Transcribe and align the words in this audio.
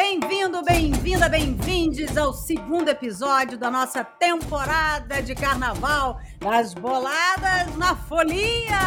Bem-vindo, 0.00 0.62
bem-vinda, 0.62 1.28
bem-vindes 1.28 2.16
ao 2.16 2.32
segundo 2.32 2.88
episódio 2.88 3.58
da 3.58 3.68
nossa 3.68 4.04
temporada 4.04 5.20
de 5.20 5.34
carnaval 5.34 6.20
das 6.38 6.72
boladas 6.72 7.74
na 7.76 7.96
folia. 7.96 8.78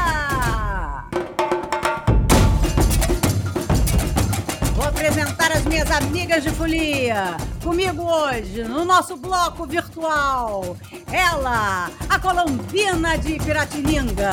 Vou 4.73 4.85
apresentar 4.85 5.51
as 5.51 5.65
minhas 5.65 5.91
amigas 5.91 6.43
de 6.43 6.49
folia. 6.51 7.35
Comigo 7.61 8.03
hoje, 8.03 8.63
no 8.63 8.85
nosso 8.85 9.17
bloco 9.17 9.65
virtual, 9.65 10.77
ela, 11.11 11.91
a 12.07 12.19
colombina 12.19 13.17
de 13.17 13.37
Piratininga, 13.37 14.31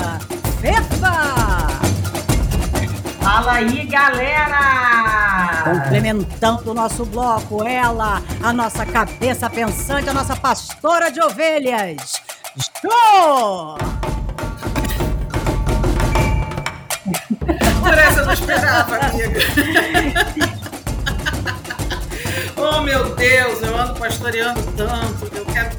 Fefa. 0.60 1.77
Fala 3.20 3.52
aí, 3.52 3.84
galera! 3.86 5.62
Complementando 5.64 6.70
o 6.70 6.74
nosso 6.74 7.04
bloco, 7.04 7.64
ela, 7.64 8.22
a 8.42 8.52
nossa 8.52 8.86
cabeça 8.86 9.50
pensante, 9.50 10.08
a 10.08 10.14
nossa 10.14 10.34
pastora 10.36 11.10
de 11.10 11.20
ovelhas, 11.20 12.22
Jo! 12.82 13.76
Por 17.80 17.98
essa 17.98 18.20
eu 18.20 18.26
não 18.26 18.32
esperava, 18.32 18.96
amiga. 18.96 19.40
oh, 22.56 22.80
meu 22.82 23.14
Deus, 23.14 23.62
eu 23.62 23.78
ando 23.78 23.94
pastoreando 23.98 24.62
tanto, 24.76 25.36
eu 25.36 25.44
quero 25.46 25.70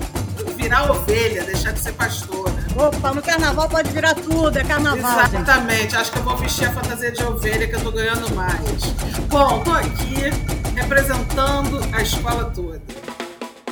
virar 0.55 0.91
ovelha, 0.91 1.43
deixar 1.43 1.71
de 1.71 1.79
ser 1.79 1.93
pastora. 1.93 2.58
Opa, 2.79 3.13
no 3.13 3.21
carnaval 3.21 3.67
pode 3.67 3.91
virar 3.91 4.15
tudo, 4.15 4.57
é 4.57 4.63
carnaval. 4.63 5.25
Exatamente, 5.25 5.81
gente. 5.81 5.95
acho 5.97 6.11
que 6.13 6.17
eu 6.19 6.23
vou 6.23 6.37
vestir 6.37 6.65
a 6.65 6.71
fantasia 6.71 7.11
de 7.11 7.21
ovelha 7.23 7.67
que 7.67 7.75
eu 7.75 7.81
tô 7.81 7.91
ganhando 7.91 8.33
mais. 8.33 8.81
Bom, 9.27 9.61
tô 9.65 9.71
aqui 9.73 10.31
representando 10.73 11.81
a 11.91 12.01
escola 12.01 12.45
toda. 12.55 12.81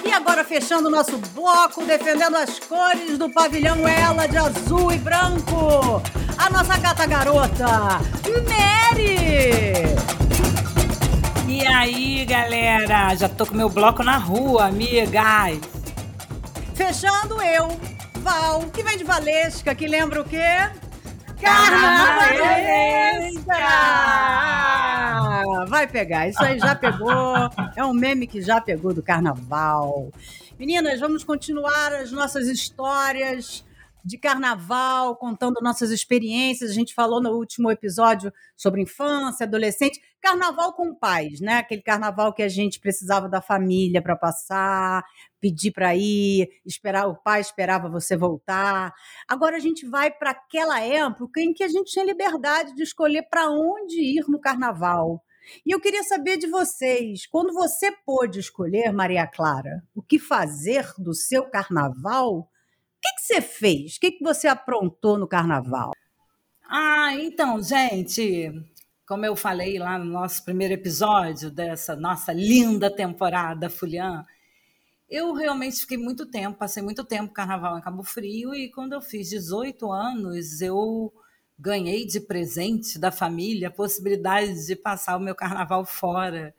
E 0.03 0.11
agora 0.11 0.44
fechando 0.44 0.89
o 0.89 0.91
nosso 0.91 1.17
bloco, 1.33 1.86
defendendo 1.86 2.36
as 2.36 2.59
cores 2.59 3.17
do 3.17 3.30
pavilhão 3.30 3.88
Ela 3.88 4.27
de 4.27 4.38
azul 4.38 4.91
e 4.91 4.97
branco, 4.97 6.02
a 6.38 6.49
nossa 6.49 6.77
gata 6.77 7.05
garota, 7.05 8.02
Mary! 8.45 9.95
E 11.47 11.66
aí, 11.66 12.25
galera? 12.25 13.16
Já 13.16 13.30
tô 13.30 13.45
com 13.45 13.55
meu 13.55 13.69
bloco 13.69 14.03
na 14.03 14.17
rua, 14.17 14.67
amigas. 14.67 15.59
Fechando 16.75 17.42
eu, 17.42 17.69
Val, 18.28 18.70
que 18.72 18.83
vem 18.83 18.97
de 18.97 19.06
Valesca, 19.06 19.73
que 19.73 19.88
lembra 19.88 20.20
o 20.20 20.25
quê? 20.25 20.70
Carnavalesca! 21.42 23.56
Vai 25.70 25.88
pegar, 25.88 26.28
isso 26.28 26.44
aí 26.44 26.59
já 26.59 26.75
pegou. 26.75 27.36
É 27.73 27.86
um 27.86 27.94
meme 27.94 28.28
que 28.28 28.42
já 28.42 28.59
pegou 28.59 28.94
do 28.94 29.02
carnaval. 29.02 30.11
Meninas, 30.59 31.00
vamos 31.00 31.23
continuar 31.23 31.94
as 31.94 32.11
nossas 32.11 32.48
histórias 32.48 33.64
de 34.08 34.17
carnaval, 34.17 35.17
contando 35.17 35.61
nossas 35.61 35.91
experiências. 35.91 36.72
A 36.72 36.73
gente 36.73 36.94
falou 36.94 37.22
no 37.22 37.31
último 37.31 37.69
episódio 37.69 38.31
sobre 38.55 38.81
infância, 38.81 39.45
adolescente. 39.45 39.99
Carnaval 40.22 40.73
com 40.73 40.95
pais, 40.95 41.41
né? 41.41 41.58
Aquele 41.58 41.81
carnaval 41.81 42.33
que 42.33 42.41
a 42.41 42.47
gente 42.47 42.80
precisava 42.80 43.27
da 43.27 43.41
família 43.41 44.02
para 44.02 44.16
passar, 44.16 45.03
pedir 45.41 45.72
para 45.72 45.94
ir, 45.94 46.47
esperar 46.66 47.08
o 47.08 47.22
pai 47.22 47.41
esperava 47.41 47.89
você 47.89 48.16
voltar. 48.16 48.94
Agora 49.27 49.58
a 49.58 49.59
gente 49.59 49.86
vai 49.86 50.09
para 50.09 50.31
aquela 50.31 50.80
época 50.81 51.42
em 51.42 51.53
que 51.53 51.64
a 51.64 51.67
gente 51.67 51.92
tinha 51.92 52.05
liberdade 52.05 52.73
de 52.75 52.83
escolher 52.83 53.23
para 53.30 53.49
onde 53.49 53.99
ir 53.99 54.23
no 54.30 54.39
carnaval. 54.39 55.21
E 55.66 55.71
eu 55.71 55.81
queria 55.81 56.03
saber 56.03 56.38
de 56.38 56.47
vocês, 56.47 57.25
quando 57.27 57.53
você 57.53 57.92
pôde 58.05 58.39
escolher, 58.39 58.94
Maria 58.94 59.27
Clara, 59.27 59.83
o 59.94 60.02
que 60.02 60.17
fazer 60.17 60.94
do 60.97 61.14
seu 61.14 61.49
carnaval, 61.49 62.49
que, 63.01 63.13
que 63.15 63.21
você 63.21 63.41
fez? 63.41 63.95
O 63.95 63.99
que, 63.99 64.11
que 64.11 64.23
você 64.23 64.47
aprontou 64.47 65.17
no 65.17 65.27
carnaval? 65.27 65.91
Ah, 66.69 67.13
então, 67.15 67.61
gente, 67.61 68.52
como 69.08 69.25
eu 69.25 69.35
falei 69.35 69.80
lá 69.80 69.97
no 69.97 70.05
nosso 70.05 70.43
primeiro 70.43 70.73
episódio 70.73 71.49
dessa 71.49 71.95
nossa 71.95 72.33
linda 72.33 72.93
temporada 72.93 73.69
Fulian, 73.69 74.25
eu 75.09 75.33
realmente 75.33 75.80
fiquei 75.80 75.97
muito 75.97 76.25
tempo, 76.25 76.57
passei 76.57 76.83
muito 76.83 77.05
tempo 77.05 77.33
carnaval 77.33 77.77
em 77.77 77.81
Cabo 77.81 78.03
Frio 78.03 78.53
e 78.53 78.69
quando 78.69 78.93
eu 78.93 79.02
fiz 79.02 79.30
18 79.30 79.89
anos, 79.89 80.61
eu 80.61 81.13
ganhei 81.57 82.05
de 82.05 82.19
presente 82.19 82.99
da 82.99 83.11
família 83.11 83.69
a 83.69 83.71
possibilidade 83.71 84.65
de 84.65 84.75
passar 84.75 85.15
o 85.15 85.21
meu 85.21 85.33
carnaval 85.33 85.86
fora. 85.86 86.53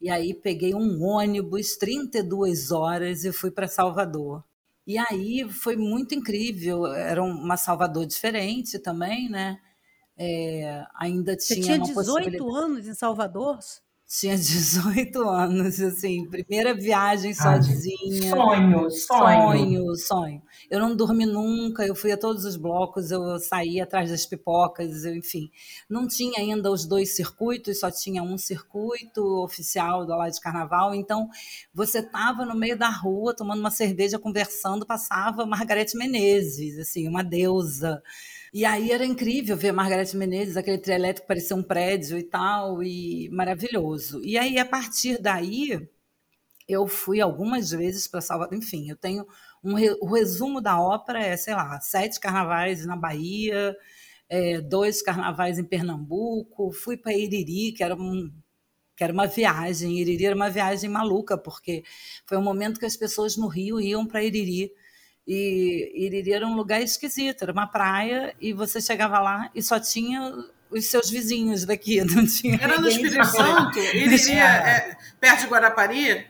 E 0.00 0.10
aí 0.10 0.34
peguei 0.34 0.74
um 0.74 1.02
ônibus 1.02 1.76
32 1.76 2.70
horas 2.70 3.24
e 3.24 3.32
fui 3.32 3.50
para 3.50 3.66
Salvador. 3.66 4.44
E 4.86 4.96
aí 4.98 5.48
foi 5.50 5.76
muito 5.76 6.14
incrível, 6.14 6.86
era 6.86 7.22
uma 7.22 7.56
Salvador 7.56 8.06
diferente 8.06 8.78
também, 8.78 9.28
né? 9.28 9.58
É, 10.16 10.86
ainda 10.94 11.36
tinha. 11.36 11.56
Você 11.56 11.60
tinha 11.60 11.78
18 11.78 12.54
anos 12.54 12.86
em 12.86 12.94
Salvador? 12.94 13.58
Tinha 14.08 14.36
18 14.38 15.28
anos, 15.28 15.80
assim, 15.80 16.28
primeira 16.30 16.72
viagem 16.72 17.34
sozinha. 17.34 18.30
Sonho, 18.30 18.90
sonho. 18.90 18.90
Sonho, 18.90 19.96
sonho. 19.96 20.42
Eu 20.70 20.78
não 20.78 20.94
dormi 20.94 21.26
nunca, 21.26 21.84
eu 21.84 21.94
fui 21.94 22.12
a 22.12 22.16
todos 22.16 22.44
os 22.44 22.56
blocos, 22.56 23.10
eu 23.10 23.38
saí 23.40 23.80
atrás 23.80 24.10
das 24.10 24.24
pipocas, 24.24 25.04
eu, 25.04 25.14
enfim. 25.16 25.50
Não 25.90 26.06
tinha 26.06 26.38
ainda 26.38 26.70
os 26.70 26.86
dois 26.86 27.16
circuitos, 27.16 27.80
só 27.80 27.90
tinha 27.90 28.22
um 28.22 28.38
circuito 28.38 29.22
oficial 29.42 30.06
do 30.06 30.16
lá 30.16 30.28
de 30.28 30.40
carnaval, 30.40 30.94
então 30.94 31.28
você 31.74 31.98
estava 31.98 32.44
no 32.46 32.54
meio 32.54 32.78
da 32.78 32.88
rua 32.88 33.34
tomando 33.34 33.58
uma 33.58 33.72
cerveja, 33.72 34.20
conversando, 34.20 34.86
passava 34.86 35.44
Margarete 35.44 35.96
Menezes, 35.96 36.78
assim, 36.78 37.08
uma 37.08 37.24
deusa. 37.24 38.00
E 38.56 38.64
aí 38.64 38.90
era 38.90 39.04
incrível 39.04 39.54
ver 39.54 39.70
Margareth 39.70 40.14
Menezes, 40.14 40.56
aquele 40.56 40.78
trio 40.78 40.94
elétrico 40.94 41.28
parecia 41.28 41.54
um 41.54 41.62
prédio 41.62 42.16
e 42.16 42.22
tal, 42.22 42.82
e 42.82 43.28
maravilhoso. 43.30 44.22
E 44.24 44.38
aí, 44.38 44.58
a 44.58 44.64
partir 44.64 45.20
daí, 45.20 45.86
eu 46.66 46.86
fui 46.86 47.20
algumas 47.20 47.70
vezes 47.70 48.08
para 48.08 48.22
Salvador. 48.22 48.56
Enfim, 48.56 48.88
eu 48.88 48.96
tenho 48.96 49.26
um 49.62 49.74
o 50.00 50.06
resumo 50.06 50.62
da 50.62 50.80
ópera 50.80 51.22
é, 51.22 51.36
sei 51.36 51.52
lá, 51.52 51.78
sete 51.82 52.18
carnavais 52.18 52.86
na 52.86 52.96
Bahia, 52.96 53.76
é, 54.26 54.58
dois 54.62 55.02
carnavais 55.02 55.58
em 55.58 55.64
Pernambuco, 55.64 56.72
fui 56.72 56.96
para 56.96 57.12
Iriri, 57.12 57.72
que 57.72 57.84
era 57.84 57.94
um 57.94 58.32
que 58.96 59.04
era 59.04 59.12
uma 59.12 59.26
viagem, 59.26 59.98
Iriri 59.98 60.24
era 60.24 60.34
uma 60.34 60.48
viagem 60.48 60.88
maluca, 60.88 61.36
porque 61.36 61.84
foi 62.24 62.38
um 62.38 62.42
momento 62.42 62.80
que 62.80 62.86
as 62.86 62.96
pessoas 62.96 63.36
no 63.36 63.48
Rio 63.48 63.78
iam 63.78 64.06
para 64.06 64.24
Iriri 64.24 64.72
e 65.26 65.92
Iriri 65.94 66.32
era 66.32 66.46
um 66.46 66.54
lugar 66.54 66.80
esquisito, 66.80 67.42
era 67.42 67.52
uma 67.52 67.66
praia, 67.66 68.34
e 68.40 68.52
você 68.52 68.80
chegava 68.80 69.18
lá 69.18 69.50
e 69.54 69.62
só 69.62 69.80
tinha 69.80 70.32
os 70.70 70.86
seus 70.86 71.10
vizinhos 71.10 71.64
daqui, 71.64 72.02
não 72.06 72.24
tinha. 72.26 72.58
Era 72.60 72.78
no 72.78 72.88
Espírito 72.88 73.24
Santo? 73.26 73.78
Iriri 73.78 74.32
é, 74.38 74.42
é 74.42 74.96
perto 75.20 75.40
de 75.42 75.46
Guarapari? 75.48 76.26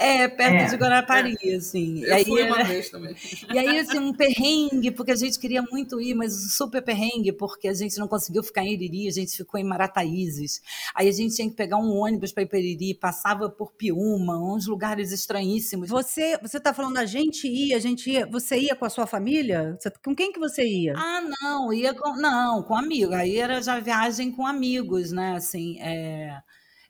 É, 0.00 0.26
perto 0.28 0.54
é. 0.54 0.64
de 0.64 0.76
Guarapari, 0.76 1.36
é. 1.44 1.54
assim. 1.56 2.02
Eu 2.02 2.08
e 2.08 2.12
aí, 2.12 2.24
fui 2.24 2.42
uma 2.42 2.64
vez 2.64 2.88
também. 2.88 3.14
E 3.52 3.58
aí, 3.58 3.78
assim, 3.78 3.98
um 3.98 4.14
perrengue, 4.14 4.90
porque 4.90 5.10
a 5.10 5.16
gente 5.16 5.38
queria 5.38 5.60
muito 5.60 6.00
ir, 6.00 6.14
mas 6.14 6.32
um 6.32 6.48
super 6.48 6.80
perrengue, 6.80 7.32
porque 7.32 7.68
a 7.68 7.74
gente 7.74 7.98
não 7.98 8.08
conseguiu 8.08 8.42
ficar 8.42 8.64
em 8.64 8.72
Iriri, 8.72 9.08
a 9.08 9.10
gente 9.10 9.36
ficou 9.36 9.60
em 9.60 9.64
Marataízes. 9.64 10.62
Aí 10.94 11.06
a 11.06 11.12
gente 11.12 11.34
tinha 11.34 11.50
que 11.50 11.54
pegar 11.54 11.76
um 11.76 11.94
ônibus 11.98 12.32
para 12.32 12.44
ir 12.44 12.46
para 12.46 12.58
Iriri, 12.58 12.94
passava 12.94 13.50
por 13.50 13.72
Piúma, 13.72 14.38
uns 14.38 14.66
lugares 14.66 15.12
estranhíssimos. 15.12 15.90
Você 15.90 16.38
você 16.40 16.56
está 16.56 16.72
falando, 16.72 16.96
a 16.96 17.04
gente 17.04 17.46
ia, 17.46 17.76
a 17.76 17.80
gente 17.80 18.10
ia, 18.10 18.24
você 18.24 18.58
ia 18.58 18.74
com 18.74 18.86
a 18.86 18.90
sua 18.90 19.06
família? 19.06 19.76
Você, 19.78 19.90
com 20.02 20.14
quem 20.14 20.32
que 20.32 20.38
você 20.38 20.64
ia? 20.64 20.94
Ah, 20.96 21.22
não, 21.42 21.72
ia 21.74 21.92
com, 21.92 22.16
não, 22.16 22.62
com 22.62 22.74
amigos. 22.74 23.14
Aí 23.14 23.36
era 23.36 23.60
já 23.60 23.78
viagem 23.78 24.32
com 24.32 24.46
amigos, 24.46 25.12
né, 25.12 25.34
assim, 25.36 25.78
é 25.80 26.40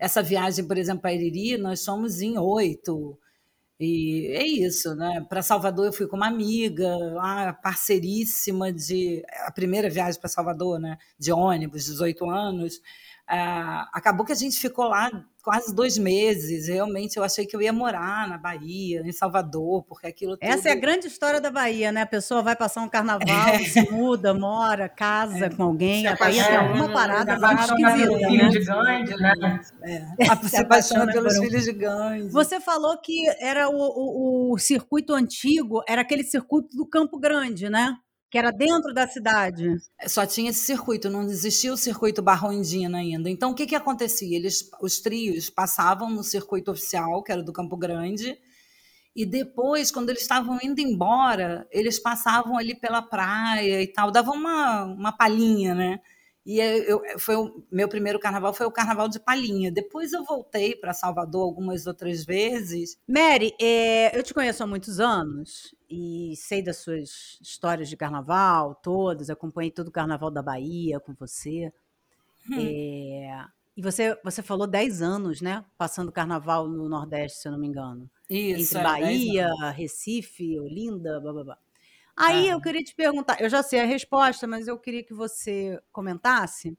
essa 0.00 0.22
viagem, 0.22 0.66
por 0.66 0.78
exemplo, 0.78 1.02
para 1.02 1.12
Iriri, 1.12 1.58
nós 1.58 1.80
somos 1.80 2.22
em 2.22 2.38
oito. 2.38 3.18
E 3.78 4.28
é 4.34 4.46
isso, 4.46 4.94
né? 4.94 5.24
Para 5.28 5.42
Salvador 5.42 5.86
eu 5.86 5.92
fui 5.92 6.06
com 6.06 6.16
uma 6.16 6.28
amiga, 6.28 6.96
lá 7.14 7.52
parceiríssima 7.52 8.72
de 8.72 9.22
a 9.46 9.50
primeira 9.52 9.90
viagem 9.90 10.20
para 10.20 10.28
Salvador, 10.28 10.78
né? 10.80 10.98
De 11.18 11.32
ônibus, 11.32 11.84
18 11.84 12.28
anos. 12.30 12.80
Ah, 13.32 13.88
acabou 13.92 14.26
que 14.26 14.32
a 14.32 14.36
gente 14.36 14.58
ficou 14.58 14.88
lá 14.88 15.08
quase 15.40 15.72
dois 15.72 15.96
meses. 15.96 16.66
Realmente 16.66 17.16
eu 17.16 17.22
achei 17.22 17.46
que 17.46 17.54
eu 17.54 17.62
ia 17.62 17.72
morar 17.72 18.28
na 18.28 18.36
Bahia, 18.36 19.02
em 19.04 19.12
Salvador, 19.12 19.84
porque 19.84 20.08
aquilo 20.08 20.36
tudo... 20.36 20.50
Essa 20.50 20.70
é 20.70 20.72
a 20.72 20.74
grande 20.74 21.06
história 21.06 21.40
da 21.40 21.48
Bahia, 21.48 21.92
né? 21.92 22.02
A 22.02 22.06
pessoa 22.06 22.42
vai 22.42 22.56
passar 22.56 22.82
um 22.82 22.88
carnaval, 22.88 23.20
é. 23.54 23.60
se 23.60 23.88
muda, 23.88 24.34
mora, 24.34 24.88
casa 24.88 25.46
é. 25.46 25.48
com 25.48 25.62
alguém. 25.62 26.08
A 26.08 26.16
Bahia 26.16 26.44
tem 26.44 26.56
alguma 26.56 26.92
parada 26.92 27.38
muito 27.38 27.62
esquisita, 27.62 28.18
né? 28.18 28.48
de 28.48 28.64
Gandhi, 28.64 29.16
né? 29.16 29.60
É. 29.82 30.48
Se 30.48 30.56
apaixona 30.56 31.12
pelos 31.12 31.38
filhos 31.38 31.64
de 31.64 31.72
Gandhi. 31.72 32.30
Você 32.30 32.60
falou 32.60 32.98
que 33.00 33.28
era 33.40 33.68
o, 33.68 33.76
o, 33.76 34.54
o 34.54 34.58
circuito 34.58 35.14
antigo, 35.14 35.84
era 35.88 36.02
aquele 36.02 36.24
circuito 36.24 36.76
do 36.76 36.84
Campo 36.84 37.16
Grande, 37.16 37.70
né? 37.70 37.96
Que 38.30 38.38
era 38.38 38.50
dentro 38.50 38.94
da 38.94 39.08
cidade. 39.08 39.76
Só 40.06 40.24
tinha 40.24 40.50
esse 40.50 40.60
circuito, 40.60 41.10
não 41.10 41.22
existia 41.24 41.72
o 41.72 41.76
circuito 41.76 42.22
Barrondina 42.22 42.98
ainda. 42.98 43.28
Então, 43.28 43.50
o 43.50 43.54
que, 43.54 43.66
que 43.66 43.74
acontecia? 43.74 44.36
Eles, 44.36 44.70
os 44.80 45.00
trios 45.00 45.50
passavam 45.50 46.08
no 46.08 46.22
circuito 46.22 46.70
oficial, 46.70 47.22
que 47.22 47.32
era 47.32 47.42
do 47.42 47.52
Campo 47.52 47.76
Grande, 47.76 48.38
e 49.14 49.26
depois, 49.26 49.90
quando 49.90 50.10
eles 50.10 50.22
estavam 50.22 50.58
indo 50.62 50.80
embora, 50.80 51.66
eles 51.70 51.98
passavam 51.98 52.56
ali 52.56 52.74
pela 52.74 53.02
praia 53.02 53.82
e 53.82 53.86
tal, 53.88 54.10
davam 54.10 54.34
uma, 54.34 54.84
uma 54.84 55.12
palhinha, 55.12 55.74
né? 55.74 56.00
E 56.50 56.58
eu, 56.58 57.00
foi 57.16 57.36
o 57.36 57.62
meu 57.70 57.88
primeiro 57.88 58.18
carnaval 58.18 58.52
foi 58.52 58.66
o 58.66 58.72
carnaval 58.72 59.08
de 59.08 59.20
Palhinha. 59.20 59.70
Depois 59.70 60.12
eu 60.12 60.24
voltei 60.24 60.74
para 60.74 60.92
Salvador 60.92 61.42
algumas 61.42 61.86
outras 61.86 62.24
vezes. 62.24 62.98
Mary, 63.06 63.54
é, 63.62 64.18
eu 64.18 64.20
te 64.20 64.34
conheço 64.34 64.60
há 64.64 64.66
muitos 64.66 64.98
anos 64.98 65.72
e 65.88 66.34
sei 66.34 66.60
das 66.60 66.78
suas 66.78 67.38
histórias 67.40 67.88
de 67.88 67.96
carnaval, 67.96 68.74
todas. 68.74 69.30
Acompanhei 69.30 69.70
todo 69.70 69.86
o 69.86 69.92
carnaval 69.92 70.28
da 70.28 70.42
Bahia 70.42 70.98
com 70.98 71.14
você. 71.14 71.72
Hum. 72.50 72.58
É, 72.58 73.44
e 73.76 73.80
você, 73.80 74.18
você 74.24 74.42
falou 74.42 74.66
10 74.66 75.02
anos, 75.02 75.40
né? 75.40 75.64
Passando 75.78 76.10
carnaval 76.10 76.66
no 76.66 76.88
Nordeste, 76.88 77.38
se 77.38 77.46
eu 77.46 77.52
não 77.52 77.60
me 77.60 77.68
engano. 77.68 78.10
Isso. 78.28 78.76
Entre 78.76 78.78
é, 78.78 78.82
Bahia, 78.82 79.70
Recife, 79.70 80.58
Olinda, 80.58 81.20
blá 81.20 81.32
blá 81.32 81.44
blá. 81.44 81.58
Aí 82.16 82.48
é. 82.48 82.52
eu 82.52 82.60
queria 82.60 82.82
te 82.82 82.94
perguntar, 82.94 83.40
eu 83.40 83.48
já 83.48 83.62
sei 83.62 83.80
a 83.80 83.84
resposta, 83.84 84.46
mas 84.46 84.68
eu 84.68 84.78
queria 84.78 85.02
que 85.02 85.14
você 85.14 85.80
comentasse. 85.92 86.76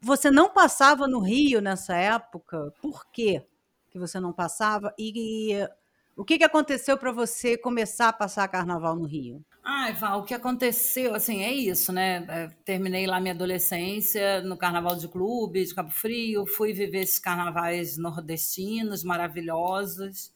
Você 0.00 0.30
não 0.30 0.50
passava 0.50 1.06
no 1.06 1.20
Rio 1.20 1.60
nessa 1.60 1.94
época? 1.96 2.72
Por 2.80 3.10
quê 3.10 3.44
que 3.90 3.98
você 3.98 4.18
não 4.18 4.32
passava? 4.32 4.94
E, 4.98 5.52
e 5.52 5.68
o 6.16 6.24
que, 6.24 6.38
que 6.38 6.44
aconteceu 6.44 6.96
para 6.96 7.12
você 7.12 7.56
começar 7.56 8.08
a 8.08 8.12
passar 8.12 8.48
carnaval 8.48 8.96
no 8.96 9.06
Rio? 9.06 9.44
Ai, 9.62 9.92
Val, 9.92 10.20
o 10.20 10.24
que 10.24 10.34
aconteceu, 10.34 11.14
assim, 11.14 11.42
é 11.42 11.52
isso, 11.52 11.92
né? 11.92 12.24
É, 12.28 12.48
terminei 12.64 13.06
lá 13.06 13.20
minha 13.20 13.34
adolescência 13.34 14.40
no 14.42 14.56
Carnaval 14.56 14.96
de 14.96 15.06
Clube, 15.06 15.64
de 15.64 15.74
Cabo 15.74 15.90
Frio, 15.90 16.46
fui 16.46 16.72
viver 16.72 17.00
esses 17.00 17.18
carnavais 17.18 17.98
nordestinos 17.98 19.04
maravilhosos, 19.04 20.32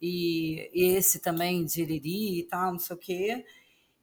e, 0.00 0.70
e 0.72 0.96
esse 0.96 1.20
também 1.20 1.64
de 1.64 1.82
Iriri 1.82 2.40
e 2.40 2.44
tal, 2.44 2.72
não 2.72 2.78
sei 2.78 2.96
o 2.96 2.98
quê. 2.98 3.44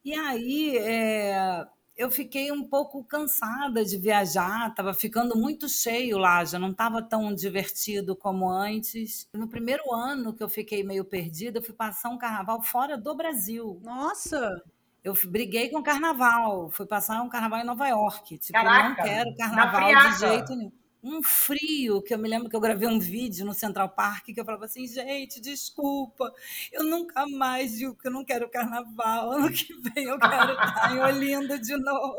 E 0.05 0.13
aí 0.13 0.77
é, 0.77 1.65
eu 1.97 2.11
fiquei 2.11 2.51
um 2.51 2.63
pouco 2.63 3.03
cansada 3.03 3.83
de 3.83 3.97
viajar, 3.97 4.69
estava 4.69 4.93
ficando 4.93 5.35
muito 5.35 5.67
cheio 5.67 6.19
lá, 6.19 6.45
já 6.45 6.59
não 6.59 6.69
estava 6.69 7.01
tão 7.01 7.33
divertido 7.33 8.15
como 8.15 8.47
antes. 8.47 9.27
No 9.33 9.47
primeiro 9.47 9.91
ano 9.91 10.31
que 10.31 10.43
eu 10.43 10.47
fiquei 10.47 10.83
meio 10.83 11.03
perdida, 11.03 11.57
eu 11.57 11.63
fui 11.63 11.73
passar 11.73 12.09
um 12.09 12.19
carnaval 12.19 12.61
fora 12.61 12.95
do 12.95 13.15
Brasil. 13.15 13.81
Nossa! 13.83 14.61
Eu 15.03 15.15
briguei 15.27 15.69
com 15.69 15.79
o 15.79 15.83
carnaval, 15.83 16.69
fui 16.69 16.85
passar 16.85 17.21
um 17.23 17.29
carnaval 17.29 17.59
em 17.59 17.65
Nova 17.65 17.87
York. 17.87 18.37
Tipo, 18.37 18.53
Caraca, 18.53 18.89
não 18.89 18.95
quero 18.95 19.35
carnaval 19.35 20.11
de 20.11 20.19
jeito 20.19 20.55
nenhum 20.55 20.84
um 21.05 21.21
frio, 21.21 22.01
que 22.01 22.13
eu 22.13 22.17
me 22.17 22.27
lembro 22.27 22.49
que 22.49 22.55
eu 22.55 22.59
gravei 22.59 22.87
um 22.87 22.99
vídeo 22.99 23.45
no 23.45 23.53
Central 23.53 23.89
Park 23.89 24.25
que 24.25 24.39
eu 24.39 24.45
falava 24.45 24.65
assim, 24.65 24.87
gente, 24.87 25.39
desculpa, 25.39 26.33
eu 26.71 26.83
nunca 26.83 27.27
mais 27.27 27.77
digo 27.77 27.95
que 27.95 28.07
eu 28.07 28.11
não 28.11 28.25
quero 28.25 28.49
carnaval, 28.49 29.31
ano 29.31 29.51
que 29.51 29.71
vem 29.73 30.05
eu 30.05 30.17
quero 30.17 30.53
estar 30.53 30.95
em 30.95 30.99
Olinda 30.99 31.59
de 31.59 31.77
novo. 31.77 32.17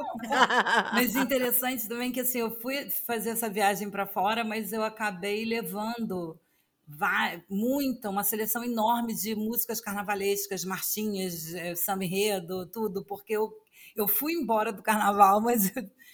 Mas 0.93 1.17
interessante 1.17 1.88
também 1.88 2.12
que 2.12 2.21
assim, 2.21 2.38
eu 2.38 2.50
fui 2.61 2.88
fazer 2.91 3.31
essa 3.31 3.50
viagem 3.50 3.91
para 3.91 4.06
fora, 4.06 4.44
mas 4.44 4.73
eu 4.73 4.85
acabei 4.85 5.44
levando 5.44 6.38
muita, 7.49 8.09
uma 8.09 8.23
seleção 8.23 8.65
enorme 8.65 9.15
de 9.15 9.35
músicas 9.35 9.81
carnavalescas, 9.81 10.65
marchinhas, 10.65 11.55
eh, 11.55 11.75
samba 11.75 12.05
enredo, 12.05 12.67
tudo, 12.67 13.05
porque 13.05 13.33
eu, 13.33 13.53
eu 13.97 14.06
fui 14.06 14.35
embora 14.35 14.73
do 14.73 14.83
carnaval, 14.83 15.41
mas 15.43 15.73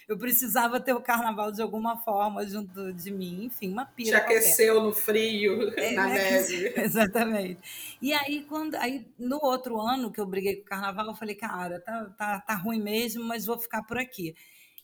eu 0.09 0.19
precisava 0.19 0.81
ter 0.81 0.93
o 0.93 1.01
carnaval 1.01 1.53
de 1.53 1.63
alguma 1.63 1.97
forma 1.99 2.47
junto 2.47 2.93
de 2.93 3.11
mim, 3.11 3.45
enfim, 3.45 3.71
uma 3.71 3.85
pira. 3.85 4.19
Te 4.19 4.25
aqueceu 4.25 4.75
qualquer. 4.75 4.89
no 4.89 4.95
frio, 4.95 5.73
é, 5.79 5.93
na 5.93 6.07
neve. 6.09 6.73
Exatamente. 6.81 7.61
E 8.01 8.13
aí, 8.13 8.45
quando, 8.45 8.75
aí, 8.77 9.07
no 9.19 9.39
outro 9.43 9.81
ano 9.81 10.11
que 10.11 10.21
eu 10.21 10.27
briguei 10.27 10.57
com 10.57 10.63
o 10.63 10.67
carnaval, 10.67 11.07
eu 11.07 11.15
falei, 11.15 11.35
cara, 11.35 11.81
tá, 11.81 12.05
tá, 12.17 12.41
tá 12.41 12.55
ruim 12.55 12.83
mesmo, 12.83 13.23
mas 13.25 13.47
vou 13.47 13.59
ficar 13.59 13.83
por 13.83 13.99
aqui. 13.99 14.35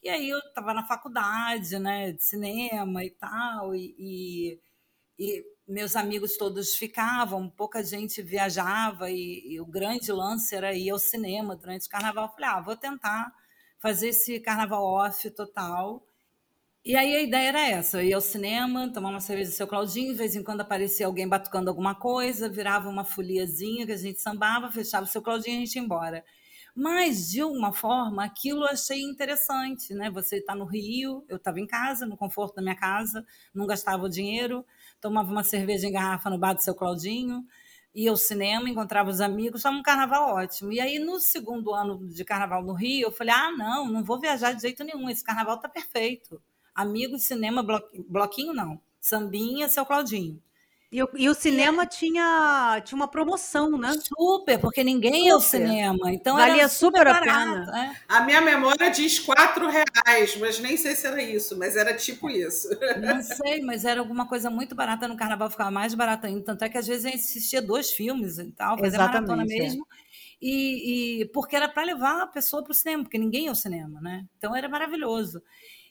E 0.03 0.09
aí 0.09 0.29
eu 0.29 0.39
estava 0.39 0.73
na 0.73 0.87
faculdade, 0.87 1.79
né, 1.79 2.13
de 2.13 2.23
cinema 2.23 3.05
e 3.05 3.11
tal, 3.11 3.75
e, 3.75 3.95
e, 3.99 4.61
e, 5.19 5.45
meus 5.69 5.95
amigos 5.95 6.37
todos 6.37 6.75
ficavam, 6.75 7.49
pouca 7.51 7.85
gente 7.85 8.23
viajava, 8.23 9.11
e, 9.11 9.43
e 9.47 9.61
o 9.61 9.67
grande 9.67 10.11
lance 10.11 10.55
era 10.55 10.75
ir 10.75 10.91
ao 10.91 10.99
cinema 10.99 11.55
durante 11.55 11.87
o 11.87 11.91
carnaval. 11.91 12.25
Eu 12.27 12.33
falei, 12.33 12.49
ah, 12.49 12.61
vou 12.61 12.77
tentar 12.77 13.33
fazer 13.79 14.09
esse 14.09 14.41
carnaval 14.41 14.83
off 14.85 15.31
total. 15.31 16.03
E 16.85 16.97
aí 16.97 17.15
a 17.15 17.23
ideia 17.23 17.49
era 17.49 17.69
essa: 17.69 18.03
eu 18.03 18.09
ia 18.09 18.17
ao 18.17 18.23
cinema, 18.23 18.91
tomar 18.93 19.11
uma 19.11 19.21
cerveja 19.21 19.51
do 19.51 19.55
seu 19.57 19.67
Claudinho, 19.67 20.13
de 20.13 20.19
vez 20.19 20.35
em 20.35 20.43
quando 20.43 20.63
aparecia 20.63 21.07
alguém 21.07 21.29
batucando 21.29 21.69
alguma 21.69 21.95
coisa, 21.95 22.49
virava 22.49 22.89
uma 22.89 23.05
foliazinha 23.05 23.85
que 23.85 23.93
a 23.93 23.97
gente 23.97 24.21
sambava, 24.21 24.73
fechava 24.73 25.05
o 25.05 25.09
seu 25.09 25.21
Claudinho 25.21 25.57
e 25.57 25.63
a 25.63 25.67
gente 25.67 25.77
ia 25.77 25.83
embora. 25.83 26.25
Mas, 26.75 27.31
de 27.31 27.41
alguma 27.41 27.73
forma, 27.73 28.25
aquilo 28.25 28.61
eu 28.61 28.69
achei 28.69 29.03
interessante, 29.03 29.93
né? 29.93 30.11
Você 30.11 30.37
está 30.37 30.55
no 30.55 30.65
Rio, 30.65 31.25
eu 31.29 31.37
estava 31.37 31.59
em 31.59 31.67
casa, 31.67 32.07
no 32.07 32.17
conforto 32.17 32.55
da 32.55 32.63
minha 32.63 32.77
casa, 32.77 33.27
não 33.53 33.67
gastava 33.67 34.05
o 34.05 34.09
dinheiro, 34.09 34.65
tomava 35.01 35.31
uma 35.31 35.45
cerveja 35.45 35.87
em 35.87 35.93
garrafa 35.93 36.31
no 36.31 36.39
bar 36.39 36.55
do 36.55 36.63
seu 36.63 36.75
Claudinho, 36.75 37.45
ia 37.95 38.11
ao 38.11 38.17
cinema, 38.17 38.69
encontrava 38.69 39.11
os 39.11 39.21
amigos, 39.21 39.61
estava 39.61 39.77
um 39.77 39.83
carnaval 39.83 40.35
ótimo. 40.35 40.73
E 40.73 40.81
aí, 40.81 40.99
no 40.99 41.19
segundo 41.19 41.75
ano 41.75 42.07
de 42.09 42.25
carnaval 42.25 42.63
no 42.63 42.73
Rio, 42.73 43.09
eu 43.09 43.13
falei: 43.13 43.35
ah, 43.35 43.51
não, 43.51 43.89
não 43.89 44.05
vou 44.05 44.21
viajar 44.21 44.53
de 44.53 44.63
jeito 44.63 44.85
nenhum, 44.85 45.09
esse 45.11 45.25
carnaval 45.25 45.57
está 45.57 45.69
perfeito. 45.69 46.41
Amigos, 46.75 47.25
cinema, 47.25 47.65
bloquinho 48.09 48.53
não. 48.53 48.81
Sambinha, 49.01 49.69
seu 49.69 49.85
Claudinho. 49.85 50.41
E 50.91 51.03
o, 51.03 51.09
e 51.17 51.29
o 51.29 51.35
cinema 51.35 51.83
é. 51.83 51.87
tinha, 51.87 52.81
tinha 52.83 52.97
uma 52.97 53.09
promoção, 53.09 53.71
né? 53.77 53.93
Super, 54.03 54.59
porque 54.59 54.83
ninguém 54.83 55.27
ia 55.27 55.35
ao 55.35 55.41
cinema. 55.41 56.11
Então 56.11 56.37
Valia 56.37 56.63
era 56.63 56.69
super, 56.69 57.01
super 57.01 57.09
a 57.09 57.21
pena. 57.21 57.79
É. 57.79 57.97
A 58.09 58.21
minha 58.23 58.41
memória 58.41 58.91
diz 58.91 59.19
quatro 59.19 59.69
reais, 59.69 60.35
mas 60.39 60.59
nem 60.59 60.79
sei 60.79 60.95
se 60.95 61.07
era 61.07 61.23
isso, 61.23 61.59
mas 61.59 61.77
era 61.77 61.93
tipo 61.93 62.31
isso. 62.31 62.69
Não 63.01 63.21
sei, 63.23 63.61
mas 63.61 63.85
era 63.85 64.01
alguma 64.01 64.27
coisa 64.27 64.49
muito 64.49 64.75
barata 64.75 65.07
no 65.07 65.17
carnaval, 65.17 65.51
ficava 65.51 65.71
mais 65.71 65.93
barata 65.93 66.27
ainda. 66.27 66.43
Tanto 66.43 66.65
é 66.65 66.71
que 66.71 66.79
às 66.79 66.87
vezes 66.87 67.05
a 67.05 67.11
gente 67.11 67.21
assistia 67.21 67.61
dois 67.61 67.91
filmes 67.91 68.39
e 68.39 68.51
tal, 68.53 68.79
fazia 68.79 68.97
Exatamente, 68.97 69.29
maratona 69.29 69.43
é. 69.43 69.59
mesmo. 69.59 69.87
É. 69.93 70.09
E, 70.41 71.21
e, 71.21 71.25
porque 71.27 71.57
era 71.57 71.69
para 71.69 71.83
levar 71.83 72.23
a 72.23 72.27
pessoa 72.27 72.63
para 72.63 72.71
o 72.71 72.75
cinema, 72.75 73.03
porque 73.03 73.19
ninguém 73.19 73.45
ia 73.45 73.51
ao 73.51 73.57
cinema, 73.57 74.01
né? 74.01 74.25
Então 74.39 74.57
era 74.57 74.69
maravilhoso. 74.69 75.43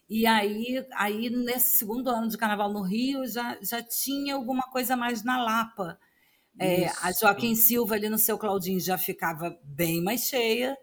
E 0.10 0.26
aí, 0.26 0.86
aí, 0.94 1.30
nesse 1.30 1.78
segundo 1.78 2.10
ano 2.10 2.30
de 2.30 2.38
carnaval 2.38 2.72
no 2.72 2.82
Rio, 2.82 3.28
já, 3.28 3.58
já 3.62 3.84
tinha 3.84 4.36
alguma 4.36 4.64
coisa 4.64 4.96
mais 4.96 5.24
na 5.24 5.44
Lapa. 5.44 6.00
É, 6.60 6.88
a 7.02 7.12
Joaquim 7.12 7.54
Silva 7.56 7.96
ali 7.96 8.10
no 8.10 8.18
seu 8.18 8.38
Claudinho 8.38 8.80
já 8.80 8.98
ficava 8.98 9.60
bem 9.64 10.02
mais 10.02 10.22
cheia. 10.22 10.78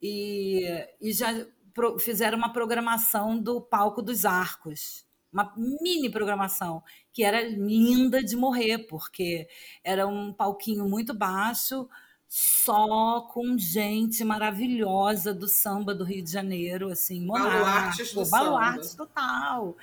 E, 0.00 0.66
e 1.00 1.12
já 1.12 1.46
pro, 1.74 1.98
fizeram 1.98 2.38
uma 2.38 2.52
programação 2.52 3.38
do 3.38 3.60
Palco 3.60 4.00
dos 4.00 4.24
Arcos. 4.24 5.06
Uma 5.30 5.52
mini 5.56 6.10
programação, 6.10 6.82
que 7.12 7.22
era 7.22 7.42
linda 7.42 8.24
de 8.24 8.34
morrer, 8.34 8.78
porque 8.88 9.46
era 9.84 10.06
um 10.06 10.32
palquinho 10.32 10.88
muito 10.88 11.12
baixo, 11.12 11.86
só 12.28 13.22
com 13.32 13.56
gente 13.56 14.22
maravilhosa 14.22 15.32
do 15.32 15.48
samba 15.48 15.94
do 15.94 16.04
Rio 16.04 16.22
de 16.22 16.30
Janeiro, 16.30 16.90
assim, 16.90 17.26
Baluartes 17.26 18.12
do 18.12 18.26
baluartes 18.26 18.94
total. 18.94 19.74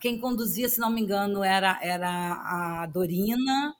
Quem 0.00 0.18
conduzia, 0.18 0.68
se 0.68 0.80
não 0.80 0.90
me 0.90 1.00
engano, 1.00 1.44
era, 1.44 1.78
era 1.80 2.80
a 2.80 2.86
Dorina. 2.86 3.76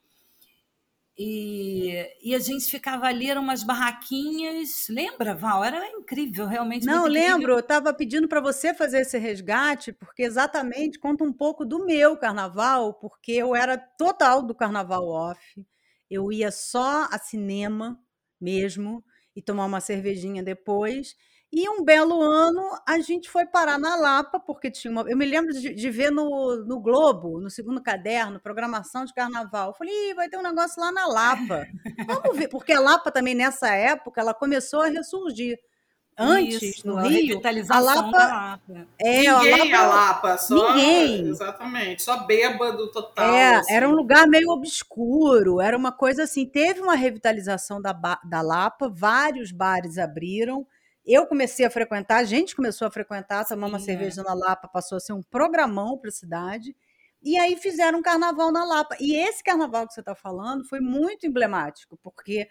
E, 1.19 2.09
e 2.23 2.35
a 2.35 2.39
gente 2.39 2.65
ficava 2.71 3.07
ali, 3.07 3.29
eram 3.29 3.43
umas 3.43 3.63
barraquinhas. 3.63 4.87
Lembra, 4.89 5.35
Val? 5.35 5.65
Era 5.65 5.87
incrível, 5.91 6.47
realmente. 6.47 6.87
Não, 6.87 7.07
lembro. 7.07 7.53
Eu 7.53 7.59
estava 7.59 7.93
pedindo 7.93 8.29
para 8.29 8.41
você 8.41 8.73
fazer 8.73 9.01
esse 9.01 9.19
resgate, 9.19 9.93
porque 9.93 10.23
exatamente 10.23 10.99
conta 10.99 11.25
um 11.25 11.33
pouco 11.33 11.65
do 11.65 11.85
meu 11.85 12.17
carnaval, 12.17 12.95
porque 12.95 13.33
eu 13.33 13.55
era 13.55 13.77
total 13.77 14.43
do 14.43 14.55
carnaval 14.55 15.09
off. 15.09 15.67
Eu 16.11 16.33
ia 16.33 16.51
só 16.51 17.09
a 17.11 17.19
cinema 17.19 18.01
mesmo 18.45 19.03
e 19.35 19.41
tomar 19.43 19.65
uma 19.65 19.81
cervejinha 19.81 20.43
depois. 20.43 21.17
E 21.57 21.69
um 21.69 21.85
belo 21.85 22.21
ano 22.21 22.63
a 22.87 22.99
gente 22.99 23.31
foi 23.31 23.47
parar 23.47 23.79
na 23.79 23.95
Lapa, 23.95 24.41
porque 24.41 24.71
tinha 24.71 24.91
uma. 24.91 25.03
Eu 25.09 25.17
me 25.17 25.25
lembro 25.25 25.53
de, 25.53 25.73
de 25.73 25.91
ver 25.91 26.11
no, 26.11 26.65
no 26.67 26.81
Globo, 26.81 27.41
no 27.41 27.49
segundo 27.49 27.81
caderno, 27.81 28.41
programação 28.41 29.05
de 29.05 29.15
carnaval. 29.15 29.69
Eu 29.69 29.75
falei, 29.75 30.15
vai 30.15 30.29
ter 30.29 30.37
um 30.37 30.43
negócio 30.43 30.81
lá 30.83 30.91
na 30.91 31.07
Lapa. 31.07 31.65
Vamos 32.09 32.37
ver, 32.37 32.49
porque 32.49 32.73
a 32.73 32.81
Lapa 32.81 33.11
também, 33.13 33.37
nessa 33.37 33.69
época, 33.69 34.21
ela 34.21 34.35
começou 34.35 34.81
a 34.81 34.89
ressurgir. 34.89 35.57
Antes, 36.17 36.63
Isso, 36.63 36.87
no 36.87 36.97
Rio, 36.97 37.41
a 37.69 37.81
Lapa, 37.81 38.11
Lapa. 38.11 38.89
É, 39.01 39.33
ninguém 39.33 39.75
a 39.75 39.83
Lapa, 39.83 39.85
a 39.85 39.87
Lapa 39.87 40.39
só, 40.39 40.75
ninguém. 40.75 41.29
Exatamente, 41.29 42.03
só 42.03 42.25
bêbado 42.25 42.91
total. 42.93 43.35
É, 43.35 43.57
assim. 43.57 43.73
Era 43.73 43.89
um 43.89 43.95
lugar 43.95 44.27
meio 44.29 44.49
obscuro, 44.51 45.61
era 45.61 45.77
uma 45.77 45.91
coisa 45.91 46.23
assim. 46.23 46.47
Teve 46.47 46.81
uma 46.81 46.95
revitalização 46.95 47.83
da, 47.83 47.93
da 48.25 48.41
Lapa, 48.43 48.89
vários 48.89 49.51
bares 49.51 49.99
abriram, 49.99 50.65
eu 51.05 51.27
comecei 51.27 51.67
a 51.67 51.71
frequentar, 51.71 52.19
a 52.19 52.25
gente 52.25 52.57
começou 52.57 52.87
a 52.87 52.91
frequentar, 52.91 53.45
tomar 53.45 53.67
uma 53.67 53.79
Sim, 53.79 53.87
cerveja 53.87 54.23
na 54.23 54.33
Lapa, 54.35 54.69
passou 54.69 54.97
a 54.97 55.01
ser 55.01 55.13
um 55.13 55.23
programão 55.23 55.99
para 55.99 56.09
a 56.09 56.13
cidade. 56.13 56.75
E 57.23 57.39
aí 57.39 57.57
fizeram 57.57 57.99
um 57.99 58.03
carnaval 58.03 58.53
na 58.53 58.65
Lapa. 58.65 58.97
E 59.01 59.15
esse 59.17 59.43
carnaval 59.43 59.87
que 59.87 59.95
você 59.95 60.01
está 60.01 60.15
falando 60.15 60.65
foi 60.67 60.81
muito 60.81 61.27
emblemático, 61.27 61.99
porque 62.03 62.49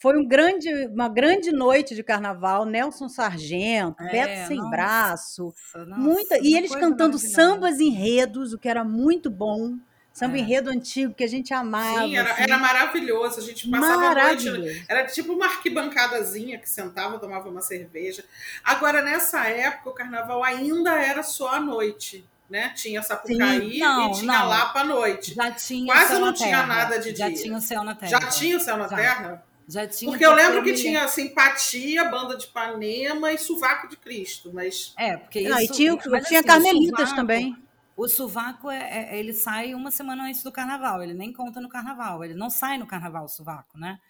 foi 0.00 0.16
um 0.18 0.26
grande, 0.26 0.68
uma 0.86 1.08
grande 1.08 1.52
noite 1.52 1.94
de 1.94 2.02
carnaval, 2.02 2.64
Nelson 2.64 3.08
Sargento, 3.08 4.02
É, 4.02 4.10
Beto 4.10 4.48
Sem 4.48 4.56
nossa, 4.56 4.70
Braço, 4.70 5.54
nossa, 5.86 6.00
muita, 6.00 6.38
e 6.38 6.56
eles 6.56 6.74
cantando 6.74 7.18
sambas 7.18 7.80
enredos, 7.80 8.52
o 8.52 8.58
que 8.58 8.68
era 8.68 8.82
muito 8.82 9.30
bom. 9.30 9.74
Samba 10.12 10.36
É. 10.36 10.40
enredo 10.40 10.70
antigo 10.70 11.14
que 11.14 11.22
a 11.22 11.28
gente 11.28 11.54
amava. 11.54 12.00
Sim, 12.00 12.16
era, 12.16 12.32
assim. 12.32 12.42
era 12.42 12.58
maravilhoso. 12.58 13.38
A 13.38 13.42
gente 13.42 13.70
passava 13.70 14.06
a 14.08 14.14
noite. 14.34 14.84
Era 14.88 15.06
tipo 15.06 15.32
uma 15.32 15.46
arquibancadazinha 15.46 16.58
que 16.58 16.68
sentava, 16.68 17.18
tomava 17.18 17.48
uma 17.48 17.60
cerveja. 17.62 18.24
Agora, 18.64 19.02
nessa 19.02 19.46
época, 19.46 19.90
o 19.90 19.92
carnaval 19.92 20.42
ainda 20.42 21.00
era 21.00 21.22
só 21.22 21.54
à 21.54 21.60
noite. 21.60 22.24
Né? 22.50 22.72
Tinha 22.74 23.00
Sapucaí 23.00 23.70
Sim, 23.74 23.78
não, 23.78 24.10
e 24.10 24.12
tinha 24.14 24.32
não. 24.40 24.48
Lapa 24.48 24.80
à 24.80 24.84
noite. 24.84 25.34
Já 25.34 25.52
tinha 25.52 25.94
Quase 25.94 26.18
não 26.18 26.32
tinha 26.32 26.66
nada 26.66 26.98
de 26.98 27.14
Já 27.14 27.28
dia. 27.28 27.36
tinha 27.42 27.56
o 27.56 27.60
céu 27.60 27.84
na 27.84 27.94
terra. 27.94 28.10
Já 28.10 28.18
tinha 28.28 28.56
o 28.56 28.60
Céu 28.60 28.76
na 28.76 28.88
Já. 28.88 28.96
Terra? 28.96 29.44
Já 29.70 29.86
tinha. 29.86 30.10
Porque 30.10 30.26
eu 30.26 30.34
lembro 30.34 30.64
que 30.64 30.74
tinha 30.74 31.06
Simpatia, 31.06 32.04
Banda 32.06 32.36
de 32.36 32.46
Ipanema 32.46 33.32
e 33.32 33.38
Sovaco 33.38 33.88
de 33.88 33.96
Cristo. 33.96 34.50
Mas 34.52 34.92
É, 34.98 35.16
porque 35.16 35.42
Não, 35.48 35.60
e 35.60 35.64
isso. 35.64 35.74
tinha, 35.74 35.94
mas, 35.94 36.26
tinha 36.26 36.40
assim, 36.40 36.48
Carmelitas 36.48 36.98
sovaco- 37.08 37.16
também. 37.16 37.56
O 37.96 38.08
sovaco, 38.08 38.70
é, 38.70 39.12
é- 39.14 39.18
ele 39.18 39.32
sai 39.32 39.74
uma 39.74 39.90
semana 39.90 40.24
antes 40.24 40.42
do 40.42 40.50
carnaval, 40.50 41.02
ele 41.02 41.14
nem 41.14 41.32
conta 41.32 41.60
no 41.60 41.68
carnaval, 41.68 42.24
ele 42.24 42.34
não 42.34 42.48
sai 42.50 42.78
no 42.78 42.86
carnaval, 42.86 43.24
o 43.26 43.28
sovaco, 43.28 43.78
né? 43.78 44.00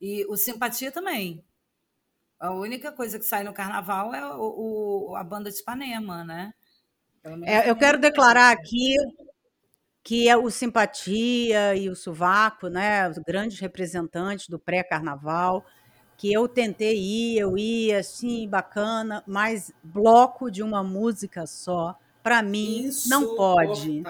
E 0.00 0.24
o 0.28 0.36
Simpatia 0.36 0.92
também. 0.92 1.42
A 2.38 2.52
única 2.52 2.92
coisa 2.92 3.18
que 3.18 3.24
sai 3.24 3.42
no 3.42 3.52
carnaval 3.52 4.14
é 4.14 4.24
o, 4.34 5.10
o- 5.10 5.16
a 5.16 5.24
banda 5.24 5.50
de 5.50 5.58
Ipanema, 5.58 6.22
né? 6.24 6.54
É, 7.44 7.68
eu 7.68 7.76
quero 7.76 7.98
declarar 7.98 8.50
aqui 8.50 8.94
que 10.02 10.28
é 10.28 10.36
o 10.36 10.50
Simpatia 10.50 11.74
e 11.76 11.88
o 11.88 11.96
Sovaco, 11.96 12.68
né, 12.68 13.08
os 13.08 13.18
grandes 13.18 13.58
representantes 13.60 14.48
do 14.48 14.58
pré-carnaval, 14.58 15.64
que 16.16 16.32
eu 16.32 16.48
tentei 16.48 16.98
ir, 16.98 17.38
eu 17.38 17.56
ia, 17.56 17.98
assim, 17.98 18.48
bacana, 18.48 19.22
mas 19.26 19.72
bloco 19.82 20.50
de 20.50 20.62
uma 20.62 20.82
música 20.82 21.46
só, 21.46 21.96
para 22.22 22.42
mim, 22.42 22.90
não 23.08 23.34
pode. 23.34 24.02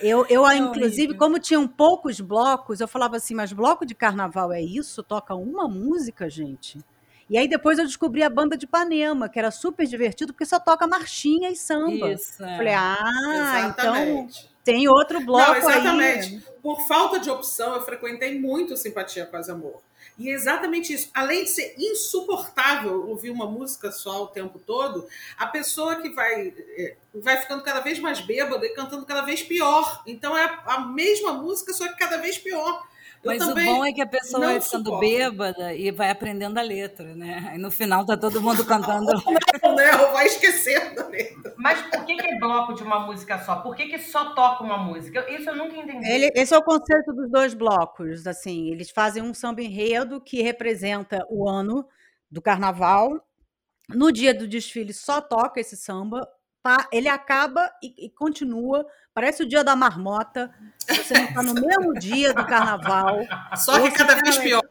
Eu, 0.00 0.24
eu 0.28 0.46
É 0.46 0.56
inclusive, 0.56 1.08
horrível. 1.08 1.18
como 1.18 1.38
tinham 1.38 1.66
poucos 1.68 2.20
blocos, 2.20 2.80
eu 2.80 2.88
falava 2.88 3.16
assim, 3.16 3.34
mas 3.34 3.52
bloco 3.52 3.84
de 3.84 3.94
carnaval 3.94 4.52
é 4.52 4.62
isso? 4.62 5.02
Toca 5.02 5.34
uma 5.34 5.68
música, 5.68 6.30
gente? 6.30 6.78
E 7.28 7.36
aí 7.38 7.48
depois 7.48 7.78
eu 7.78 7.84
descobri 7.84 8.22
a 8.22 8.30
banda 8.30 8.56
de 8.56 8.64
Ipanema, 8.64 9.28
que 9.28 9.38
era 9.38 9.50
super 9.50 9.86
divertido, 9.86 10.32
porque 10.32 10.46
só 10.46 10.60
toca 10.60 10.86
marchinha 10.86 11.50
e 11.50 11.56
samba. 11.56 12.12
Isso, 12.12 12.42
é. 12.44 12.56
Falei, 12.56 12.74
ah, 12.74 13.70
então 13.70 13.96
Exatamente. 13.96 14.53
Tem 14.64 14.88
outro 14.88 15.20
bloco 15.20 15.50
Não, 15.50 15.56
exatamente. 15.56 16.34
aí. 16.34 16.42
Por 16.62 16.80
falta 16.88 17.20
de 17.20 17.30
opção, 17.30 17.74
eu 17.74 17.82
frequentei 17.82 18.40
muito 18.40 18.76
Simpatia 18.76 19.26
Quase 19.26 19.50
Amor. 19.50 19.82
E 20.18 20.30
é 20.30 20.32
exatamente 20.32 20.92
isso. 20.92 21.10
Além 21.12 21.44
de 21.44 21.50
ser 21.50 21.74
insuportável 21.76 23.08
ouvir 23.08 23.30
uma 23.30 23.46
música 23.46 23.90
só 23.90 24.24
o 24.24 24.28
tempo 24.28 24.58
todo, 24.58 25.06
a 25.36 25.46
pessoa 25.46 25.96
que 25.96 26.08
vai, 26.10 26.54
é, 26.78 26.96
vai 27.14 27.40
ficando 27.40 27.62
cada 27.62 27.80
vez 27.80 27.98
mais 27.98 28.20
bêbada 28.20 28.64
e 28.64 28.70
cantando 28.70 29.04
cada 29.04 29.22
vez 29.22 29.42
pior. 29.42 30.02
Então 30.06 30.36
é 30.36 30.58
a 30.66 30.80
mesma 30.80 31.32
música, 31.32 31.72
só 31.72 31.86
que 31.88 31.98
cada 31.98 32.16
vez 32.18 32.38
pior. 32.38 32.86
Mas 33.24 33.42
o 33.42 33.54
bom 33.54 33.84
é 33.84 33.92
que 33.92 34.02
a 34.02 34.06
pessoa 34.06 34.40
não 34.40 34.52
vai 34.52 34.60
ficando 34.60 34.84
suporto. 34.84 35.00
bêbada 35.00 35.74
e 35.74 35.90
vai 35.90 36.10
aprendendo 36.10 36.58
a 36.58 36.62
letra, 36.62 37.14
né? 37.14 37.48
Aí 37.50 37.58
no 37.58 37.70
final 37.70 38.04
tá 38.04 38.16
todo 38.16 38.40
mundo 38.40 38.64
cantando. 38.64 39.12
não, 39.62 39.74
né? 39.74 39.90
vai 40.12 40.26
esquecendo 40.26 41.00
a 41.00 41.08
letra. 41.08 41.54
Mas 41.56 41.80
por 41.82 42.04
que, 42.04 42.16
que 42.16 42.26
é 42.26 42.38
bloco 42.38 42.74
de 42.74 42.82
uma 42.82 43.00
música 43.00 43.38
só? 43.38 43.56
Por 43.56 43.74
que, 43.74 43.86
que 43.86 43.98
só 43.98 44.34
toca 44.34 44.62
uma 44.62 44.76
música? 44.76 45.24
Isso 45.30 45.48
eu 45.48 45.56
nunca 45.56 45.76
entendi. 45.76 46.06
Ele- 46.06 46.30
esse 46.34 46.54
é 46.54 46.58
o 46.58 46.62
conceito 46.62 47.12
dos 47.12 47.30
dois 47.30 47.54
blocos, 47.54 48.26
assim, 48.26 48.70
eles 48.70 48.90
fazem 48.90 49.22
um 49.22 49.32
samba 49.32 49.62
enredo 49.62 50.20
que 50.20 50.42
representa 50.42 51.24
o 51.30 51.48
ano 51.48 51.86
do 52.30 52.42
carnaval. 52.42 53.24
No 53.88 54.10
dia 54.10 54.34
do 54.34 54.48
desfile 54.48 54.92
só 54.92 55.20
toca 55.20 55.60
esse 55.60 55.76
samba, 55.76 56.26
ele 56.92 57.08
acaba 57.08 57.70
e, 57.82 58.06
e 58.06 58.10
continua, 58.10 58.86
parece 59.12 59.42
o 59.42 59.46
dia 59.48 59.62
da 59.62 59.76
marmota. 59.76 60.50
Você 60.86 61.14
não 61.14 61.24
está 61.24 61.42
no 61.42 61.54
mesmo 61.54 61.94
dia 61.94 62.32
do 62.32 62.44
carnaval. 62.46 63.18
Só 63.56 63.80
que 63.80 63.90
cada 63.90 64.14
vez 64.14 64.36
cara- 64.36 64.42
pior. 64.42 64.62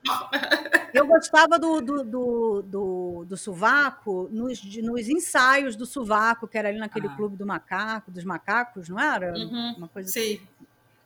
Eu 0.93 1.07
gostava 1.07 1.57
do, 1.57 1.81
do, 1.81 2.03
do, 2.03 2.61
do, 2.61 3.25
do 3.27 3.37
sovaco 3.37 4.29
nos, 4.31 4.63
nos 4.81 5.09
ensaios 5.09 5.75
do 5.75 5.85
sovaco, 5.85 6.47
que 6.47 6.57
era 6.57 6.69
ali 6.69 6.77
naquele 6.77 7.07
Ah. 7.07 7.15
clube 7.15 7.35
do 7.35 7.45
macaco, 7.45 8.11
dos 8.11 8.23
macacos, 8.23 8.89
não 8.89 8.99
era? 8.99 9.33
Uhum. 9.33 9.73
Uma 9.77 9.87
coisa 9.87 10.09
Sim. 10.11 10.39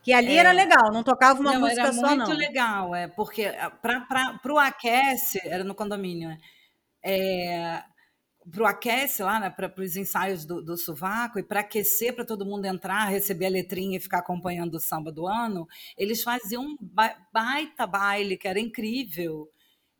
Que 0.04 0.14
ali 0.14 0.36
É. 0.36 0.40
era 0.40 0.52
legal, 0.52 0.92
não 0.92 1.04
tocava 1.04 1.40
uma 1.40 1.54
não, 1.54 1.62
música 1.62 1.82
era 1.82 1.94
só, 1.94 2.08
muito 2.16 2.30
não. 2.30 2.36
legal, 2.38 2.96
é, 2.96 3.08
porque 3.10 3.52
para 3.82 4.40
o 4.54 4.58
aquece, 4.58 5.42
era 5.46 5.64
no 5.66 5.76
condomínio, 5.76 6.30
né? 6.30 6.38
É, 7.04 7.84
para 8.52 8.64
o 8.64 8.66
aquece 8.66 9.22
lá, 9.24 9.40
né, 9.40 9.50
para 9.50 9.74
os 9.82 9.96
ensaios 9.96 10.46
do, 10.46 10.62
do 10.62 10.78
sovaco 10.78 11.40
e 11.40 11.44
para 11.44 11.60
aquecer, 11.62 12.16
para 12.16 12.26
todo 12.26 12.46
mundo 12.46 12.66
entrar, 12.66 13.06
receber 13.06 13.48
a 13.48 13.50
letrinha 13.50 13.98
e 13.98 14.02
ficar 14.02 14.20
acompanhando 14.20 14.76
o 14.76 14.80
samba 14.80 15.12
do 15.12 15.28
ano, 15.28 15.68
eles 15.98 16.24
faziam 16.24 16.64
um 16.64 16.78
ba- 16.80 17.18
baita 17.34 17.86
baile, 17.88 18.38
que 18.38 18.48
era 18.48 18.60
incrível. 18.60 19.50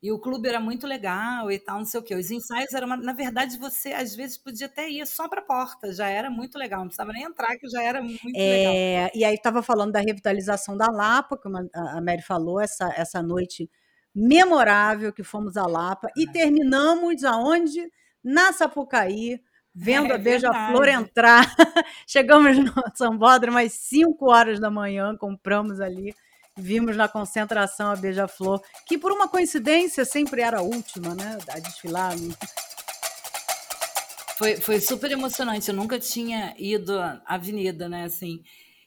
E 0.02 0.12
o 0.12 0.18
clube 0.20 0.48
era 0.48 0.60
muito 0.60 0.86
legal 0.86 1.50
e 1.50 1.58
tal, 1.58 1.78
não 1.78 1.84
sei 1.84 2.00
o 2.00 2.02
quê. 2.04 2.14
Os 2.14 2.30
ensaios 2.30 2.72
eram, 2.72 2.86
uma- 2.86 2.96
na 2.96 3.12
verdade, 3.12 3.58
você 3.58 3.92
às 3.92 4.14
vezes 4.14 4.38
podia 4.38 4.66
até 4.66 4.88
ir 4.88 5.04
só 5.06 5.28
para 5.28 5.40
a 5.40 5.44
porta, 5.44 5.92
já 5.92 6.08
era 6.08 6.30
muito 6.30 6.56
legal, 6.58 6.80
não 6.80 6.86
precisava 6.88 7.12
nem 7.12 7.24
entrar, 7.24 7.56
que 7.58 7.68
já 7.68 7.82
era 7.82 8.00
muito 8.02 8.46
legal. 8.48 8.80
É, 8.90 9.10
e 9.16 9.24
aí 9.24 9.34
estava 9.34 9.62
falando 9.62 9.92
da 9.92 10.00
revitalização 10.00 10.76
da 10.76 10.86
Lapa, 10.90 11.36
como 11.36 11.56
a 11.58 11.62
a 11.98 12.00
Mary 12.02 12.22
falou, 12.22 12.60
essa, 12.60 12.92
essa 12.96 13.22
noite 13.22 13.70
memorável 14.14 15.12
que 15.12 15.22
fomos 15.22 15.56
à 15.56 15.66
Lapa. 15.66 16.08
E 16.16 16.26
terminamos 16.30 17.24
aonde? 17.24 17.90
Na 18.22 18.52
Sapucaí, 18.52 19.40
vendo 19.74 20.12
É 20.12 20.16
a 20.16 20.18
Beija-Flor 20.18 20.88
entrar. 20.88 21.54
Chegamos 22.06 22.56
no 22.58 22.72
Sambódromo 22.94 23.58
às 23.58 23.72
5 23.72 24.30
horas 24.30 24.58
da 24.58 24.70
manhã, 24.70 25.16
compramos 25.16 25.80
ali. 25.80 26.14
Vimos 26.56 26.96
na 26.96 27.06
concentração 27.06 27.92
a 27.92 27.96
Beija-Flor, 27.96 28.60
que 28.84 28.98
por 28.98 29.12
uma 29.12 29.28
coincidência 29.28 30.04
sempre 30.04 30.42
era 30.42 30.58
a 30.58 30.62
última, 30.62 31.14
né? 31.14 31.38
A 31.48 31.60
desfilar. 31.60 32.14
Foi, 34.36 34.56
foi 34.56 34.80
super 34.80 35.10
emocionante. 35.10 35.68
Eu 35.68 35.76
nunca 35.76 35.98
tinha 36.00 36.54
ido 36.58 36.98
à 36.98 37.22
avenida, 37.26 37.88
né? 37.88 38.04
Assim. 38.04 38.42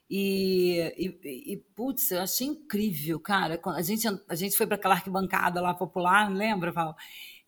E, 0.10 0.94
e, 0.98 1.54
e, 1.54 1.58
putz, 1.74 2.12
eu 2.12 2.22
achei 2.22 2.46
incrível, 2.48 3.18
cara. 3.18 3.58
A 3.66 3.82
gente, 3.82 4.06
a 4.28 4.36
gente 4.36 4.58
foi 4.58 4.68
para 4.68 4.76
aquela 4.76 4.96
arquibancada 4.96 5.62
lá 5.62 5.74
popular, 5.74 6.30
não 6.30 6.36
lembra, 6.36 6.74
Val? 6.74 6.94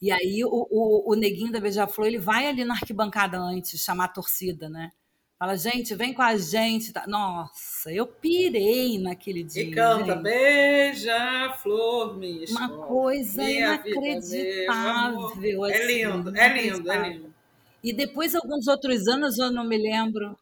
E 0.03 0.11
aí 0.11 0.43
o, 0.43 0.49
o, 0.69 1.13
o 1.13 1.15
neguinho 1.15 1.49
da 1.49 1.61
Beija-Flor, 1.61 2.05
ele 2.07 2.19
vai 2.19 2.45
ali 2.45 2.65
na 2.65 2.73
arquibancada 2.73 3.37
antes, 3.39 3.81
chamar 3.81 4.03
a 4.03 4.09
torcida, 4.09 4.67
né? 4.67 4.91
Fala, 5.39 5.55
gente, 5.55 5.95
vem 5.95 6.13
com 6.13 6.21
a 6.21 6.35
gente. 6.35 6.91
tá? 6.91 7.05
Nossa, 7.07 7.89
eu 7.89 8.05
pirei 8.05 8.99
naquele 8.99 9.45
dia. 9.45 9.63
E 9.63 9.71
canta, 9.71 10.11
gente. 10.15 10.21
beija, 10.23 11.53
flor, 11.61 12.17
minha 12.17 12.35
Uma 12.35 12.43
escola, 12.43 12.85
coisa 12.85 13.43
minha 13.45 13.77
vida, 13.77 13.89
inacreditável. 13.91 15.19
amor. 15.19 15.71
É 15.71 15.77
assim, 15.77 15.85
lindo, 15.87 16.37
é 16.37 16.61
lindo, 16.61 16.91
é 16.91 17.09
lindo. 17.09 17.33
E 17.81 17.93
depois, 17.93 18.35
alguns 18.35 18.67
outros 18.67 19.07
anos, 19.07 19.37
eu 19.37 19.51
não 19.53 19.63
me 19.63 19.77
lembro, 19.77 20.37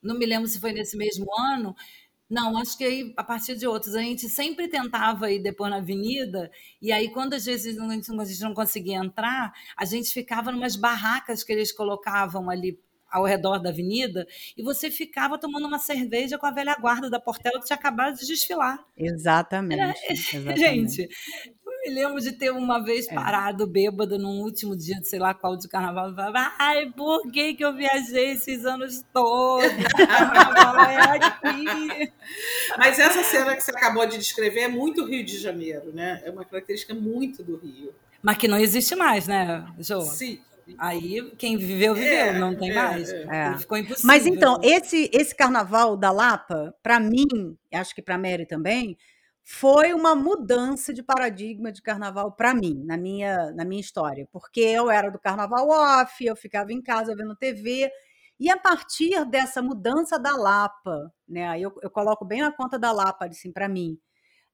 não 0.00 0.16
me 0.16 0.24
lembro 0.24 0.46
se 0.46 0.60
foi 0.60 0.72
nesse 0.72 0.96
mesmo 0.96 1.26
ano. 1.36 1.74
Não, 2.34 2.58
acho 2.58 2.76
que 2.76 2.82
aí, 2.82 3.14
a 3.16 3.22
partir 3.22 3.56
de 3.56 3.64
outros, 3.64 3.94
a 3.94 4.00
gente 4.00 4.28
sempre 4.28 4.66
tentava 4.66 5.30
ir 5.30 5.40
depois 5.40 5.70
na 5.70 5.76
avenida, 5.76 6.50
e 6.82 6.90
aí, 6.90 7.08
quando 7.08 7.34
às 7.34 7.44
vezes 7.44 7.78
a 7.78 7.88
gente 7.92 8.08
não- 8.08 8.20
a 8.20 8.24
gente 8.24 8.40
não 8.42 8.52
conseguia 8.52 8.96
entrar, 8.96 9.52
a 9.76 9.84
gente 9.84 10.12
ficava 10.12 10.50
numas 10.50 10.74
barracas 10.74 11.44
que 11.44 11.52
eles 11.52 11.70
colocavam 11.70 12.50
ali 12.50 12.76
ao 13.08 13.24
redor 13.24 13.58
da 13.60 13.70
avenida, 13.70 14.26
e 14.56 14.62
você 14.64 14.90
ficava 14.90 15.38
tomando 15.38 15.68
uma 15.68 15.78
cerveja 15.78 16.36
com 16.36 16.46
a 16.46 16.50
velha 16.50 16.74
guarda 16.74 17.08
da 17.08 17.20
Portela 17.20 17.60
que 17.60 17.66
tinha 17.66 17.76
acabado 17.76 18.16
de 18.16 18.26
desfilar. 18.26 18.84
Exatamente. 18.96 20.00
exatamente. 20.10 20.58
Gente, 20.58 21.08
me 21.86 21.94
lembro 21.94 22.20
de 22.20 22.32
ter 22.32 22.50
uma 22.50 22.82
vez 22.82 23.06
É. 23.08 23.14
parado 23.14 23.66
bêbada 23.66 24.16
num 24.18 24.40
último 24.42 24.76
dia 24.76 24.96
de 25.00 25.08
sei 25.08 25.18
lá 25.18 25.34
qual 25.34 25.56
de 25.56 25.68
carnaval 25.68 26.10
e 26.10 26.14
falava, 26.14 26.52
ai, 26.58 26.90
por 26.96 27.30
que, 27.30 27.54
que 27.54 27.64
eu 27.64 27.74
viajei 27.74 28.32
esses 28.32 28.64
anos 28.64 29.04
todos? 29.12 29.64
Carnaval 29.96 30.84
é 30.86 30.96
aqui. 31.16 32.12
Mas 32.78 32.98
essa 32.98 33.22
cena 33.22 33.54
que 33.54 33.62
você 33.62 33.70
acabou 33.70 34.06
de 34.06 34.18
descrever 34.18 34.60
é 34.60 34.68
muito 34.68 35.04
Rio 35.04 35.24
de 35.24 35.38
Janeiro, 35.38 35.92
né? 35.92 36.22
É 36.24 36.30
uma 36.30 36.44
característica 36.44 36.94
muito 36.94 37.42
do 37.42 37.56
Rio. 37.56 37.92
Mas 38.22 38.38
que 38.38 38.48
não 38.48 38.58
existe 38.58 38.94
mais, 38.96 39.26
né, 39.26 39.66
Jô? 39.78 40.00
Sim. 40.00 40.40
Aí 40.78 41.30
quem 41.36 41.58
viveu, 41.58 41.94
viveu, 41.94 42.10
É, 42.10 42.38
não 42.38 42.56
tem 42.56 42.70
é, 42.70 42.74
mais. 42.74 43.12
é. 43.12 43.26
É. 43.52 43.58
Ficou 43.58 43.76
impossível. 43.76 44.06
Mas 44.06 44.26
então, 44.26 44.58
esse, 44.62 45.10
esse 45.12 45.34
carnaval 45.34 45.94
da 45.94 46.10
Lapa, 46.10 46.74
para 46.82 46.98
mim, 46.98 47.54
acho 47.70 47.94
que 47.94 48.00
para 48.00 48.16
Mary 48.16 48.46
também, 48.46 48.96
foi 49.44 49.92
uma 49.92 50.14
mudança 50.14 50.92
de 50.92 51.02
paradigma 51.02 51.70
de 51.70 51.82
carnaval 51.82 52.32
para 52.32 52.54
mim, 52.54 52.82
na 52.86 52.96
minha, 52.96 53.52
na 53.52 53.64
minha 53.64 53.80
história, 53.80 54.26
porque 54.32 54.60
eu 54.60 54.90
era 54.90 55.10
do 55.10 55.18
carnaval 55.18 55.68
off, 55.68 56.24
eu 56.24 56.34
ficava 56.34 56.72
em 56.72 56.80
casa 56.80 57.14
vendo 57.14 57.36
TV, 57.36 57.90
e 58.40 58.50
a 58.50 58.56
partir 58.58 59.24
dessa 59.26 59.60
mudança 59.60 60.18
da 60.18 60.34
Lapa, 60.34 61.12
né, 61.28 61.60
eu, 61.60 61.72
eu 61.82 61.90
coloco 61.90 62.24
bem 62.24 62.40
na 62.40 62.50
conta 62.52 62.78
da 62.78 62.90
Lapa, 62.90 63.26
assim, 63.26 63.52
para 63.52 63.68
mim, 63.68 63.98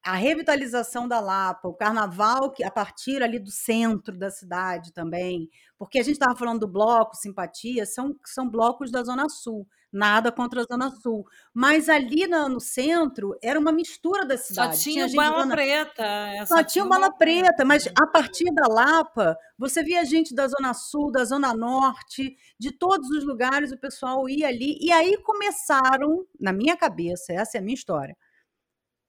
a 0.03 0.15
revitalização 0.15 1.07
da 1.07 1.21
Lapa, 1.21 1.69
o 1.69 1.73
carnaval 1.73 2.51
que 2.51 2.63
a 2.63 2.71
partir 2.71 3.23
ali 3.23 3.39
do 3.39 3.51
centro 3.51 4.17
da 4.17 4.29
cidade 4.29 4.91
também, 4.91 5.49
porque 5.77 5.99
a 5.99 6.03
gente 6.03 6.13
estava 6.13 6.35
falando 6.35 6.61
do 6.61 6.67
bloco 6.67 7.15
Simpatia, 7.15 7.85
são, 7.85 8.15
são 8.25 8.49
blocos 8.49 8.91
da 8.91 9.03
Zona 9.03 9.29
Sul, 9.29 9.65
nada 9.91 10.31
contra 10.31 10.61
a 10.61 10.63
Zona 10.63 10.89
Sul, 10.89 11.25
mas 11.53 11.89
ali 11.89 12.27
no, 12.27 12.47
no 12.47 12.59
centro 12.59 13.37
era 13.43 13.59
uma 13.59 13.71
mistura 13.71 14.25
da 14.25 14.37
cidade. 14.37 14.77
Só 14.77 14.83
tinha, 14.83 15.07
tinha 15.07 15.21
bala 15.21 15.43
zona... 15.43 15.55
preta. 15.55 16.03
Só, 16.45 16.55
só 16.57 16.63
tinha 16.63 16.85
bala 16.85 17.11
preta, 17.11 17.65
mas 17.65 17.87
a 17.87 18.07
partir 18.07 18.45
da 18.53 18.67
Lapa, 18.67 19.35
você 19.57 19.83
via 19.83 20.05
gente 20.05 20.33
da 20.33 20.47
Zona 20.47 20.73
Sul, 20.73 21.11
da 21.11 21.25
Zona 21.25 21.53
Norte, 21.53 22.35
de 22.59 22.71
todos 22.71 23.09
os 23.09 23.23
lugares, 23.25 23.71
o 23.71 23.77
pessoal 23.77 24.27
ia 24.29 24.47
ali, 24.47 24.77
e 24.79 24.91
aí 24.91 25.17
começaram, 25.23 26.25
na 26.39 26.53
minha 26.53 26.77
cabeça, 26.77 27.33
essa 27.33 27.57
é 27.57 27.59
a 27.59 27.63
minha 27.63 27.75
história, 27.75 28.15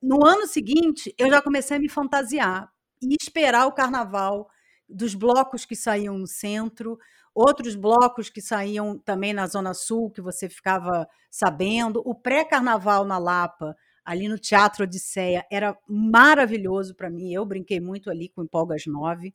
no 0.03 0.27
ano 0.27 0.49
seguinte, 0.49 1.15
eu 1.17 1.31
já 1.31 1.41
comecei 1.41 1.77
a 1.77 1.81
me 1.81 1.89
fantasiar 1.89 2.69
e 3.01 3.15
esperar 3.21 3.67
o 3.67 3.73
carnaval 3.73 4.49
dos 4.89 5.15
blocos 5.15 5.65
que 5.65 5.77
saíam 5.77 6.19
no 6.19 6.27
centro, 6.27 6.99
outros 7.35 7.75
blocos 7.75 8.29
que 8.29 8.41
saíam 8.41 8.99
também 8.99 9.33
na 9.33 9.47
Zona 9.47 9.75
Sul, 9.75 10.11
que 10.11 10.21
você 10.21 10.49
ficava 10.49 11.09
sabendo. 11.31 12.03
O 12.05 12.15
pré-carnaval 12.15 13.05
na 13.05 13.19
Lapa, 13.19 13.77
ali 14.05 14.29
no 14.29 14.39
Teatro 14.39 14.85
Odisseia, 14.85 15.47
era 15.51 15.77
maravilhoso 15.89 16.95
para 16.95 17.11
mim. 17.11 17.33
Eu 17.33 17.47
brinquei 17.47 17.81
muito 17.81 18.11
ali 18.11 18.29
com 18.29 18.43
Empolgas 18.43 18.87
9. 18.87 19.35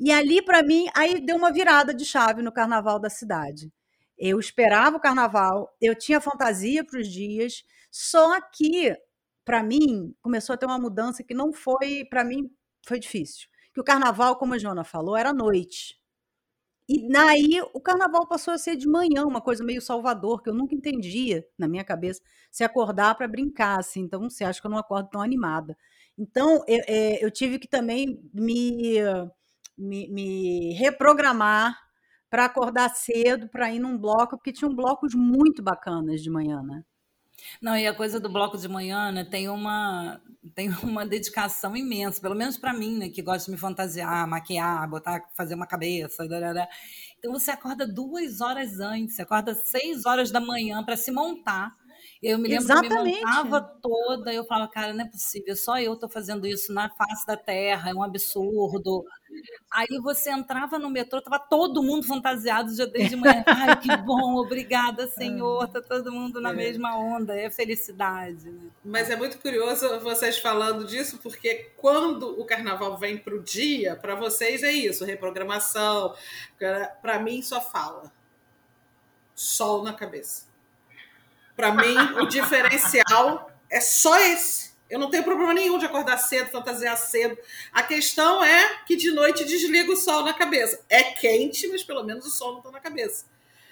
E 0.00 0.12
ali, 0.12 0.42
para 0.42 0.62
mim, 0.62 0.86
aí 0.94 1.20
deu 1.20 1.36
uma 1.36 1.52
virada 1.52 1.92
de 1.94 2.04
chave 2.04 2.42
no 2.42 2.52
carnaval 2.52 2.98
da 2.98 3.10
cidade. 3.10 3.72
Eu 4.16 4.38
esperava 4.40 4.96
o 4.96 5.00
carnaval, 5.00 5.72
eu 5.80 5.94
tinha 5.94 6.20
fantasia 6.20 6.84
para 6.84 7.00
os 7.00 7.08
dias, 7.08 7.64
só 7.90 8.40
que 8.40 8.96
para 9.48 9.62
mim, 9.62 10.14
começou 10.20 10.52
a 10.52 10.58
ter 10.58 10.66
uma 10.66 10.78
mudança 10.78 11.24
que 11.24 11.32
não 11.32 11.54
foi, 11.54 12.04
para 12.04 12.22
mim, 12.22 12.50
foi 12.86 12.98
difícil. 12.98 13.48
Que 13.78 13.82
o 13.82 13.84
carnaval, 13.84 14.34
como 14.34 14.54
a 14.54 14.58
Joana 14.58 14.82
falou, 14.82 15.16
era 15.16 15.32
noite. 15.32 15.96
E 16.88 17.08
daí 17.08 17.60
o 17.74 17.80
carnaval 17.80 18.26
passou 18.26 18.52
a 18.54 18.58
ser 18.58 18.76
de 18.76 18.88
manhã, 18.88 19.24
uma 19.24 19.40
coisa 19.40 19.62
meio 19.64 19.80
Salvador, 19.80 20.42
que 20.42 20.50
eu 20.50 20.54
nunca 20.54 20.74
entendia 20.74 21.46
na 21.56 21.68
minha 21.68 21.84
cabeça, 21.84 22.20
se 22.50 22.64
acordar 22.64 23.14
para 23.16 23.28
brincar, 23.28 23.78
assim. 23.78 24.00
Então, 24.00 24.28
você 24.28 24.42
acha 24.44 24.60
que 24.60 24.66
eu 24.66 24.70
não 24.70 24.78
acordo 24.78 25.10
tão 25.10 25.22
animada. 25.22 25.76
Então, 26.18 26.64
eu, 26.66 26.80
eu 27.20 27.30
tive 27.30 27.58
que 27.60 27.68
também 27.68 28.20
me, 28.34 28.96
me, 29.76 30.08
me 30.08 30.74
reprogramar 30.74 31.78
para 32.30 32.46
acordar 32.46 32.90
cedo, 32.96 33.48
para 33.48 33.72
ir 33.72 33.78
num 33.80 33.96
bloco, 33.96 34.36
porque 34.36 34.52
tinham 34.52 34.74
blocos 34.74 35.14
muito 35.14 35.62
bacanas 35.62 36.20
de 36.22 36.30
manhã, 36.30 36.62
né? 36.62 36.82
Não, 37.60 37.76
e 37.76 37.86
a 37.86 37.94
coisa 37.94 38.20
do 38.20 38.28
bloco 38.28 38.56
de 38.58 38.68
manhã, 38.68 39.10
né, 39.12 39.24
tem 39.24 39.48
uma 39.48 40.20
tem 40.54 40.68
uma 40.82 41.06
dedicação 41.06 41.76
imensa, 41.76 42.20
pelo 42.20 42.34
menos 42.34 42.56
para 42.56 42.72
mim, 42.72 42.98
né, 42.98 43.08
que 43.08 43.22
gosta 43.22 43.46
de 43.46 43.50
me 43.52 43.56
fantasiar, 43.58 44.26
maquiar, 44.26 44.88
botar, 44.88 45.22
fazer 45.36 45.54
uma 45.54 45.66
cabeça, 45.66 46.26
darará. 46.26 46.68
então 47.18 47.32
você 47.32 47.50
acorda 47.50 47.86
duas 47.86 48.40
horas 48.40 48.80
antes, 48.80 49.16
você 49.16 49.22
acorda 49.22 49.54
seis 49.54 50.06
horas 50.06 50.30
da 50.30 50.40
manhã 50.40 50.82
para 50.84 50.96
se 50.96 51.10
montar 51.10 51.76
eu 52.22 52.36
me 52.36 52.48
lembro 52.48 52.64
Exatamente. 52.64 52.94
que 52.94 52.98
eu 52.98 53.04
me 53.04 53.20
montava 53.20 53.60
toda, 53.80 54.34
eu 54.34 54.44
falava, 54.44 54.70
cara, 54.70 54.92
não 54.92 55.04
é 55.04 55.08
possível, 55.08 55.54
só 55.54 55.78
eu 55.78 55.92
estou 55.92 56.08
fazendo 56.08 56.46
isso 56.46 56.72
na 56.72 56.90
face 56.90 57.24
da 57.24 57.36
terra, 57.36 57.90
é 57.90 57.94
um 57.94 58.02
absurdo. 58.02 59.04
Aí 59.70 59.86
você 60.02 60.30
entrava 60.30 60.80
no 60.80 60.90
metrô, 60.90 61.18
estava 61.18 61.38
todo 61.38 61.82
mundo 61.82 62.04
fantasiado 62.04 62.74
já 62.74 62.86
desde 62.86 63.14
manhã. 63.14 63.44
Ai, 63.46 63.80
que 63.80 63.96
bom, 63.98 64.34
obrigada, 64.34 65.06
Senhor, 65.06 65.68
tá 65.68 65.80
todo 65.80 66.10
mundo 66.10 66.40
na 66.40 66.50
é. 66.50 66.54
mesma 66.54 66.98
onda, 66.98 67.36
é 67.36 67.48
felicidade. 67.50 68.50
Né? 68.50 68.68
Mas 68.84 69.10
é 69.10 69.14
muito 69.14 69.38
curioso 69.38 70.00
vocês 70.00 70.38
falando 70.38 70.84
disso, 70.84 71.18
porque 71.22 71.70
quando 71.76 72.40
o 72.40 72.44
carnaval 72.44 72.96
vem 72.96 73.16
para 73.16 73.34
o 73.34 73.42
dia, 73.42 73.94
para 73.94 74.16
vocês 74.16 74.64
é 74.64 74.72
isso, 74.72 75.04
reprogramação. 75.04 76.14
Para 77.00 77.20
mim 77.20 77.42
só 77.42 77.60
fala. 77.60 78.10
Sol 79.36 79.84
na 79.84 79.92
cabeça. 79.92 80.47
Para 81.58 81.72
mim, 81.72 81.96
o 82.20 82.26
diferencial 82.26 83.50
é 83.68 83.80
só 83.80 84.16
esse. 84.16 84.70
Eu 84.88 84.96
não 84.96 85.10
tenho 85.10 85.24
problema 85.24 85.52
nenhum 85.52 85.76
de 85.76 85.86
acordar 85.86 86.16
cedo, 86.16 86.50
fantasiar 86.50 86.96
cedo. 86.96 87.36
A 87.72 87.82
questão 87.82 88.44
é 88.44 88.84
que 88.86 88.94
de 88.94 89.10
noite 89.10 89.44
desliga 89.44 89.90
o 89.90 89.96
sol 89.96 90.22
na 90.22 90.32
cabeça. 90.32 90.80
É 90.88 91.02
quente, 91.02 91.66
mas 91.66 91.82
pelo 91.82 92.04
menos 92.04 92.24
o 92.24 92.30
sol 92.30 92.52
não 92.52 92.58
está 92.58 92.70
na 92.70 92.78
cabeça. 92.78 93.24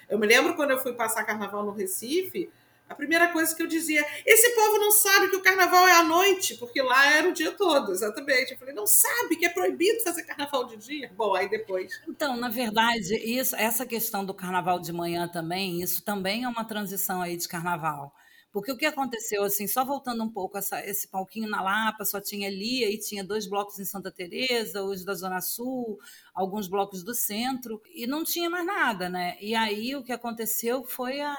Eu 0.09 0.19
me 0.19 0.27
lembro 0.27 0.53
quando 0.57 0.71
eu 0.71 0.83
fui 0.83 0.91
passar 0.91 1.23
carnaval 1.23 1.63
no 1.63 1.71
Recife, 1.71 2.49
a 2.89 2.95
primeira 2.95 3.27
coisa 3.31 3.55
que 3.55 3.61
eu 3.61 3.67
dizia: 3.67 4.05
esse 4.25 4.55
povo 4.55 4.77
não 4.77 4.91
sabe 4.91 5.29
que 5.29 5.35
o 5.35 5.41
carnaval 5.41 5.87
é 5.87 5.93
à 5.93 6.03
noite, 6.03 6.55
porque 6.55 6.81
lá 6.81 7.11
era 7.13 7.29
o 7.29 7.33
dia 7.33 7.51
todo, 7.51 7.91
exatamente. 7.91 8.53
Eu 8.53 8.57
falei: 8.57 8.73
não 8.73 8.87
sabe 8.87 9.35
que 9.35 9.45
é 9.45 9.49
proibido 9.49 10.01
fazer 10.03 10.23
carnaval 10.23 10.65
de 10.65 10.77
dia? 10.77 11.11
Bom, 11.15 11.35
aí 11.35 11.49
depois. 11.49 11.99
Então, 12.07 12.37
na 12.37 12.49
verdade, 12.49 13.15
isso, 13.15 13.55
essa 13.55 13.85
questão 13.85 14.25
do 14.25 14.33
carnaval 14.33 14.79
de 14.79 14.93
manhã 14.93 15.27
também, 15.27 15.81
isso 15.81 16.03
também 16.03 16.43
é 16.43 16.47
uma 16.47 16.65
transição 16.65 17.21
aí 17.21 17.35
de 17.35 17.47
carnaval. 17.47 18.13
Porque 18.51 18.71
o 18.71 18.77
que 18.77 18.85
aconteceu, 18.85 19.43
assim, 19.43 19.67
só 19.67 19.85
voltando 19.85 20.23
um 20.23 20.31
pouco, 20.31 20.57
essa, 20.57 20.83
esse 20.83 21.07
palquinho 21.09 21.47
na 21.49 21.61
Lapa 21.61 22.05
só 22.05 22.19
tinha 22.19 22.47
ali, 22.47 22.83
aí 22.83 22.97
tinha 22.97 23.23
dois 23.23 23.45
blocos 23.45 23.77
em 23.77 23.85
Santa 23.85 24.09
Teresa, 24.09 24.83
os 24.83 25.03
da 25.03 25.13
Zona 25.13 25.41
Sul, 25.41 25.99
alguns 26.33 26.67
blocos 26.67 27.03
do 27.03 27.13
centro, 27.13 27.79
e 27.93 28.07
não 28.07 28.23
tinha 28.23 28.49
mais 28.49 28.65
nada, 28.65 29.09
né? 29.09 29.37
E 29.41 29.53
aí 29.53 29.95
o 29.95 30.03
que 30.03 30.11
aconteceu 30.11 30.83
foi 30.85 31.19
a, 31.21 31.35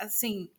assim, 0.00 0.50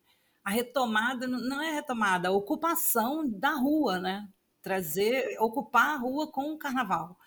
a 0.44 0.50
retomada, 0.50 1.28
não 1.28 1.62
é 1.62 1.72
retomada, 1.72 2.30
a 2.30 2.32
ocupação 2.32 3.30
da 3.30 3.52
rua, 3.52 4.00
né? 4.00 4.28
Trazer, 4.62 5.38
ocupar 5.40 5.96
a 5.96 5.98
rua 5.98 6.32
com 6.32 6.54
o 6.54 6.58
carnaval. 6.58 7.18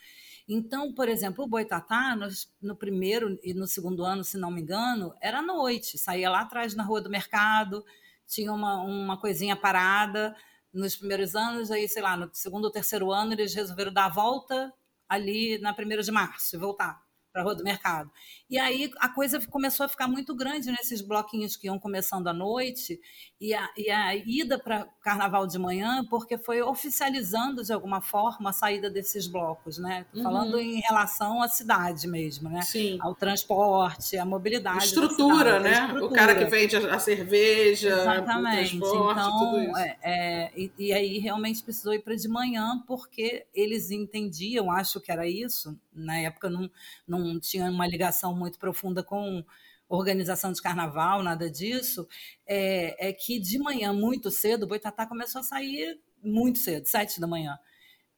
Então, 0.48 0.92
por 0.92 1.09
exemplo, 1.09 1.44
o 1.44 1.48
Boitatá, 1.48 2.14
no, 2.14 2.29
no, 2.61 2.77
primeiro 2.77 3.38
e 3.42 3.55
no 3.55 3.66
segundo 3.66 4.05
ano, 4.05 4.22
se 4.22 4.37
não 4.37 4.50
me 4.50 4.61
engano, 4.61 5.14
era 5.20 5.38
à 5.38 5.42
noite. 5.42 5.96
Saía 5.96 6.29
lá 6.31 6.40
atrás 6.42 6.74
na 6.74 6.85
Rua 6.85 7.00
do 7.00 7.09
Mercado, 7.09 7.85
tinha 8.27 8.53
uma, 8.53 8.83
uma 8.83 9.18
coisinha 9.18 9.57
parada 9.57 10.37
nos 10.72 10.96
primeiros 10.96 11.35
anos, 11.35 11.70
aí, 11.70 11.88
sei 11.88 12.03
lá, 12.03 12.16
no 12.16 12.29
segundo 12.33 12.64
ou 12.64 12.70
terceiro 12.70 13.12
ano, 13.12 13.33
eles 13.33 13.55
resolveram 13.55 13.92
dar 13.92 14.07
a 14.07 14.09
volta 14.09 14.72
ali 15.09 15.59
na 15.59 15.72
primeira 15.72 16.03
de 16.03 16.11
março 16.11 16.57
e 16.57 16.59
voltar 16.59 17.00
para 17.33 17.42
a 17.42 17.44
Rua 17.44 17.55
do 17.55 17.64
Mercado. 17.64 18.11
E 18.55 18.59
aí 18.61 18.88
a 19.01 19.09
coisa 19.09 19.45
começou 19.49 19.85
a 19.85 19.88
ficar 19.88 20.07
muito 20.07 20.33
grande 20.33 20.71
nesses 20.71 21.01
bloquinhos 21.01 21.57
que 21.57 21.67
iam 21.67 21.77
começando 21.77 22.29
à 22.29 22.33
noite 22.33 23.01
e 23.40 23.53
a, 23.53 23.69
e 23.77 23.90
a 23.90 24.14
ida 24.14 24.57
para 24.61 24.87
Carnaval 25.03 25.45
de 25.45 25.59
manhã, 25.59 26.05
porque 26.09 26.38
foi 26.38 26.62
oficializando 26.62 27.64
de 27.64 27.73
alguma 27.73 28.01
forma 28.01 28.51
a 28.51 28.53
saída 28.53 28.88
desses 28.88 29.27
blocos, 29.27 29.77
né? 29.77 30.07
Uhum. 30.14 30.23
Falando 30.23 30.61
em 30.61 30.79
relação 30.79 31.43
à 31.43 31.49
cidade 31.49 32.07
mesmo, 32.07 32.49
né? 32.49 32.62
Sim. 32.62 32.97
Ao 33.01 33.12
transporte, 33.12 34.17
à 34.17 34.25
mobilidade. 34.25 34.85
Estrutura, 34.85 35.57
cidade, 35.57 35.64
né? 35.64 35.73
Estrutura. 35.73 36.07
O 36.07 36.11
cara 36.12 36.35
que 36.37 36.45
vende 36.45 36.77
a 36.77 36.99
cerveja, 37.01 37.88
Exatamente. 37.88 38.77
o 38.77 38.81
transporte, 38.81 39.21
então, 39.21 39.38
tudo 39.40 39.62
isso. 39.62 39.77
É, 39.79 39.99
é, 40.01 40.53
e, 40.57 40.73
e 40.79 40.93
aí 40.93 41.19
realmente 41.19 41.61
precisou 41.61 41.93
ir 41.93 42.03
para 42.03 42.14
de 42.14 42.29
manhã, 42.29 42.81
porque 42.87 43.47
eles 43.53 43.90
entendiam, 43.90 44.71
acho 44.71 45.01
que 45.01 45.11
era 45.11 45.27
isso, 45.27 45.77
na 45.93 46.19
época 46.19 46.49
não, 46.49 46.71
não 47.07 47.38
tinha 47.40 47.71
uma 47.71 47.87
ligação 47.87 48.35
muito 48.44 48.59
profunda 48.59 49.02
com 49.02 49.44
organização 49.88 50.52
de 50.52 50.62
carnaval, 50.62 51.22
nada 51.22 51.50
disso, 51.50 52.07
é, 52.46 53.09
é 53.09 53.12
que 53.12 53.38
de 53.38 53.59
manhã, 53.59 53.92
muito 53.92 54.30
cedo, 54.30 54.64
o 54.64 54.66
Boitatá 54.66 55.07
começou 55.07 55.40
a 55.40 55.44
sair 55.44 55.98
muito 56.22 56.59
cedo, 56.59 56.87
sete 56.87 57.20
da 57.20 57.26
manhã. 57.26 57.59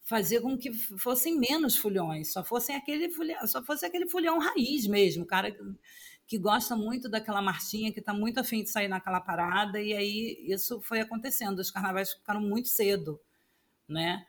Fazia 0.02 0.40
com 0.40 0.56
que 0.56 0.72
fossem 0.72 1.38
menos 1.38 1.76
fulhões, 1.76 2.32
só 2.32 2.44
fossem 2.44 2.76
aquele 2.76 3.08
fulhão, 3.10 3.46
só 3.46 3.62
fosse 3.62 3.84
aquele 3.84 4.08
fulhão 4.08 4.38
raiz 4.38 4.86
mesmo, 4.86 5.26
cara 5.26 5.56
que 6.26 6.38
gosta 6.38 6.74
muito 6.74 7.08
daquela 7.08 7.40
marchinha, 7.40 7.92
que 7.92 8.00
está 8.00 8.12
muito 8.12 8.40
afim 8.40 8.62
de 8.62 8.70
sair 8.70 8.88
naquela 8.88 9.20
parada, 9.20 9.80
e 9.80 9.92
aí 9.92 10.44
isso 10.48 10.80
foi 10.80 11.00
acontecendo. 11.00 11.60
Os 11.60 11.70
carnavais 11.70 12.12
ficaram 12.12 12.40
muito 12.40 12.68
cedo, 12.68 13.20
né? 13.88 14.26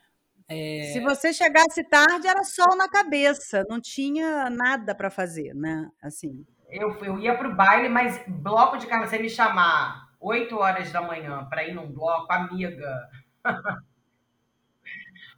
É... 0.49 0.91
Se 0.93 0.99
você 1.01 1.33
chegasse 1.33 1.83
tarde, 1.83 2.27
era 2.27 2.43
sol 2.43 2.75
na 2.77 2.87
cabeça, 2.87 3.65
não 3.69 3.81
tinha 3.81 4.49
nada 4.49 4.95
para 4.95 5.09
fazer, 5.09 5.53
né? 5.53 5.89
Assim. 6.01 6.45
Eu, 6.69 6.95
eu 7.03 7.19
ia 7.19 7.37
para 7.37 7.49
o 7.49 7.55
baile, 7.55 7.89
mas 7.89 8.21
bloco 8.27 8.77
de 8.77 8.87
carnaval, 8.87 9.09
você 9.09 9.19
me 9.19 9.29
chamar 9.29 10.07
8 10.19 10.55
horas 10.57 10.91
da 10.91 11.01
manhã 11.01 11.45
para 11.49 11.65
ir 11.65 11.73
num 11.73 11.91
bloco, 11.91 12.31
amiga. 12.31 13.09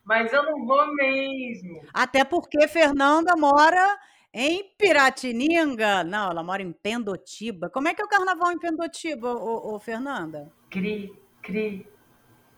mas 0.05 0.31
eu 0.31 0.43
não 0.43 0.65
vou 0.65 0.93
mesmo. 0.95 1.81
Até 1.93 2.23
porque 2.23 2.67
Fernanda 2.67 3.35
mora 3.35 3.97
em 4.31 4.63
Piratininga. 4.77 6.03
Não, 6.03 6.29
ela 6.29 6.43
mora 6.43 6.61
em 6.61 6.71
Pendotiba. 6.71 7.69
Como 7.69 7.87
é 7.87 7.95
que 7.95 8.01
é 8.01 8.05
o 8.05 8.09
carnaval 8.09 8.51
em 8.51 8.59
Pendotiba, 8.59 9.33
ô, 9.33 9.75
ô 9.75 9.79
Fernanda? 9.79 10.51
Cri, 10.69 11.11
cri, 11.41 11.87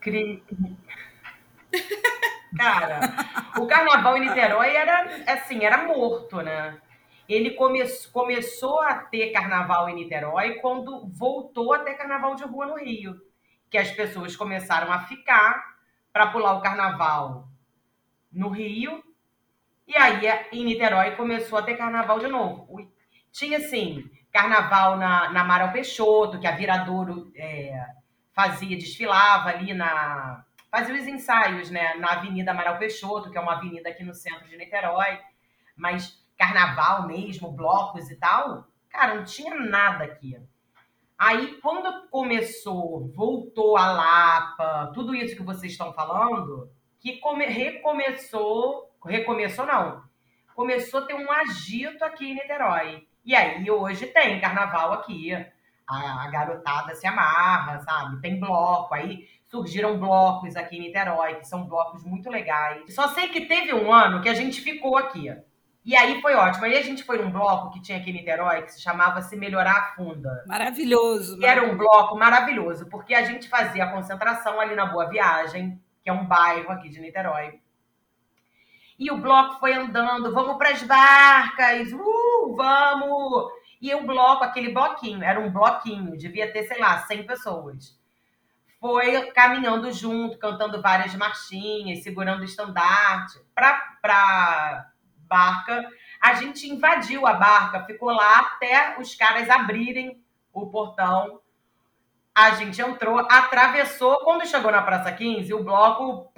cri. 0.00 0.42
Cara, 2.56 3.00
o 3.58 3.66
carnaval 3.66 4.16
em 4.16 4.28
Niterói 4.28 4.74
era 4.74 5.24
assim, 5.32 5.64
era 5.64 5.86
morto, 5.86 6.40
né? 6.42 6.80
Ele 7.28 7.52
come 7.52 7.82
começou 8.12 8.80
a 8.82 8.94
ter 8.94 9.30
carnaval 9.30 9.88
em 9.88 9.94
Niterói 9.94 10.54
quando 10.56 11.06
voltou 11.08 11.72
a 11.72 11.78
ter 11.78 11.94
carnaval 11.94 12.34
de 12.34 12.44
rua 12.44 12.66
no 12.66 12.76
Rio. 12.76 13.20
Que 13.70 13.78
as 13.78 13.90
pessoas 13.90 14.36
começaram 14.36 14.92
a 14.92 15.00
ficar 15.00 15.76
para 16.12 16.26
pular 16.26 16.54
o 16.54 16.60
carnaval 16.60 17.48
no 18.30 18.48
Rio. 18.48 19.02
E 19.86 19.96
aí, 19.96 20.22
em 20.52 20.64
Niterói, 20.64 21.12
começou 21.12 21.58
a 21.58 21.62
ter 21.62 21.76
carnaval 21.76 22.18
de 22.18 22.28
novo. 22.28 22.90
Tinha, 23.30 23.58
assim, 23.58 24.04
carnaval 24.30 24.96
na, 24.96 25.30
na 25.30 25.40
Amaral 25.40 25.72
Peixoto, 25.72 26.38
que 26.38 26.46
a 26.46 26.52
Viradouro 26.52 27.32
é, 27.36 27.86
fazia, 28.32 28.76
desfilava 28.76 29.50
ali 29.50 29.72
na. 29.74 30.44
Fazia 30.72 30.94
os 30.94 31.06
ensaios, 31.06 31.70
né? 31.70 31.96
Na 31.96 32.12
Avenida 32.12 32.50
Amaral 32.50 32.78
Peixoto, 32.78 33.30
que 33.30 33.36
é 33.36 33.40
uma 33.42 33.56
avenida 33.56 33.90
aqui 33.90 34.02
no 34.02 34.14
centro 34.14 34.48
de 34.48 34.56
Niterói. 34.56 35.20
Mas 35.76 36.18
carnaval 36.34 37.06
mesmo, 37.06 37.52
blocos 37.52 38.10
e 38.10 38.16
tal, 38.16 38.66
cara, 38.88 39.16
não 39.16 39.22
tinha 39.22 39.54
nada 39.54 40.04
aqui. 40.04 40.40
Aí, 41.18 41.60
quando 41.60 42.08
começou, 42.08 43.12
voltou 43.14 43.76
a 43.76 43.92
Lapa, 43.92 44.90
tudo 44.94 45.14
isso 45.14 45.36
que 45.36 45.42
vocês 45.42 45.72
estão 45.72 45.92
falando, 45.92 46.70
que 46.98 47.18
come, 47.18 47.44
recomeçou, 47.44 48.90
recomeçou 49.04 49.66
não, 49.66 50.02
começou 50.54 51.00
a 51.00 51.04
ter 51.04 51.14
um 51.14 51.30
agito 51.30 52.02
aqui 52.02 52.30
em 52.30 52.34
Niterói. 52.34 53.06
E 53.26 53.36
aí, 53.36 53.70
hoje 53.70 54.06
tem 54.06 54.40
carnaval 54.40 54.94
aqui, 54.94 55.34
a, 55.86 56.24
a 56.24 56.30
garotada 56.30 56.94
se 56.94 57.06
amarra, 57.06 57.78
sabe? 57.82 58.22
Tem 58.22 58.40
bloco, 58.40 58.94
aí 58.94 59.28
surgiram 59.52 59.98
blocos 59.98 60.56
aqui 60.56 60.78
em 60.78 60.80
Niterói, 60.80 61.34
que 61.34 61.46
são 61.46 61.66
blocos 61.66 62.02
muito 62.02 62.30
legais. 62.30 62.94
Só 62.94 63.08
sei 63.08 63.28
que 63.28 63.42
teve 63.42 63.74
um 63.74 63.92
ano 63.92 64.22
que 64.22 64.28
a 64.30 64.34
gente 64.34 64.62
ficou 64.62 64.96
aqui. 64.96 65.30
E 65.84 65.94
aí 65.94 66.22
foi 66.22 66.34
ótimo. 66.34 66.64
Aí 66.64 66.74
a 66.74 66.82
gente 66.82 67.04
foi 67.04 67.18
num 67.18 67.30
bloco 67.30 67.70
que 67.70 67.82
tinha 67.82 67.98
aqui 67.98 68.08
em 68.08 68.14
Niterói, 68.14 68.62
que 68.62 68.72
se 68.72 68.80
chamava 68.80 69.20
Se 69.20 69.36
Melhorar 69.36 69.76
a 69.76 69.94
Funda. 69.94 70.42
Maravilhoso. 70.46 71.38
Que 71.38 71.44
era 71.44 71.62
um 71.70 71.76
bloco 71.76 72.16
maravilhoso, 72.16 72.88
porque 72.88 73.14
a 73.14 73.24
gente 73.24 73.46
fazia 73.46 73.84
a 73.84 73.92
concentração 73.92 74.58
ali 74.58 74.74
na 74.74 74.86
Boa 74.86 75.10
Viagem, 75.10 75.78
que 76.02 76.08
é 76.08 76.12
um 76.12 76.24
bairro 76.24 76.72
aqui 76.72 76.88
de 76.88 76.98
Niterói. 76.98 77.60
E 78.98 79.10
o 79.10 79.18
bloco 79.18 79.60
foi 79.60 79.74
andando, 79.74 80.32
vamos 80.32 80.56
para 80.56 80.70
as 80.70 80.82
barcas, 80.82 81.92
uh, 81.92 82.56
vamos! 82.56 83.52
E 83.82 83.92
o 83.94 84.06
bloco, 84.06 84.44
aquele 84.44 84.72
bloquinho, 84.72 85.22
era 85.22 85.40
um 85.40 85.50
bloquinho, 85.50 86.16
devia 86.16 86.50
ter, 86.50 86.62
sei 86.62 86.78
lá, 86.78 86.98
100 87.00 87.26
pessoas. 87.26 88.01
Foi 88.82 89.30
caminhando 89.30 89.92
junto, 89.92 90.36
cantando 90.38 90.82
várias 90.82 91.14
marchinhas, 91.14 92.02
segurando 92.02 92.42
estandarte, 92.42 93.38
para 93.54 94.90
barca. 95.28 95.88
A 96.20 96.34
gente 96.34 96.68
invadiu 96.68 97.24
a 97.24 97.34
barca, 97.34 97.84
ficou 97.84 98.10
lá 98.10 98.40
até 98.40 99.00
os 99.00 99.14
caras 99.14 99.48
abrirem 99.48 100.20
o 100.52 100.66
portão. 100.66 101.40
A 102.34 102.56
gente 102.56 102.82
entrou, 102.82 103.20
atravessou. 103.20 104.18
Quando 104.24 104.48
chegou 104.48 104.72
na 104.72 104.82
Praça 104.82 105.12
15, 105.12 105.54
o 105.54 105.62
bloco 105.62 106.32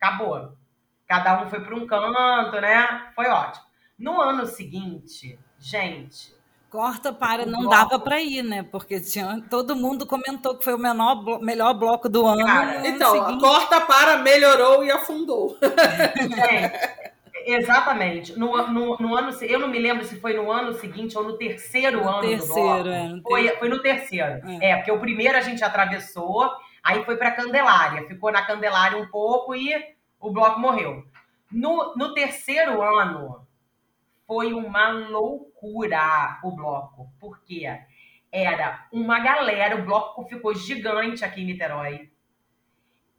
acabou. 0.00 0.56
Cada 1.04 1.42
um 1.42 1.50
foi 1.50 1.64
para 1.64 1.74
um 1.74 1.84
canto, 1.84 2.60
né? 2.60 3.10
Foi 3.12 3.26
ótimo. 3.26 3.66
No 3.98 4.20
ano 4.20 4.46
seguinte, 4.46 5.36
gente, 5.58 6.32
Corta 6.70 7.12
para, 7.12 7.44
não 7.44 7.62
bloco. 7.62 7.74
dava 7.74 7.98
para 7.98 8.20
ir, 8.20 8.44
né? 8.44 8.62
Porque 8.62 9.00
tinha, 9.00 9.42
todo 9.50 9.74
mundo 9.74 10.06
comentou 10.06 10.56
que 10.56 10.62
foi 10.62 10.74
o 10.74 10.78
menor, 10.78 11.40
melhor 11.42 11.74
bloco 11.74 12.08
do 12.08 12.24
ano. 12.24 12.46
Cara, 12.46 12.86
então, 12.86 13.38
corta 13.40 13.80
para 13.80 14.18
melhorou 14.18 14.84
e 14.84 14.90
afundou. 14.90 15.58
Gente, 15.60 17.10
Exatamente. 17.44 18.38
No, 18.38 18.56
no, 18.68 18.96
no, 18.98 19.16
ano, 19.16 19.30
eu 19.42 19.58
não 19.58 19.68
me 19.68 19.78
lembro 19.78 20.04
se 20.04 20.20
foi 20.20 20.34
no 20.34 20.50
ano 20.50 20.74
seguinte 20.74 21.16
ou 21.16 21.24
no 21.24 21.36
terceiro 21.36 22.02
no 22.02 22.08
ano 22.08 22.20
terceiro, 22.20 22.44
do 22.44 22.54
bloco. 22.54 22.88
É, 22.88 23.08
no 23.08 23.22
foi, 23.22 23.48
foi 23.56 23.68
no 23.68 23.82
terceiro. 23.82 24.40
É. 24.62 24.70
é. 24.70 24.76
porque 24.76 24.92
o 24.92 25.00
primeiro 25.00 25.36
a 25.36 25.40
gente 25.40 25.64
atravessou, 25.64 26.50
aí 26.82 27.04
foi 27.04 27.16
para 27.16 27.32
Candelária, 27.32 28.06
ficou 28.06 28.30
na 28.30 28.42
Candelária 28.42 28.98
um 28.98 29.08
pouco 29.08 29.54
e 29.54 29.74
o 30.20 30.30
bloco 30.30 30.60
morreu. 30.60 31.04
No, 31.50 31.94
no 31.96 32.14
terceiro 32.14 32.82
ano 32.82 33.44
foi 34.26 34.52
uma 34.52 34.90
loucura 34.90 35.49
o 35.62 36.50
bloco, 36.52 37.12
porque 37.18 37.66
era 38.32 38.86
uma 38.92 39.20
galera, 39.20 39.76
o 39.76 39.84
bloco 39.84 40.24
ficou 40.24 40.54
gigante 40.54 41.24
aqui 41.24 41.42
em 41.42 41.46
Niterói, 41.46 42.10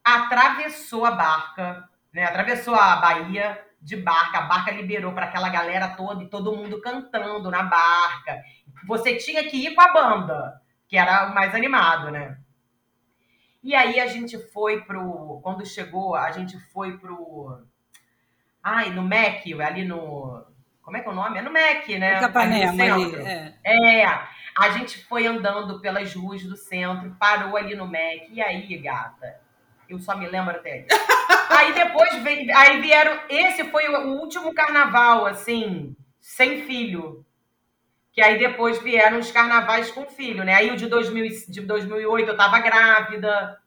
atravessou 0.02 1.04
a 1.04 1.12
barca, 1.12 1.88
né? 2.12 2.24
Atravessou 2.24 2.74
a 2.74 2.96
Bahia 2.96 3.62
de 3.80 3.96
barca, 3.96 4.38
a 4.38 4.42
barca 4.42 4.70
liberou 4.70 5.12
para 5.12 5.26
aquela 5.26 5.48
galera 5.48 5.88
toda 5.96 6.22
e 6.22 6.28
todo 6.28 6.56
mundo 6.56 6.80
cantando 6.80 7.50
na 7.50 7.64
barca. 7.64 8.42
Você 8.86 9.16
tinha 9.16 9.48
que 9.48 9.56
ir 9.56 9.74
com 9.74 9.80
a 9.80 9.92
banda, 9.92 10.60
que 10.88 10.96
era 10.96 11.30
o 11.30 11.34
mais 11.34 11.54
animado, 11.54 12.10
né? 12.10 12.38
E 13.62 13.74
aí 13.74 14.00
a 14.00 14.06
gente 14.06 14.38
foi 14.50 14.82
pro. 14.82 15.40
Quando 15.42 15.64
chegou, 15.64 16.16
a 16.16 16.32
gente 16.32 16.58
foi 16.72 16.98
pro. 16.98 17.64
Ai, 18.62 18.90
no 18.90 19.02
MEC, 19.02 19.60
ali 19.60 19.84
no. 19.84 20.44
Como 20.82 20.96
é 20.96 21.00
que 21.00 21.08
é 21.08 21.12
o 21.12 21.14
nome? 21.14 21.38
É 21.38 21.42
no 21.42 21.50
MEC, 21.50 21.98
né? 21.98 22.16
No 22.16 22.20
Capanema, 22.20 22.94
ali, 22.94 23.16
é. 23.16 24.02
é. 24.02 24.06
A 24.58 24.70
gente 24.70 25.04
foi 25.04 25.26
andando 25.26 25.80
pelas 25.80 26.12
ruas 26.14 26.42
do 26.42 26.56
centro, 26.56 27.16
parou 27.18 27.56
ali 27.56 27.74
no 27.74 27.86
MEC. 27.86 28.28
E 28.32 28.42
aí, 28.42 28.76
gata? 28.78 29.40
Eu 29.88 29.98
só 29.98 30.16
me 30.16 30.28
lembro 30.28 30.56
até. 30.56 30.86
Aí 31.50 31.74
depois 31.74 32.22
veio, 32.22 32.56
aí 32.56 32.80
vieram. 32.80 33.20
Esse 33.28 33.64
foi 33.64 33.86
o 33.86 34.20
último 34.20 34.54
carnaval, 34.54 35.26
assim, 35.26 35.94
sem 36.18 36.62
filho. 36.62 37.24
Que 38.10 38.22
aí 38.22 38.38
depois 38.38 38.82
vieram 38.82 39.18
os 39.18 39.30
carnavais 39.30 39.90
com 39.90 40.06
filho, 40.06 40.44
né? 40.44 40.54
Aí 40.54 40.70
o 40.70 40.76
de, 40.76 40.86
2000, 40.86 41.28
de 41.48 41.60
2008 41.60 42.28
eu 42.28 42.36
tava 42.36 42.58
grávida, 42.60 43.58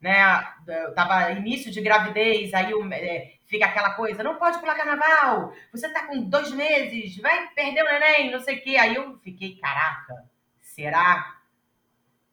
né? 0.00 0.44
Eu 0.66 0.94
tava 0.94 1.32
início 1.32 1.70
de 1.70 1.80
gravidez, 1.80 2.54
aí 2.54 2.72
é, 2.92 3.32
fica 3.46 3.66
aquela 3.66 3.94
coisa, 3.94 4.22
não 4.22 4.36
pode 4.36 4.58
pular 4.58 4.74
carnaval, 4.74 5.52
você 5.72 5.88
tá 5.88 6.06
com 6.06 6.28
dois 6.28 6.50
meses, 6.52 7.16
vai 7.18 7.48
perder 7.48 7.82
o 7.82 7.84
neném, 7.84 8.30
não 8.30 8.40
sei 8.40 8.58
o 8.58 8.62
quê. 8.62 8.76
Aí 8.76 8.94
eu 8.94 9.18
fiquei, 9.18 9.56
caraca, 9.56 10.24
será? 10.60 11.36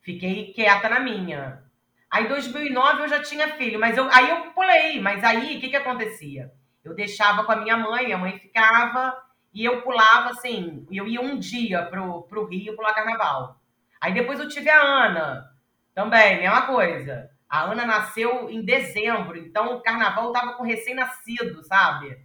Fiquei 0.02 0.52
quieta 0.54 0.89
na 0.89 0.99
minha. 0.99 1.63
Aí, 2.12 2.26
em 2.26 2.28
2009, 2.28 3.04
eu 3.04 3.08
já 3.08 3.23
tinha 3.23 3.56
filho, 3.56 3.80
mas 3.80 3.97
eu, 3.97 4.08
aí 4.12 4.30
eu 4.30 4.52
pulei. 4.52 4.99
Mas 5.02 5.23
aí, 5.23 5.58
o 5.58 5.60
que, 5.60 5.69
que 5.69 5.76
acontecia? 5.76 6.52
Eu 6.84 6.93
deixava 6.93 7.43
com 7.43 7.52
a 7.52 7.56
minha 7.56 7.78
mãe, 7.78 8.12
a 8.12 8.17
mãe 8.17 8.38
ficava, 8.38 9.17
e 9.54 9.63
eu 9.63 9.82
pulava 9.82 10.30
assim. 10.30 10.86
Eu 10.91 11.08
ia 11.08 11.21
um 11.21 11.39
dia 11.39 11.84
pro, 11.84 12.23
pro 12.23 12.45
Rio 12.45 12.76
pular 12.76 12.93
carnaval. 12.93 13.60
Aí 14.02 14.13
depois 14.13 14.39
eu 14.39 14.49
tive 14.49 14.69
a 14.69 14.82
Ana, 14.82 15.49
também, 15.95 16.39
mesma 16.39 16.63
coisa. 16.63 17.32
A 17.53 17.65
Ana 17.65 17.85
nasceu 17.85 18.49
em 18.49 18.65
dezembro, 18.65 19.37
então 19.37 19.75
o 19.75 19.81
carnaval 19.83 20.31
tava 20.31 20.53
com 20.53 20.63
recém-nascido, 20.63 21.61
sabe? 21.63 22.17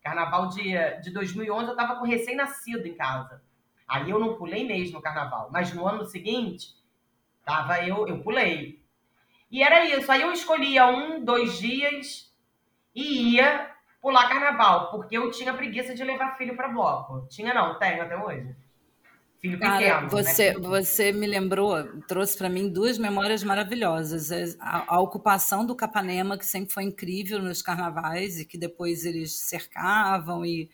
Carnaval 0.00 0.48
de, 0.50 0.74
de 1.02 1.10
2011 1.10 1.70
eu 1.70 1.74
tava 1.74 1.96
com 1.96 2.04
recém-nascido 2.04 2.86
em 2.86 2.94
casa. 2.94 3.42
Aí 3.88 4.08
eu 4.08 4.20
não 4.20 4.36
pulei 4.36 4.64
mesmo 4.64 5.00
o 5.00 5.02
carnaval, 5.02 5.50
mas 5.50 5.74
no 5.74 5.88
ano 5.88 6.04
seguinte, 6.04 6.68
tava 7.44 7.84
eu, 7.84 8.06
eu 8.06 8.22
pulei. 8.22 8.80
E 9.50 9.60
era 9.60 9.84
isso. 9.86 10.12
Aí 10.12 10.22
eu 10.22 10.30
escolhia 10.30 10.86
um, 10.86 11.24
dois 11.24 11.58
dias 11.58 12.32
e 12.94 13.34
ia 13.34 13.68
pular 14.00 14.28
carnaval, 14.28 14.92
porque 14.92 15.18
eu 15.18 15.32
tinha 15.32 15.52
preguiça 15.52 15.96
de 15.96 16.04
levar 16.04 16.36
filho 16.36 16.54
para 16.54 16.68
bloco. 16.68 17.26
Tinha 17.28 17.52
não, 17.52 17.76
tenho 17.76 18.02
até 18.04 18.16
hoje. 18.16 18.54
Filho 19.40 19.58
pequeno. 19.58 19.78
Cara, 19.78 20.00
né? 20.02 20.08
você, 20.08 20.54
né? 20.54 20.60
você 20.60 21.12
me 21.12 21.26
lembrou, 21.26 21.84
trouxe 22.06 22.36
para 22.36 22.48
mim 22.48 22.68
duas 22.68 22.98
memórias 22.98 23.42
maravilhosas. 23.44 24.56
A, 24.60 24.94
a, 24.96 25.00
ocupação 25.00 25.64
do 25.64 25.74
Capanema, 25.74 26.38
que 26.38 26.46
sempre 26.46 26.72
foi 26.72 26.84
incrível 26.84 27.40
nos 27.40 27.62
carnavais 27.62 28.40
e 28.40 28.44
que 28.44 28.58
depois 28.58 29.04
eles 29.04 29.32
cercavam 29.32 30.44
e 30.44 30.70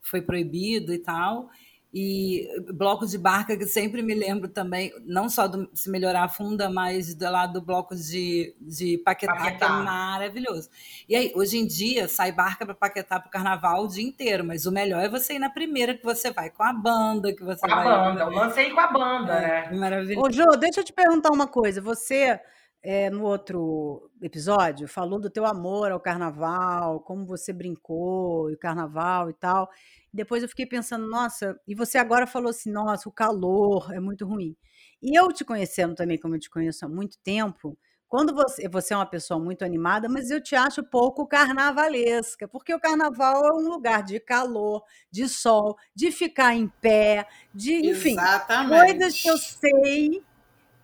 foi 0.00 0.20
proibido 0.20 0.92
e 0.92 0.98
tal 0.98 1.48
e 1.92 2.48
bloco 2.72 3.06
de 3.06 3.18
barca 3.18 3.54
que 3.54 3.66
sempre 3.66 4.00
me 4.00 4.14
lembro 4.14 4.48
também, 4.48 4.90
não 5.04 5.28
só 5.28 5.46
do 5.46 5.68
Se 5.74 5.90
Melhorar 5.90 6.24
a 6.24 6.28
Funda, 6.28 6.70
mas 6.70 7.14
do 7.14 7.30
lado 7.30 7.54
do 7.54 7.60
bloco 7.60 7.94
de, 7.94 8.54
de 8.58 8.96
Paquetá, 8.98 9.34
Paquetá, 9.34 9.66
que 9.66 9.72
é 9.72 9.76
maravilhoso. 9.84 10.70
E 11.06 11.14
aí, 11.14 11.32
hoje 11.36 11.58
em 11.58 11.66
dia, 11.66 12.08
sai 12.08 12.32
barca 12.32 12.64
para 12.64 12.74
Paquetá 12.74 13.20
para 13.20 13.28
o 13.28 13.30
carnaval 13.30 13.84
o 13.84 13.88
dia 13.88 14.02
inteiro, 14.02 14.42
mas 14.42 14.64
o 14.64 14.72
melhor 14.72 15.04
é 15.04 15.08
você 15.08 15.34
ir 15.34 15.38
na 15.38 15.50
primeira, 15.50 15.94
que 15.94 16.02
você 16.02 16.30
vai 16.30 16.48
com 16.48 16.62
a 16.62 16.72
banda, 16.72 17.34
que 17.34 17.44
você 17.44 17.60
com 17.60 17.68
vai... 17.68 17.86
a 17.86 17.98
banda, 17.98 18.20
eu 18.22 18.30
lancei 18.30 18.70
com 18.70 18.80
a 18.80 18.86
banda, 18.86 19.32
é, 19.34 19.70
né? 19.70 19.78
Maravilhoso. 19.78 20.26
Ô, 20.26 20.32
Jô, 20.32 20.56
deixa 20.56 20.80
eu 20.80 20.84
te 20.84 20.92
perguntar 20.94 21.30
uma 21.30 21.46
coisa, 21.46 21.82
você... 21.82 22.40
É, 22.82 23.08
no 23.08 23.22
outro 23.22 24.10
episódio, 24.20 24.88
falou 24.88 25.20
do 25.20 25.30
teu 25.30 25.46
amor 25.46 25.92
ao 25.92 26.00
carnaval, 26.00 26.98
como 27.00 27.24
você 27.24 27.52
brincou, 27.52 28.50
e 28.50 28.54
o 28.54 28.58
carnaval 28.58 29.30
e 29.30 29.34
tal. 29.34 29.70
Depois 30.12 30.42
eu 30.42 30.48
fiquei 30.48 30.66
pensando, 30.66 31.08
nossa, 31.08 31.56
e 31.66 31.76
você 31.76 31.96
agora 31.96 32.26
falou 32.26 32.50
assim, 32.50 32.72
nossa, 32.72 33.08
o 33.08 33.12
calor 33.12 33.92
é 33.94 34.00
muito 34.00 34.26
ruim. 34.26 34.56
E 35.00 35.16
eu 35.16 35.32
te 35.32 35.44
conhecendo 35.44 35.94
também, 35.94 36.18
como 36.18 36.34
eu 36.34 36.40
te 36.40 36.50
conheço 36.50 36.84
há 36.84 36.88
muito 36.88 37.18
tempo, 37.22 37.78
quando 38.12 38.34
você, 38.34 38.68
você 38.68 38.92
é 38.92 38.96
uma 38.98 39.06
pessoa 39.06 39.40
muito 39.40 39.64
animada, 39.64 40.06
mas 40.06 40.30
eu 40.30 40.38
te 40.38 40.54
acho 40.54 40.84
pouco 40.84 41.26
carnavalesca, 41.26 42.46
porque 42.46 42.74
o 42.74 42.78
carnaval 42.78 43.42
é 43.46 43.52
um 43.54 43.66
lugar 43.70 44.02
de 44.02 44.20
calor, 44.20 44.84
de 45.10 45.26
sol, 45.26 45.78
de 45.94 46.12
ficar 46.12 46.54
em 46.54 46.68
pé, 46.68 47.26
de, 47.54 47.72
enfim, 47.86 48.12
Exatamente. 48.12 48.86
coisas 48.86 49.22
que 49.22 49.28
eu 49.30 49.38
sei 49.38 50.22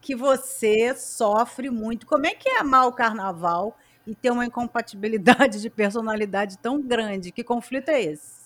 que 0.08 0.16
você 0.16 0.94
sofre 0.96 1.68
muito. 1.68 2.06
Como 2.06 2.24
é 2.24 2.34
que 2.34 2.48
é 2.48 2.60
amar 2.60 2.86
o 2.86 2.92
carnaval 2.92 3.76
e 4.06 4.14
ter 4.14 4.30
uma 4.30 4.46
incompatibilidade 4.46 5.60
de 5.60 5.68
personalidade 5.68 6.56
tão 6.56 6.80
grande? 6.80 7.30
Que 7.30 7.44
conflito 7.44 7.90
é 7.90 8.02
esse? 8.04 8.38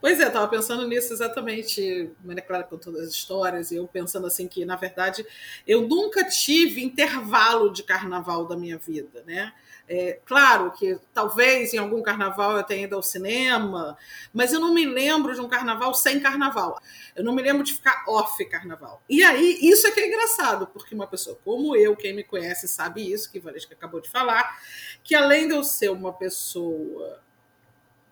Pois 0.00 0.18
é, 0.18 0.22
eu 0.22 0.28
estava 0.28 0.48
pensando 0.48 0.88
nisso 0.88 1.12
exatamente, 1.12 2.10
Maria 2.24 2.42
Clara 2.42 2.64
com 2.64 2.78
todas 2.78 3.08
as 3.08 3.10
histórias, 3.10 3.70
e 3.70 3.76
eu 3.76 3.86
pensando 3.86 4.26
assim 4.26 4.48
que, 4.48 4.64
na 4.64 4.74
verdade, 4.74 5.22
eu 5.66 5.86
nunca 5.86 6.24
tive 6.24 6.82
intervalo 6.82 7.70
de 7.70 7.82
carnaval 7.82 8.46
da 8.46 8.56
minha 8.56 8.78
vida, 8.78 9.22
né? 9.26 9.52
É, 9.88 10.20
claro 10.24 10.72
que 10.72 10.98
talvez 11.12 11.74
em 11.74 11.78
algum 11.78 12.02
carnaval 12.02 12.56
eu 12.56 12.62
tenha 12.62 12.84
ido 12.84 12.96
ao 12.96 13.02
cinema, 13.02 13.96
mas 14.32 14.52
eu 14.52 14.60
não 14.60 14.72
me 14.72 14.86
lembro 14.86 15.34
de 15.34 15.40
um 15.40 15.48
carnaval 15.48 15.92
sem 15.94 16.20
carnaval. 16.20 16.80
Eu 17.14 17.24
não 17.24 17.34
me 17.34 17.42
lembro 17.42 17.62
de 17.62 17.74
ficar 17.74 18.04
off 18.08 18.42
carnaval. 18.46 19.02
E 19.08 19.22
aí, 19.22 19.58
isso 19.60 19.86
é 19.86 19.90
que 19.90 20.00
é 20.00 20.06
engraçado, 20.06 20.66
porque 20.68 20.94
uma 20.94 21.06
pessoa 21.06 21.38
como 21.44 21.76
eu, 21.76 21.96
quem 21.96 22.14
me 22.14 22.24
conhece 22.24 22.68
sabe 22.68 23.12
isso, 23.12 23.30
que 23.30 23.40
Valesca 23.40 23.74
acabou 23.74 24.00
de 24.00 24.08
falar, 24.08 24.58
que 25.02 25.14
além 25.14 25.48
de 25.48 25.54
eu 25.54 25.64
ser 25.64 25.90
uma 25.90 26.12
pessoa 26.12 27.20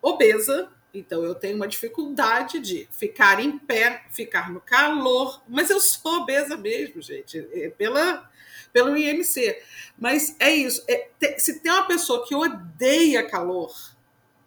obesa, 0.01 0.69
então 0.93 1.23
eu 1.23 1.33
tenho 1.33 1.55
uma 1.55 1.67
dificuldade 1.67 2.59
de 2.59 2.87
ficar 2.91 3.39
em 3.39 3.57
pé, 3.57 4.03
ficar 4.11 4.51
no 4.51 4.59
calor, 4.59 5.41
mas 5.47 5.69
eu 5.69 5.79
sou 5.79 6.21
obesa 6.21 6.57
mesmo, 6.57 7.01
gente, 7.01 7.47
é 7.53 7.69
pela, 7.69 8.29
pelo 8.71 8.97
IMC. 8.97 9.61
Mas 9.97 10.35
é 10.39 10.51
isso. 10.51 10.83
É, 10.87 11.09
te, 11.19 11.39
se 11.39 11.59
tem 11.59 11.71
uma 11.71 11.87
pessoa 11.87 12.25
que 12.25 12.35
odeia 12.35 13.27
calor, 13.27 13.73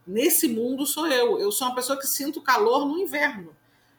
nesse 0.06 0.48
mundo 0.48 0.86
sou 0.86 1.06
eu. 1.06 1.38
Eu 1.38 1.52
sou 1.52 1.68
uma 1.68 1.74
pessoa 1.74 1.98
que 1.98 2.06
sinto 2.06 2.42
calor 2.42 2.86
no 2.86 2.98
inverno. 2.98 3.54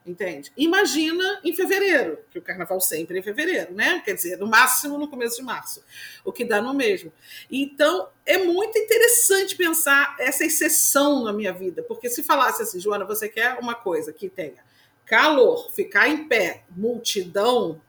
Entende? 0.06 0.52
Imagina 0.56 1.42
em 1.44 1.56
fevereiro, 1.56 2.20
que 2.30 2.38
o 2.38 2.42
carnaval 2.42 2.80
sempre 2.80 3.18
é 3.18 3.20
em 3.20 3.24
fevereiro, 3.24 3.74
né? 3.74 4.04
Quer 4.06 4.14
dizer, 4.14 4.38
no 4.38 4.46
máximo 4.46 5.00
no 5.00 5.08
começo 5.08 5.38
de 5.38 5.42
março, 5.42 5.84
o 6.24 6.32
que 6.32 6.46
dá 6.46 6.62
no 6.62 6.76
mesmo. 6.76 7.12
Então, 7.50 8.10
é 8.24 8.38
muito 8.38 8.78
interessante 8.78 9.56
pensar 9.56 10.16
essa 10.20 10.46
exceção 10.46 11.24
na 11.24 11.34
minha 11.34 11.52
vida, 11.52 11.82
porque 11.82 12.08
se 12.08 12.22
falasse 12.22 12.62
assim, 12.62 12.80
Joana, 12.80 13.04
você 13.04 13.28
quer 13.28 13.58
uma 13.60 13.74
coisa 13.74 14.14
que 14.14 14.30
tenha 14.30 14.64
calor, 15.06 15.72
ficar 15.72 16.08
em 16.08 16.28
pé, 16.28 16.64
multidão, 16.70 17.82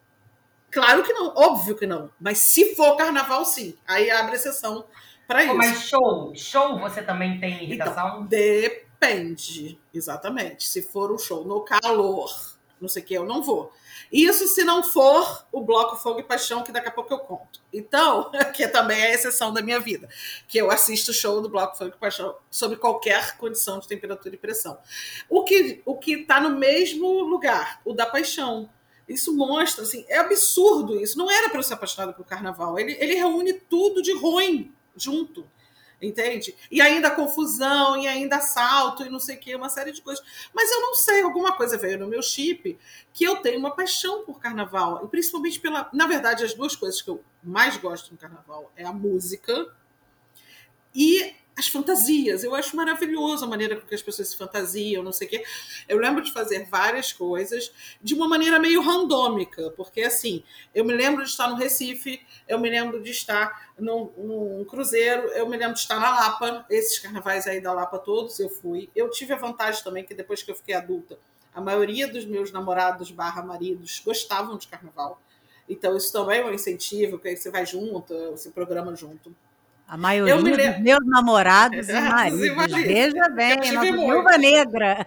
claro 0.76 1.02
que 1.02 1.12
não, 1.14 1.32
óbvio 1.34 1.74
que 1.74 1.86
não. 1.86 2.10
Mas 2.20 2.36
se 2.36 2.74
for 2.74 2.96
carnaval, 2.96 3.46
sim. 3.46 3.74
Aí 3.88 4.10
abre 4.10 4.36
exceção 4.36 4.84
para 5.26 5.42
isso. 5.42 5.54
Mas 5.54 5.80
show, 5.80 6.32
show 6.34 6.78
você 6.78 7.00
também 7.00 7.40
tem 7.40 7.64
irritação? 7.64 8.08
Então, 8.08 8.26
Depende, 8.26 9.80
exatamente. 9.92 10.68
Se 10.68 10.82
for 10.82 11.10
um 11.10 11.16
show 11.18 11.44
no 11.46 11.62
calor, 11.62 12.30
não 12.78 12.88
sei 12.90 13.02
o 13.02 13.06
que, 13.06 13.14
eu 13.14 13.24
não 13.24 13.42
vou. 13.42 13.72
Isso 14.12 14.46
se 14.46 14.62
não 14.64 14.82
for 14.82 15.46
o 15.50 15.62
bloco 15.62 15.96
Fogo 15.96 16.20
e 16.20 16.22
Paixão, 16.22 16.62
que 16.62 16.70
daqui 16.70 16.88
a 16.88 16.92
pouco 16.92 17.12
eu 17.12 17.18
conto. 17.18 17.60
Então, 17.72 18.30
que 18.54 18.68
também 18.68 19.00
é 19.00 19.06
a 19.06 19.14
exceção 19.14 19.52
da 19.52 19.62
minha 19.62 19.80
vida, 19.80 20.08
que 20.46 20.58
eu 20.58 20.70
assisto 20.70 21.10
o 21.10 21.14
show 21.14 21.40
do 21.40 21.48
bloco 21.48 21.76
Fogo 21.76 21.94
e 21.96 21.98
Paixão 21.98 22.36
sob 22.50 22.76
qualquer 22.76 23.38
condição 23.38 23.78
de 23.78 23.88
temperatura 23.88 24.34
e 24.34 24.38
pressão. 24.38 24.78
O 25.28 25.42
que 25.42 25.82
o 25.86 25.96
que 25.96 26.20
está 26.20 26.38
no 26.38 26.50
mesmo 26.50 27.22
lugar, 27.22 27.80
o 27.84 27.94
da 27.94 28.04
paixão. 28.04 28.68
Isso 29.08 29.36
mostra, 29.36 29.84
assim, 29.84 30.04
é 30.08 30.18
absurdo 30.18 31.00
isso. 31.00 31.16
Não 31.16 31.30
era 31.30 31.48
para 31.48 31.58
eu 31.58 31.62
ser 31.62 31.74
apaixonada 31.74 32.12
pelo 32.12 32.24
carnaval. 32.24 32.78
Ele, 32.78 32.92
ele 33.00 33.14
reúne 33.14 33.52
tudo 33.52 34.02
de 34.02 34.12
ruim 34.12 34.72
junto 34.96 35.46
entende? 36.00 36.54
E 36.70 36.80
ainda 36.80 37.10
confusão, 37.10 37.96
e 37.96 38.06
ainda 38.06 38.36
assalto, 38.36 39.04
e 39.04 39.08
não 39.08 39.18
sei 39.18 39.36
o 39.36 39.38
que, 39.38 39.54
uma 39.54 39.68
série 39.68 39.92
de 39.92 40.02
coisas. 40.02 40.24
Mas 40.54 40.70
eu 40.70 40.80
não 40.80 40.94
sei, 40.94 41.22
alguma 41.22 41.52
coisa 41.56 41.78
veio 41.78 41.98
no 41.98 42.06
meu 42.06 42.22
chip 42.22 42.78
que 43.12 43.24
eu 43.24 43.36
tenho 43.36 43.58
uma 43.58 43.74
paixão 43.74 44.24
por 44.24 44.40
carnaval, 44.40 45.04
e 45.04 45.08
principalmente 45.08 45.60
pela. 45.60 45.88
Na 45.92 46.06
verdade, 46.06 46.44
as 46.44 46.54
duas 46.54 46.76
coisas 46.76 47.00
que 47.00 47.10
eu 47.10 47.22
mais 47.42 47.76
gosto 47.76 48.12
no 48.12 48.18
carnaval 48.18 48.70
é 48.76 48.84
a 48.84 48.92
música 48.92 49.74
e 50.94 51.34
as 51.56 51.68
fantasias. 51.68 52.44
Eu 52.44 52.54
acho 52.54 52.76
maravilhoso 52.76 53.44
a 53.44 53.48
maneira 53.48 53.76
com 53.76 53.86
que 53.86 53.94
as 53.94 54.02
pessoas 54.02 54.28
se 54.28 54.36
fantasiam, 54.36 55.02
não 55.02 55.12
sei 55.12 55.26
o 55.26 55.30
quê. 55.30 55.44
Eu 55.88 55.98
lembro 55.98 56.22
de 56.22 56.32
fazer 56.32 56.66
várias 56.66 57.12
coisas 57.12 57.72
de 58.02 58.14
uma 58.14 58.28
maneira 58.28 58.58
meio 58.58 58.82
randômica, 58.82 59.70
porque 59.70 60.02
assim, 60.02 60.44
eu 60.74 60.84
me 60.84 60.92
lembro 60.92 61.24
de 61.24 61.30
estar 61.30 61.48
no 61.48 61.56
Recife, 61.56 62.20
eu 62.46 62.58
me 62.58 62.68
lembro 62.68 63.02
de 63.02 63.10
estar 63.10 63.72
num, 63.78 64.12
num 64.16 64.64
cruzeiro, 64.64 65.28
eu 65.28 65.48
me 65.48 65.56
lembro 65.56 65.74
de 65.74 65.80
estar 65.80 65.98
na 65.98 66.10
Lapa, 66.10 66.66
esses 66.68 66.98
carnavais 66.98 67.46
aí 67.46 67.60
da 67.60 67.72
Lapa 67.72 67.98
todos 67.98 68.38
eu 68.38 68.50
fui. 68.50 68.90
Eu 68.94 69.10
tive 69.10 69.32
a 69.32 69.36
vantagem 69.36 69.82
também 69.82 70.04
que 70.04 70.14
depois 70.14 70.42
que 70.42 70.50
eu 70.50 70.54
fiquei 70.54 70.74
adulta, 70.74 71.18
a 71.54 71.60
maioria 71.60 72.06
dos 72.06 72.26
meus 72.26 72.52
namorados 72.52 73.10
barra 73.10 73.42
maridos 73.42 74.02
gostavam 74.04 74.58
de 74.58 74.68
carnaval. 74.68 75.18
Então, 75.66 75.96
isso 75.96 76.12
também 76.12 76.40
é 76.40 76.44
um 76.44 76.52
incentivo, 76.52 77.18
que 77.18 77.28
aí 77.28 77.36
você 77.36 77.50
vai 77.50 77.64
junto, 77.64 78.36
se 78.36 78.50
programa 78.50 78.94
junto. 78.94 79.34
A 79.88 79.96
maioria 79.96 80.36
dos 80.36 80.80
meus 80.80 81.06
namorados 81.06 81.86
e 81.88 81.92
maridos. 81.92 82.70
Veja 82.70 83.28
bem, 83.28 83.72
nossa 83.72 83.92
viúva 83.92 84.36
negra. 84.36 85.06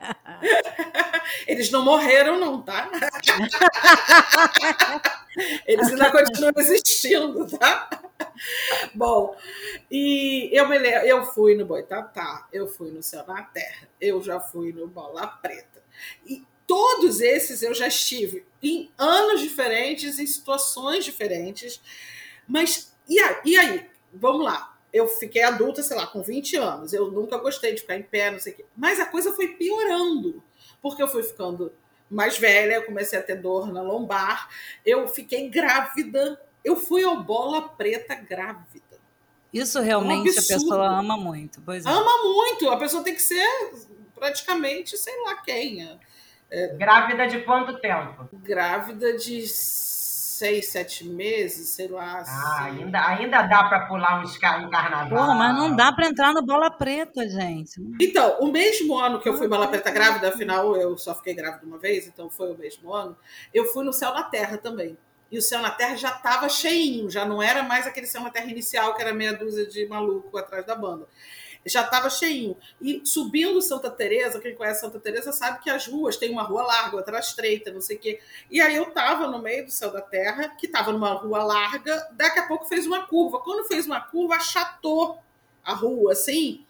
Eles 1.45 1.69
não 1.69 1.83
morreram, 1.83 2.39
não, 2.39 2.61
tá? 2.61 2.89
Eles 5.67 5.89
ainda 5.89 6.11
continuam 6.11 6.53
existindo, 6.57 7.45
tá? 7.57 7.89
Bom, 8.95 9.35
e 9.91 10.49
eu, 10.53 10.67
me 10.69 10.77
lembro, 10.77 11.07
eu 11.07 11.25
fui 11.25 11.55
no 11.55 11.65
Boitatá, 11.65 12.47
eu 12.51 12.67
fui 12.67 12.89
no 12.89 13.03
Céu 13.03 13.25
na 13.27 13.43
Terra, 13.43 13.89
eu 13.99 14.23
já 14.23 14.39
fui 14.39 14.71
no 14.71 14.87
Bola 14.87 15.27
Preta. 15.27 15.83
E 16.25 16.43
todos 16.65 17.19
esses 17.19 17.61
eu 17.61 17.73
já 17.73 17.87
estive 17.87 18.45
em 18.63 18.89
anos 18.97 19.41
diferentes, 19.41 20.19
em 20.19 20.25
situações 20.25 21.03
diferentes. 21.03 21.81
Mas 22.47 22.93
e 23.07 23.19
aí? 23.19 23.35
E 23.43 23.57
aí? 23.57 23.89
Vamos 24.13 24.45
lá, 24.45 24.78
eu 24.91 25.08
fiquei 25.08 25.43
adulta, 25.43 25.84
sei 25.84 25.95
lá, 25.95 26.08
com 26.08 26.22
20 26.22 26.56
anos. 26.58 26.93
Eu 26.93 27.12
nunca 27.12 27.38
gostei 27.38 27.74
de 27.74 27.82
ficar 27.82 27.95
em 27.95 28.04
pé, 28.04 28.32
não 28.32 28.39
sei 28.39 28.54
o 28.54 28.56
quê. 28.58 28.65
Mas 28.76 29.00
a 29.00 29.06
coisa 29.06 29.34
foi 29.34 29.50
piorando, 29.50 30.43
porque 30.82 31.02
eu 31.02 31.08
fui 31.08 31.24
ficando 31.24 31.72
mais 32.10 32.38
velha, 32.38 32.74
eu 32.74 32.86
comecei 32.86 33.19
a 33.19 33.22
ter 33.22 33.36
dor 33.36 33.72
na 33.72 33.82
lombar, 33.82 34.50
eu 34.84 35.08
fiquei 35.08 35.48
grávida, 35.48 36.41
eu 36.65 36.76
fui 36.76 37.04
ao 37.04 37.24
bola 37.24 37.69
preta 37.69 38.15
grávida. 38.15 38.89
Isso 39.54 39.80
realmente 39.80 40.30
um 40.30 40.32
a 40.32 40.36
pessoa 40.36 41.00
ama 41.00 41.17
muito. 41.17 41.62
Pois 41.62 41.86
é. 41.86 41.89
Ama 41.89 42.24
muito, 42.24 42.69
a 42.69 42.78
pessoa 42.78 43.04
tem 43.04 43.15
que 43.15 43.22
ser 43.22 43.48
praticamente, 44.15 44.98
sei 44.98 45.13
lá 45.24 45.36
quem. 45.36 46.00
É, 46.52 46.67
grávida 46.76 47.28
de 47.28 47.41
quanto 47.41 47.80
tempo? 47.80 48.28
Grávida 48.34 49.17
de 49.17 49.48
seis, 50.39 50.67
sete 50.67 51.06
meses, 51.06 51.69
sei 51.69 51.89
lá. 51.89 52.23
Ah, 52.25 52.63
ainda, 52.63 53.06
ainda 53.06 53.41
dá 53.41 53.65
para 53.65 53.82
pular 53.88 54.23
um, 54.23 54.23
um 54.25 54.69
carnaval. 54.69 55.28
Pô, 55.28 55.34
mas 55.34 55.56
não 55.58 55.75
dá 55.75 55.91
para 55.91 56.08
entrar 56.08 56.34
no 56.34 56.41
bola 56.41 56.71
preta, 56.71 57.28
gente. 57.30 57.82
Então, 58.02 58.38
o 58.39 58.47
mesmo 58.47 58.97
ano 58.97 59.19
que 59.19 59.28
eu 59.28 59.38
fui 59.38 59.49
bola 59.49 59.67
preta 59.67 59.91
grávida, 59.91 60.30
afinal 60.30 60.78
eu 60.78 60.97
só 60.97 61.13
fiquei 61.13 61.34
grávida 61.34 61.65
uma 61.65 61.78
vez, 61.78 62.08
então 62.08 62.30
foi 62.30 62.54
o 62.54 62.58
mesmo 62.58 62.93
ano, 62.93 63.17
eu 63.54 63.65
fui 63.65 63.84
no 63.84 63.91
Céu 63.91 64.13
na 64.13 64.23
Terra 64.23 64.58
também. 64.58 64.97
E 65.30 65.38
o 65.38 65.41
Céu 65.41 65.62
na 65.62 65.69
Terra 65.69 65.95
já 65.95 66.10
estava 66.10 66.49
cheinho, 66.49 67.10
já 67.10 67.25
não 67.25 67.43
era 67.43 67.62
mais 67.62 67.86
aquele 67.86 68.08
Céu 68.08 68.21
na 68.21 68.32
Terra 68.32 68.49
inicial, 68.49 68.95
que 68.95 69.02
era 69.02 69.13
meia 69.13 69.34
dúzia 69.34 69.67
de 69.67 69.86
maluco 69.88 70.36
atrás 70.38 70.65
da 70.65 70.73
banda 70.73 71.06
já 71.65 71.84
estava 71.84 72.10
cheinho. 72.10 72.58
E 72.82 73.02
subindo 73.06 73.62
Santa 73.62 73.89
Teresa, 73.89 74.39
quem 74.39 74.56
conhece 74.56 74.82
Santa 74.82 75.00
Teresa 75.00 75.32
sabe 75.32 75.62
que 75.62 75.69
as 75.69 75.88
ruas 75.88 76.17
tem 76.17 76.32
uma 76.32 76.43
rua 76.43 76.63
larga, 76.63 76.98
outra 76.98 77.19
estreita, 77.19 77.72
não 77.72 77.82
sei 77.82 77.98
o 77.98 78.00
quê. 78.00 78.19
E 78.50 78.62
aí 78.62 78.76
eu 78.76 78.84
estava 78.84 79.28
no 79.28 79.39
meio 79.41 79.65
do 79.65 79.72
céu 79.72 79.91
da 79.91 80.02
terra, 80.02 80.50
que 80.58 80.65
estava 80.65 80.91
numa 80.91 81.13
rua 81.13 81.43
larga, 81.43 82.08
daqui 82.13 82.39
a 82.39 82.48
pouco 82.48 82.65
fez 82.65 82.86
uma 82.86 83.06
curva. 83.06 83.39
Quando 83.39 83.67
fez 83.67 83.86
uma 83.86 84.02
curva, 84.02 84.36
achatou 84.36 85.19
a 85.63 85.74
rua, 85.74 86.13
assim. 86.13 86.65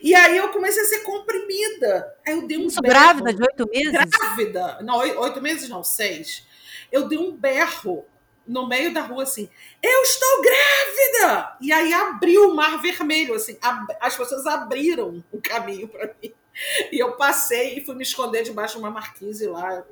E 0.00 0.14
aí 0.14 0.36
eu 0.36 0.48
comecei 0.50 0.82
a 0.82 0.86
ser 0.86 1.00
comprimida. 1.00 2.16
Aí 2.26 2.34
eu 2.34 2.46
dei 2.46 2.56
um 2.56 2.66
Isso, 2.66 2.80
berro. 2.80 2.94
grávida 2.94 3.34
de 3.34 3.42
oito 3.42 3.68
meses? 3.68 4.10
Grávida. 4.10 4.78
Não, 4.82 4.98
oito 4.98 5.40
meses 5.40 5.68
não, 5.68 5.84
seis. 5.84 6.46
Eu 6.90 7.08
dei 7.08 7.18
um 7.18 7.32
berro 7.32 8.06
no 8.48 8.66
meio 8.66 8.92
da 8.92 9.02
rua 9.02 9.22
assim: 9.22 9.48
Eu 9.82 10.02
estou 10.02 10.42
grávida! 10.42 11.56
E 11.60 11.70
aí 11.70 11.92
abriu 11.92 12.50
o 12.50 12.56
mar 12.56 12.80
vermelho, 12.80 13.34
assim, 13.34 13.56
as 14.00 14.16
pessoas 14.16 14.46
abriram 14.46 15.22
o 15.30 15.40
caminho 15.40 15.86
para 15.86 16.12
mim. 16.20 16.32
E 16.90 16.98
eu 16.98 17.12
passei 17.12 17.78
e 17.78 17.84
fui 17.84 17.94
me 17.94 18.02
esconder 18.02 18.42
debaixo 18.42 18.74
de 18.74 18.80
uma 18.80 18.90
marquise 18.90 19.46
lá 19.46 19.84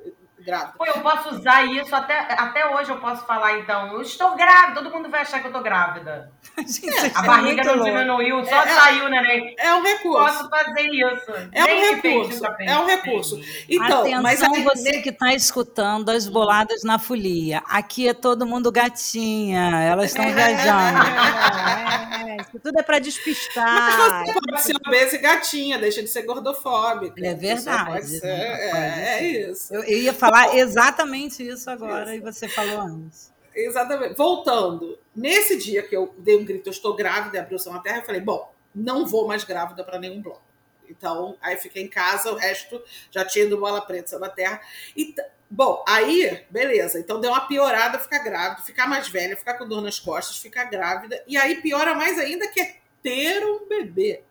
grávida. 0.47 0.73
Pô, 0.77 0.85
eu 0.85 1.01
posso 1.01 1.29
usar 1.35 1.65
isso 1.65 1.93
até, 1.95 2.19
até 2.33 2.65
hoje 2.75 2.89
eu 2.89 2.97
posso 2.99 3.25
falar, 3.25 3.59
então, 3.59 3.87
eu 3.93 4.01
estou 4.01 4.35
grávida, 4.35 4.81
todo 4.81 4.91
mundo 4.93 5.09
vai 5.09 5.21
achar 5.21 5.41
que 5.41 5.47
eu 5.47 5.51
tô 5.51 5.59
grávida. 5.61 6.31
Gente, 6.57 6.89
A 6.97 7.05
isso 7.07 7.19
é 7.19 7.21
barriga 7.27 7.63
não 7.63 7.75
louco. 7.75 7.91
diminuiu, 7.91 8.45
só 8.45 8.63
É, 8.63 8.63
é. 8.63 8.67
saiu 8.73 9.05
o 9.05 9.09
neném. 9.09 9.55
É 9.59 9.73
um 9.75 9.83
recurso. 9.83 10.25
Posso 10.25 10.49
fazer 10.49 10.81
isso. 10.89 11.31
É 11.51 11.63
um 11.63 11.93
recurso, 11.95 12.45
é 12.59 12.79
um 12.79 12.85
recurso. 12.85 13.41
Então, 13.69 14.01
Atenção, 14.01 14.23
mas 14.23 14.41
aí, 14.41 14.63
você 14.63 15.01
que 15.01 15.09
está 15.09 15.33
escutando 15.33 16.09
as 16.09 16.27
boladas 16.27 16.83
na 16.83 16.97
folia. 16.97 17.61
Aqui 17.67 18.07
é 18.07 18.13
todo 18.13 18.45
mundo 18.45 18.71
gatinha, 18.71 19.83
elas 19.83 20.11
estão 20.11 20.25
viajando. 20.33 20.97
Isso 22.41 22.59
tudo 22.59 22.79
é 22.79 22.83
para 22.83 22.99
despistar. 22.99 24.25
Mas 24.25 24.27
você 24.27 24.33
pode 24.33 24.61
ser 24.61 24.75
obesa 24.75 25.15
e 25.15 25.19
gatinha, 25.19 25.77
deixa 25.77 26.01
de 26.01 26.09
ser 26.09 26.23
gordofóbica. 26.23 27.25
É 27.25 27.33
verdade, 27.33 28.07
ser, 28.07 28.25
né? 28.25 28.69
é, 28.69 29.19
é 29.19 29.49
isso. 29.49 29.73
Eu, 29.73 29.83
eu 29.83 29.97
ia 29.97 30.13
falar 30.13 30.55
exatamente 30.55 31.47
isso 31.47 31.69
agora 31.69 32.15
e 32.15 32.19
você 32.19 32.47
falou 32.47 32.81
antes. 32.81 33.31
Exatamente. 33.53 34.15
Voltando, 34.15 34.99
nesse 35.15 35.57
dia 35.57 35.81
que 35.81 35.95
eu 35.95 36.13
dei 36.19 36.37
um 36.37 36.45
grito, 36.45 36.69
eu 36.69 36.71
estou 36.71 36.95
grávida, 36.95 37.37
e 37.37 37.39
abriu 37.39 37.57
na 37.71 37.79
terra, 37.79 37.97
eu 37.97 38.05
falei, 38.05 38.21
bom, 38.21 38.53
não 38.73 39.05
vou 39.07 39.27
mais 39.27 39.43
grávida 39.43 39.83
para 39.83 39.97
nenhum 39.97 40.21
bloco. 40.21 40.43
Então, 40.89 41.35
aí 41.41 41.57
fiquei 41.57 41.83
em 41.83 41.87
casa, 41.87 42.31
o 42.31 42.35
resto 42.35 42.81
já 43.11 43.25
tinha 43.25 43.45
ido 43.45 43.57
bola 43.57 43.81
preta, 43.81 44.19
na 44.19 44.29
terra. 44.29 44.61
E, 44.95 45.13
bom, 45.49 45.83
aí, 45.87 46.45
beleza. 46.49 46.99
Então 46.99 47.19
deu 47.19 47.31
uma 47.31 47.47
piorada 47.47 47.99
ficar 47.99 48.19
grávida, 48.19 48.61
ficar 48.61 48.87
mais 48.87 49.07
velha, 49.07 49.37
ficar 49.37 49.55
com 49.55 49.67
dor 49.67 49.81
nas 49.81 49.99
costas, 49.99 50.37
ficar 50.37 50.65
grávida. 50.65 51.23
E 51.27 51.37
aí 51.37 51.61
piora 51.61 51.95
mais 51.95 52.17
ainda 52.19 52.47
que 52.47 52.61
é 52.61 52.77
ter 53.01 53.45
um 53.45 53.67
bebê. 53.67 54.21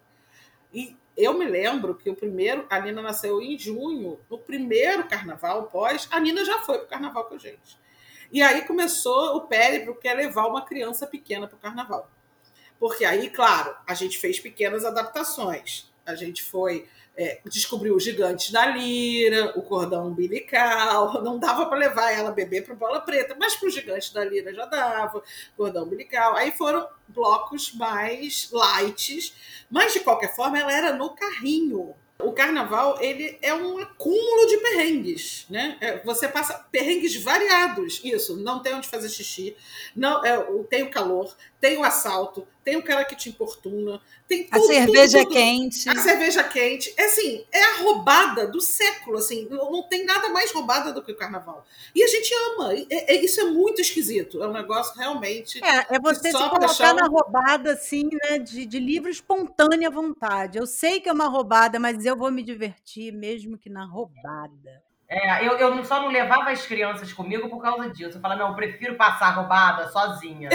E 0.73 0.97
eu 1.17 1.33
me 1.33 1.47
lembro 1.47 1.95
que 1.95 2.11
o 2.11 2.15
primeiro, 2.15 2.67
a 2.69 2.79
Nina 2.79 3.01
nasceu 3.01 3.41
em 3.41 3.59
junho, 3.59 4.21
no 4.31 4.39
primeiro 4.39 5.09
carnaval 5.09 5.65
pós, 5.65 6.07
a 6.11 6.21
Nina 6.21 6.45
já 6.45 6.59
foi 6.59 6.79
pro 6.79 6.89
carnaval 6.89 7.25
com 7.25 7.35
a 7.35 7.39
gente. 7.39 7.79
E 8.31 8.43
aí 8.43 8.63
começou 8.63 9.37
o 9.37 9.43
périplo 9.43 9.95
que 9.95 10.09
é 10.09 10.15
levar 10.15 10.47
uma 10.47 10.65
criança 10.65 11.07
pequena 11.07 11.47
pro 11.47 11.57
carnaval. 11.57 12.11
Porque 12.79 13.05
aí, 13.05 13.31
claro, 13.31 13.75
a 13.87 13.95
gente 13.95 14.19
fez 14.19 14.39
pequenas 14.39 14.85
adaptações. 14.85 15.91
A 16.05 16.15
gente 16.15 16.43
foi 16.43 16.87
é, 17.17 17.41
descobriu 17.47 17.97
os 17.97 18.05
gigantes 18.05 18.51
da 18.51 18.67
lira, 18.67 19.53
o 19.59 19.63
cordão 19.63 20.09
umbilical. 20.09 21.23
Não 21.23 21.39
dava 21.39 21.67
para 21.67 21.79
levar 21.79 22.11
ela 22.13 22.31
bebê 22.31 22.61
para 22.63 22.75
bola 22.75 23.01
preta, 23.01 23.35
mas 23.39 23.57
para 23.57 23.69
os 23.69 23.75
gigantes 23.75 24.11
da 24.13 24.25
lira 24.25 24.53
já 24.55 24.67
dava, 24.67 25.23
cordão 25.57 25.85
umbilical. 25.85 26.37
Aí 26.37 26.53
foram 26.53 26.87
blocos 27.09 27.73
mais 27.75 28.49
light, 28.53 29.35
mas 29.71 29.93
de 29.93 30.01
qualquer 30.01 30.35
forma 30.35 30.59
ela 30.59 30.73
era 30.73 30.93
no 30.93 31.11
carrinho. 31.11 31.95
O 32.19 32.33
carnaval 32.33 32.97
ele 33.03 33.39
é 33.43 33.53
um 33.53 33.77
acúmulo 33.79 34.47
de 34.47 34.57
perrengues, 34.57 35.45
né? 35.51 35.77
É, 35.83 35.99
Você 36.03 36.27
passa 36.27 36.67
perrengues 36.73 37.15
variados. 37.23 38.01
Isso, 38.03 38.37
não 38.39 38.61
tem 38.63 38.75
onde 38.75 38.89
fazer 38.89 39.11
xixi, 39.11 39.55
não 39.95 40.25
é, 40.25 40.39
o- 40.39 40.65
tem 40.65 40.83
o 40.83 40.91
calor, 40.91 41.35
tem 41.61 41.77
o 41.77 41.85
assalto, 41.85 42.49
tem 42.67 42.77
o 42.77 42.83
cara 42.83 43.05
que 43.05 43.15
te 43.15 43.29
importuna, 43.29 44.01
tem 44.27 44.49
A 44.51 44.59
tudo, 44.59 44.67
cerveja 44.67 45.19
tudo, 45.19 45.29
tudo. 45.29 45.35
quente. 45.35 45.89
A 45.89 45.95
cerveja 46.01 46.43
quente. 46.43 46.93
É 46.97 47.05
assim, 47.05 47.45
é 47.53 47.63
a 47.63 47.77
roubada 47.77 48.49
do 48.49 48.61
século, 48.61 49.19
assim. 49.19 49.47
Não 49.49 49.85
tem 49.85 50.05
nada 50.05 50.29
mais 50.31 50.51
roubada 50.51 50.93
do 50.93 51.01
que 51.01 51.13
o 51.13 51.17
carnaval. 51.17 51.65
E 51.95 52.03
a 52.03 52.09
gente 52.09 52.35
ama. 52.35 52.75
É- 52.75 53.15
é- 53.15 53.25
isso 53.25 53.41
é 53.41 53.45
muito 53.45 53.81
esquisito. 53.81 54.43
É 54.43 54.49
um 54.49 54.53
negócio 54.53 54.99
realmente. 54.99 55.63
É, 55.65 55.95
é 55.95 56.01
você 56.01 56.33
se 56.33 56.49
colocar 56.51 56.93
um- 56.93 56.97
na 56.97 57.07
roubada, 57.07 57.75
assim, 57.75 58.09
né? 58.25 58.41
De, 58.41 58.67
de 58.67 58.81
livre 58.81 59.13
espontânea 59.13 59.89
vontade. 59.89 60.59
Eu 60.59 60.67
sei 60.67 60.99
que 60.99 61.09
é 61.09 61.13
uma 61.13 61.29
roubada, 61.29 61.79
mas 61.79 62.05
eu 62.05 62.17
vou 62.17 62.33
me 62.33 62.43
divertir, 62.43 63.13
mesmo 63.13 63.57
que 63.57 63.71
na 63.71 63.85
roubada. 63.87 64.83
É, 65.09 65.47
eu, 65.47 65.53
eu 65.59 65.75
não- 65.75 65.85
só 65.85 66.01
não 66.01 66.09
levava 66.09 66.51
as 66.51 66.67
crianças 66.67 67.13
comigo 67.13 67.49
por 67.49 67.63
causa 67.63 67.89
disso. 67.91 68.17
Eu 68.19 68.21
falava, 68.21 68.41
não, 68.41 68.49
eu 68.51 68.55
prefiro 68.57 68.97
passar 68.97 69.31
roubada 69.31 69.89
sozinha. 69.91 70.49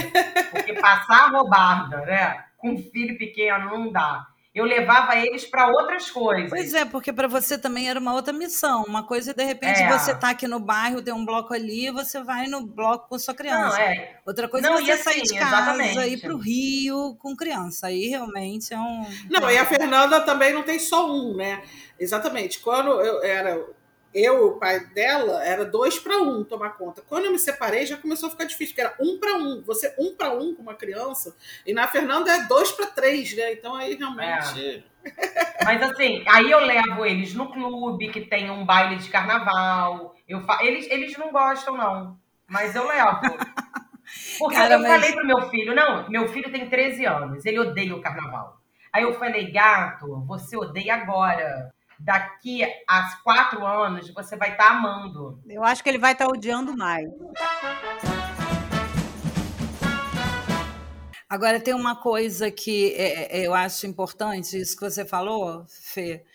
Porque 0.51 0.73
passar 0.73 1.31
roubada, 1.31 1.97
né? 2.01 2.43
Com 2.57 2.71
um 2.71 2.77
filho 2.77 3.17
pequeno 3.17 3.65
não 3.77 3.91
dá. 3.91 4.27
Eu 4.53 4.65
levava 4.65 5.15
eles 5.15 5.45
para 5.45 5.65
outras 5.69 6.11
coisas. 6.11 6.49
Pois 6.49 6.73
é, 6.73 6.83
porque 6.83 7.13
para 7.13 7.25
você 7.29 7.57
também 7.57 7.89
era 7.89 7.97
uma 7.97 8.13
outra 8.13 8.33
missão. 8.33 8.83
Uma 8.83 9.01
coisa, 9.03 9.33
de 9.33 9.41
repente, 9.45 9.81
É. 9.81 9.89
você 9.97 10.13
tá 10.13 10.31
aqui 10.31 10.45
no 10.45 10.59
bairro, 10.59 11.01
tem 11.01 11.13
um 11.13 11.23
bloco 11.23 11.53
ali, 11.53 11.89
você 11.89 12.21
vai 12.21 12.47
no 12.47 12.59
bloco 12.67 13.07
com 13.07 13.17
sua 13.17 13.33
criança. 13.33 13.77
Não, 13.77 13.81
é. 13.81 14.19
Outra 14.25 14.49
coisa 14.49 14.69
Não, 14.69 14.77
é 14.77 14.81
e 14.81 14.85
você 14.87 14.91
assim, 14.91 15.03
sair 15.03 15.21
de 15.21 15.39
casa 15.39 15.55
exatamente. 15.71 15.99
e 15.99 16.13
ir 16.15 16.17
pro 16.19 16.35
Rio 16.35 17.15
com 17.17 17.33
criança. 17.33 17.87
Aí 17.87 18.07
realmente 18.07 18.73
é 18.73 18.77
um. 18.77 19.05
Não, 19.29 19.49
e 19.49 19.57
a 19.57 19.65
Fernanda 19.65 20.19
também 20.19 20.51
não 20.53 20.63
tem 20.63 20.77
só 20.79 21.09
um, 21.09 21.33
né? 21.37 21.63
Exatamente. 21.97 22.59
Quando 22.59 22.89
eu 22.99 23.23
era. 23.23 23.57
Eu 24.13 24.35
e 24.35 24.41
o 24.49 24.57
pai 24.57 24.79
dela 24.87 25.43
era 25.43 25.63
dois 25.63 25.97
para 25.97 26.17
um 26.17 26.43
tomar 26.43 26.71
conta. 26.71 27.01
Quando 27.07 27.25
eu 27.25 27.31
me 27.31 27.39
separei, 27.39 27.85
já 27.85 27.95
começou 27.95 28.27
a 28.27 28.31
ficar 28.31 28.43
difícil, 28.45 28.75
porque 28.75 28.81
era 28.81 28.95
um 28.99 29.17
para 29.19 29.35
um. 29.35 29.61
Você 29.63 29.93
um 29.97 30.15
para 30.15 30.33
um 30.33 30.53
com 30.53 30.61
uma 30.61 30.73
criança, 30.73 31.35
e 31.65 31.73
na 31.73 31.87
Fernanda 31.87 32.29
é 32.31 32.41
dois 32.43 32.71
para 32.71 32.87
três, 32.87 33.35
né? 33.35 33.53
Então 33.53 33.75
aí 33.75 33.95
realmente. 33.95 34.83
Mas 35.63 35.81
assim, 35.81 36.23
aí 36.27 36.51
eu 36.51 36.59
levo 36.59 37.05
eles 37.05 37.33
no 37.33 37.51
clube, 37.51 38.09
que 38.09 38.21
tem 38.21 38.51
um 38.51 38.65
baile 38.65 38.97
de 38.97 39.09
carnaval. 39.09 40.15
Eu 40.27 40.41
fa... 40.41 40.63
eles, 40.63 40.87
eles 40.91 41.17
não 41.17 41.31
gostam, 41.31 41.75
não. 41.77 42.19
Mas 42.47 42.75
eu 42.75 42.85
levo. 42.85 43.19
Porque 44.37 44.55
Cara, 44.55 44.73
eu 44.75 44.79
mas- 44.79 44.91
falei 44.91 45.13
pro 45.13 45.25
meu 45.25 45.49
filho, 45.49 45.73
não, 45.73 46.09
meu 46.09 46.27
filho 46.27 46.51
tem 46.51 46.69
13 46.69 47.05
anos, 47.05 47.45
ele 47.45 47.59
odeia 47.59 47.95
o 47.95 48.01
carnaval. 48.01 48.57
Aí 48.91 49.03
eu 49.03 49.13
falei, 49.13 49.49
gato, 49.51 50.21
você 50.27 50.57
odeia 50.57 50.95
agora. 50.95 51.73
Daqui 52.03 52.63
a 52.87 53.21
quatro 53.23 53.65
anos 53.65 54.09
você 54.11 54.35
vai 54.35 54.51
estar 54.51 54.71
amando. 54.71 55.39
Eu 55.47 55.63
acho 55.63 55.83
que 55.83 55.89
ele 55.89 55.99
vai 55.99 56.13
estar 56.13 56.27
odiando 56.27 56.75
mais. 56.75 57.07
Agora, 61.29 61.59
tem 61.61 61.73
uma 61.73 61.95
coisa 61.95 62.51
que 62.51 62.93
é- 62.95 63.37
é- 63.41 63.47
eu 63.47 63.53
acho 63.53 63.85
importante, 63.87 64.59
isso 64.59 64.75
que 64.75 64.83
você 64.83 65.05
falou, 65.05 65.63
Fê, 65.67 66.25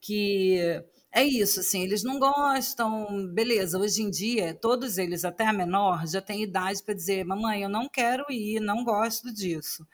que 0.00 0.82
é 1.12 1.24
isso, 1.24 1.58
assim, 1.58 1.82
eles 1.82 2.04
não 2.04 2.20
gostam, 2.20 3.26
beleza, 3.34 3.76
hoje 3.78 4.00
em 4.00 4.10
dia, 4.10 4.54
todos 4.54 4.96
eles, 4.96 5.24
até 5.24 5.44
a 5.44 5.52
menor, 5.52 6.06
já 6.06 6.22
têm 6.22 6.42
idade 6.44 6.80
para 6.84 6.94
dizer, 6.94 7.24
mamãe, 7.24 7.62
eu 7.62 7.68
não 7.68 7.88
quero 7.88 8.24
ir, 8.30 8.60
não 8.60 8.84
gosto 8.84 9.32
disso. 9.32 9.84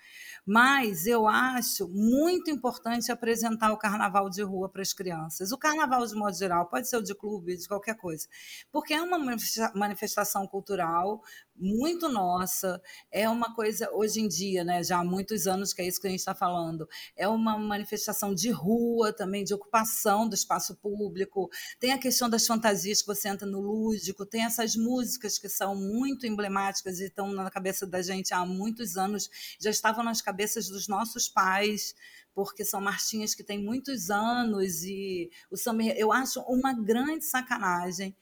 Mas 0.44 1.06
eu 1.06 1.26
acho 1.26 1.88
muito 1.88 2.50
importante 2.50 3.10
apresentar 3.12 3.72
o 3.72 3.78
carnaval 3.78 4.30
de 4.30 4.42
rua 4.42 4.68
para 4.68 4.82
as 4.82 4.92
crianças. 4.92 5.52
O 5.52 5.58
carnaval, 5.58 6.06
de 6.06 6.14
modo 6.14 6.36
geral, 6.36 6.66
pode 6.68 6.88
ser 6.88 6.98
o 6.98 7.02
de 7.02 7.14
clube, 7.14 7.56
de 7.56 7.68
qualquer 7.68 7.96
coisa, 7.96 8.28
porque 8.70 8.94
é 8.94 9.00
uma 9.02 9.18
manifesta- 9.18 9.72
manifestação 9.74 10.46
cultural 10.46 11.22
muito 11.58 12.08
nossa, 12.08 12.80
é 13.10 13.28
uma 13.28 13.54
coisa, 13.54 13.90
hoje 13.92 14.20
em 14.20 14.28
dia, 14.28 14.64
né, 14.64 14.82
já 14.82 14.98
há 14.98 15.04
muitos 15.04 15.46
anos 15.46 15.72
que 15.72 15.82
é 15.82 15.86
isso 15.86 16.00
que 16.00 16.06
a 16.06 16.10
gente 16.10 16.20
está 16.20 16.34
falando, 16.34 16.88
é 17.16 17.26
uma 17.28 17.58
manifestação 17.58 18.34
de 18.34 18.50
rua 18.50 19.12
também, 19.12 19.44
de 19.44 19.54
ocupação 19.54 20.28
do 20.28 20.34
espaço 20.34 20.76
público, 20.76 21.50
tem 21.78 21.92
a 21.92 21.98
questão 21.98 22.28
das 22.28 22.46
fantasias 22.46 23.00
que 23.00 23.06
você 23.06 23.28
entra 23.28 23.46
no 23.46 23.60
lúdico, 23.60 24.26
tem 24.26 24.44
essas 24.44 24.76
músicas 24.76 25.38
que 25.38 25.48
são 25.48 25.74
muito 25.74 26.26
emblemáticas 26.26 27.00
e 27.00 27.04
estão 27.04 27.32
na 27.32 27.50
cabeça 27.50 27.86
da 27.86 28.02
gente 28.02 28.34
há 28.34 28.44
muitos 28.44 28.96
anos, 28.96 29.30
já 29.58 29.70
estavam 29.70 30.04
nas 30.04 30.20
cabeças 30.20 30.68
dos 30.68 30.88
nossos 30.88 31.28
pais, 31.28 31.94
porque 32.34 32.66
são 32.66 32.82
marchinhas 32.82 33.34
que 33.34 33.42
têm 33.42 33.64
muitos 33.64 34.10
anos 34.10 34.82
e 34.82 35.30
o 35.50 35.56
samba, 35.56 35.84
eu 35.84 36.12
acho 36.12 36.40
uma 36.42 36.74
grande 36.74 37.24
sacanagem 37.24 38.14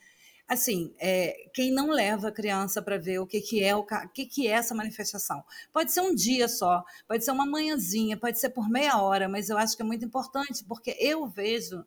assim, 0.49 0.95
é, 0.99 1.35
quem 1.55 1.73
não 1.73 1.91
leva 1.91 2.29
a 2.29 2.33
criança 2.33 2.83
para 2.83 2.99
ver 2.99 3.19
o 3.19 3.27
que, 3.27 3.41
que 3.41 3.63
é 3.65 3.75
o 3.75 3.81
o 3.81 4.09
que, 4.13 4.27
que 4.27 4.47
é 4.47 4.53
essa 4.53 4.75
manifestação. 4.75 5.43
Pode 5.73 5.93
ser 5.93 6.01
um 6.03 6.15
dia 6.15 6.49
só, 6.49 6.85
pode 7.09 7.25
ser 7.25 7.31
uma 7.31 7.47
manhãzinha, 7.47 8.17
pode 8.17 8.39
ser 8.39 8.51
por 8.51 8.69
meia 8.69 9.01
hora, 9.01 9.29
mas 9.29 9.49
eu 9.51 9.59
acho 9.59 9.77
que 9.77 9.83
é 9.83 9.87
muito 9.87 10.05
importante, 10.05 10.65
porque 10.65 10.97
eu 11.01 11.27
vejo, 11.27 11.85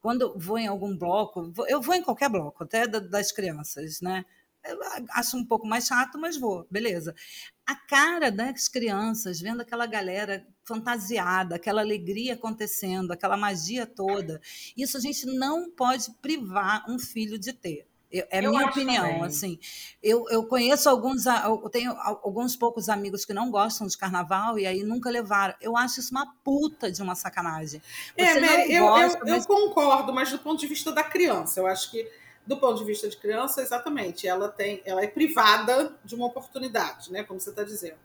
quando 0.00 0.34
vou 0.38 0.58
em 0.58 0.66
algum 0.66 0.96
bloco, 0.96 1.52
eu 1.68 1.80
vou 1.82 1.94
em 1.94 2.02
qualquer 2.02 2.28
bloco, 2.30 2.64
até 2.64 2.86
da- 2.86 3.00
das 3.00 3.32
crianças, 3.32 4.00
né? 4.00 4.24
Eu 4.64 4.78
acho 5.12 5.36
um 5.36 5.44
pouco 5.44 5.66
mais 5.66 5.86
chato, 5.86 6.18
mas 6.18 6.36
vou, 6.36 6.66
beleza. 6.70 7.14
A 7.66 7.74
cara 7.74 8.30
das 8.30 8.68
crianças, 8.68 9.40
vendo 9.40 9.60
aquela 9.60 9.86
galera 9.86 10.46
fantasiada, 10.64 11.56
aquela 11.56 11.80
alegria 11.82 12.34
acontecendo, 12.34 13.12
aquela 13.12 13.36
magia 13.36 13.86
toda, 13.86 14.40
isso 14.76 14.96
a 14.96 15.00
gente 15.00 15.26
não 15.26 15.70
pode 15.70 16.10
privar 16.22 16.84
um 16.88 16.98
filho 16.98 17.38
de 17.38 17.52
ter. 17.52 17.86
Eu- 18.10 18.26
É 18.30 18.38
Eu 18.44 18.50
minha 18.50 18.66
opinião, 18.66 19.04
também. 19.04 19.24
assim. 19.24 19.58
Eu, 20.02 20.28
eu 20.30 20.46
conheço 20.46 20.88
alguns, 20.88 21.26
eu 21.26 21.68
tenho 21.70 21.90
al- 21.92 22.20
alguns 22.24 22.54
poucos 22.56 22.88
amigos 22.88 23.24
que 23.24 23.34
não 23.34 23.50
gostam 23.50 23.86
de 23.86 23.96
carnaval 23.98 24.58
e 24.58 24.66
aí 24.66 24.82
nunca 24.84 25.10
levaram. 25.10 25.54
Eu 25.60 25.76
acho 25.76 26.00
isso 26.00 26.12
uma 26.12 26.26
puta 26.44 26.90
de 26.90 27.02
uma 27.02 27.14
sacanagem. 27.14 27.82
É, 28.16 28.34
Você 28.34 28.40
Mary, 28.40 28.72
eu, 28.74 28.86
gosta, 28.86 29.18
eu, 29.18 29.26
eu 29.26 29.34
mas- 29.34 29.46
concordo, 29.46 30.12
mas 30.12 30.30
do 30.30 30.38
ponto 30.38 30.60
de 30.60 30.66
vista 30.66 30.92
da 30.92 31.02
criança, 31.02 31.60
eu 31.60 31.66
acho 31.66 31.90
que 31.90 32.08
do 32.46 32.56
ponto 32.58 32.78
de 32.78 32.84
vista 32.84 33.08
de 33.08 33.16
criança, 33.16 33.60
exatamente, 33.60 34.28
ela 34.28 34.48
tem, 34.48 34.80
ela 34.84 35.02
é 35.02 35.08
privada 35.08 35.96
de 36.04 36.14
uma 36.14 36.26
oportunidade, 36.26 37.10
né, 37.10 37.24
como 37.24 37.40
você 37.40 37.50
está 37.50 37.64
dizendo. 37.64 37.96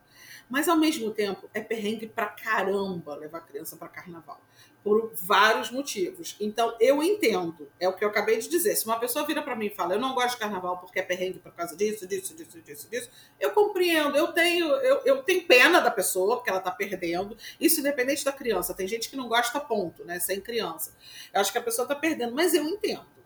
Mas 0.49 0.67
ao 0.67 0.75
mesmo 0.75 1.11
tempo 1.11 1.47
é 1.53 1.61
perrengue 1.61 2.07
pra 2.07 2.25
caramba 2.25 3.15
levar 3.15 3.41
criança 3.41 3.77
para 3.77 3.87
carnaval 3.87 4.41
por 4.83 5.11
vários 5.13 5.69
motivos. 5.69 6.35
Então, 6.39 6.75
eu 6.79 7.03
entendo, 7.03 7.69
é 7.79 7.87
o 7.87 7.93
que 7.93 8.03
eu 8.03 8.09
acabei 8.09 8.39
de 8.39 8.49
dizer. 8.49 8.75
Se 8.75 8.85
uma 8.85 8.99
pessoa 8.99 9.25
vira 9.25 9.41
para 9.41 9.55
mim 9.55 9.67
e 9.67 9.69
fala, 9.69 9.93
eu 9.93 9.99
não 9.99 10.15
gosto 10.15 10.31
de 10.31 10.37
carnaval 10.37 10.77
porque 10.79 10.99
é 10.99 11.03
perrengue 11.03 11.39
por 11.39 11.51
causa 11.53 11.75
disso, 11.75 12.07
disso, 12.07 12.35
disso, 12.35 12.59
disso, 12.61 12.89
disso, 12.89 13.09
eu 13.39 13.51
compreendo, 13.51 14.17
eu 14.17 14.29
tenho, 14.33 14.65
eu, 14.67 15.01
eu 15.05 15.23
tenho 15.23 15.45
pena 15.45 15.79
da 15.79 15.91
pessoa, 15.91 16.37
porque 16.37 16.49
ela 16.49 16.59
está 16.59 16.71
perdendo. 16.71 17.37
Isso 17.59 17.79
independente 17.79 18.25
da 18.25 18.31
criança. 18.31 18.73
Tem 18.73 18.87
gente 18.87 19.09
que 19.09 19.15
não 19.15 19.27
gosta, 19.27 19.59
ponto, 19.59 20.03
né? 20.03 20.19
Sem 20.19 20.41
criança. 20.41 20.95
Eu 21.33 21.41
acho 21.41 21.51
que 21.51 21.57
a 21.57 21.61
pessoa 21.61 21.85
está 21.85 21.95
perdendo, 21.95 22.33
mas 22.33 22.53
eu 22.53 22.63
entendo. 22.63 23.20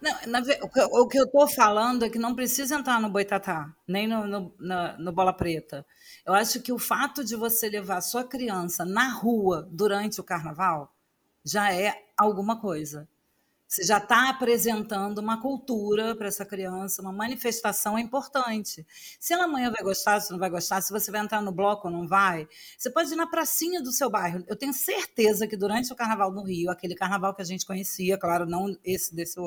Não, 0.00 0.12
na, 0.26 0.40
o 0.92 1.06
que 1.08 1.18
eu 1.18 1.24
estou 1.24 1.46
falando 1.46 2.04
é 2.04 2.10
que 2.10 2.18
não 2.18 2.34
precisa 2.34 2.74
entrar 2.74 3.00
no 3.00 3.10
boitatá, 3.10 3.70
nem 3.86 4.08
no, 4.08 4.26
no, 4.26 4.54
no, 4.58 4.98
no 4.98 5.12
bola 5.12 5.32
preta. 5.32 5.84
Eu 6.24 6.32
acho 6.32 6.60
que 6.60 6.72
o 6.72 6.78
fato 6.78 7.22
de 7.22 7.36
você 7.36 7.68
levar 7.68 8.00
sua 8.00 8.24
criança 8.24 8.84
na 8.84 9.08
rua 9.12 9.68
durante 9.70 10.20
o 10.20 10.24
carnaval 10.24 10.94
já 11.44 11.72
é 11.72 11.94
alguma 12.16 12.60
coisa. 12.60 13.08
Você 13.70 13.84
já 13.84 13.98
está 13.98 14.30
apresentando 14.30 15.18
uma 15.18 15.40
cultura 15.40 16.16
para 16.16 16.26
essa 16.26 16.44
criança, 16.44 17.00
uma 17.00 17.12
manifestação 17.12 17.96
importante. 17.96 18.84
Se 19.20 19.32
ela 19.32 19.44
amanhã 19.44 19.70
vai 19.70 19.80
gostar, 19.84 20.18
se 20.18 20.32
não 20.32 20.40
vai 20.40 20.50
gostar, 20.50 20.80
se 20.80 20.92
você 20.92 21.08
vai 21.08 21.20
entrar 21.20 21.40
no 21.40 21.52
bloco 21.52 21.86
ou 21.86 21.94
não 21.94 22.04
vai, 22.04 22.48
você 22.76 22.90
pode 22.90 23.12
ir 23.12 23.16
na 23.16 23.28
pracinha 23.28 23.80
do 23.80 23.92
seu 23.92 24.10
bairro. 24.10 24.44
Eu 24.48 24.56
tenho 24.56 24.72
certeza 24.72 25.46
que 25.46 25.56
durante 25.56 25.92
o 25.92 25.94
carnaval 25.94 26.32
no 26.32 26.42
Rio, 26.42 26.68
aquele 26.68 26.96
carnaval 26.96 27.32
que 27.32 27.42
a 27.42 27.44
gente 27.44 27.64
conhecia, 27.64 28.18
claro, 28.18 28.44
não 28.44 28.76
esse 28.84 29.14
desse 29.14 29.38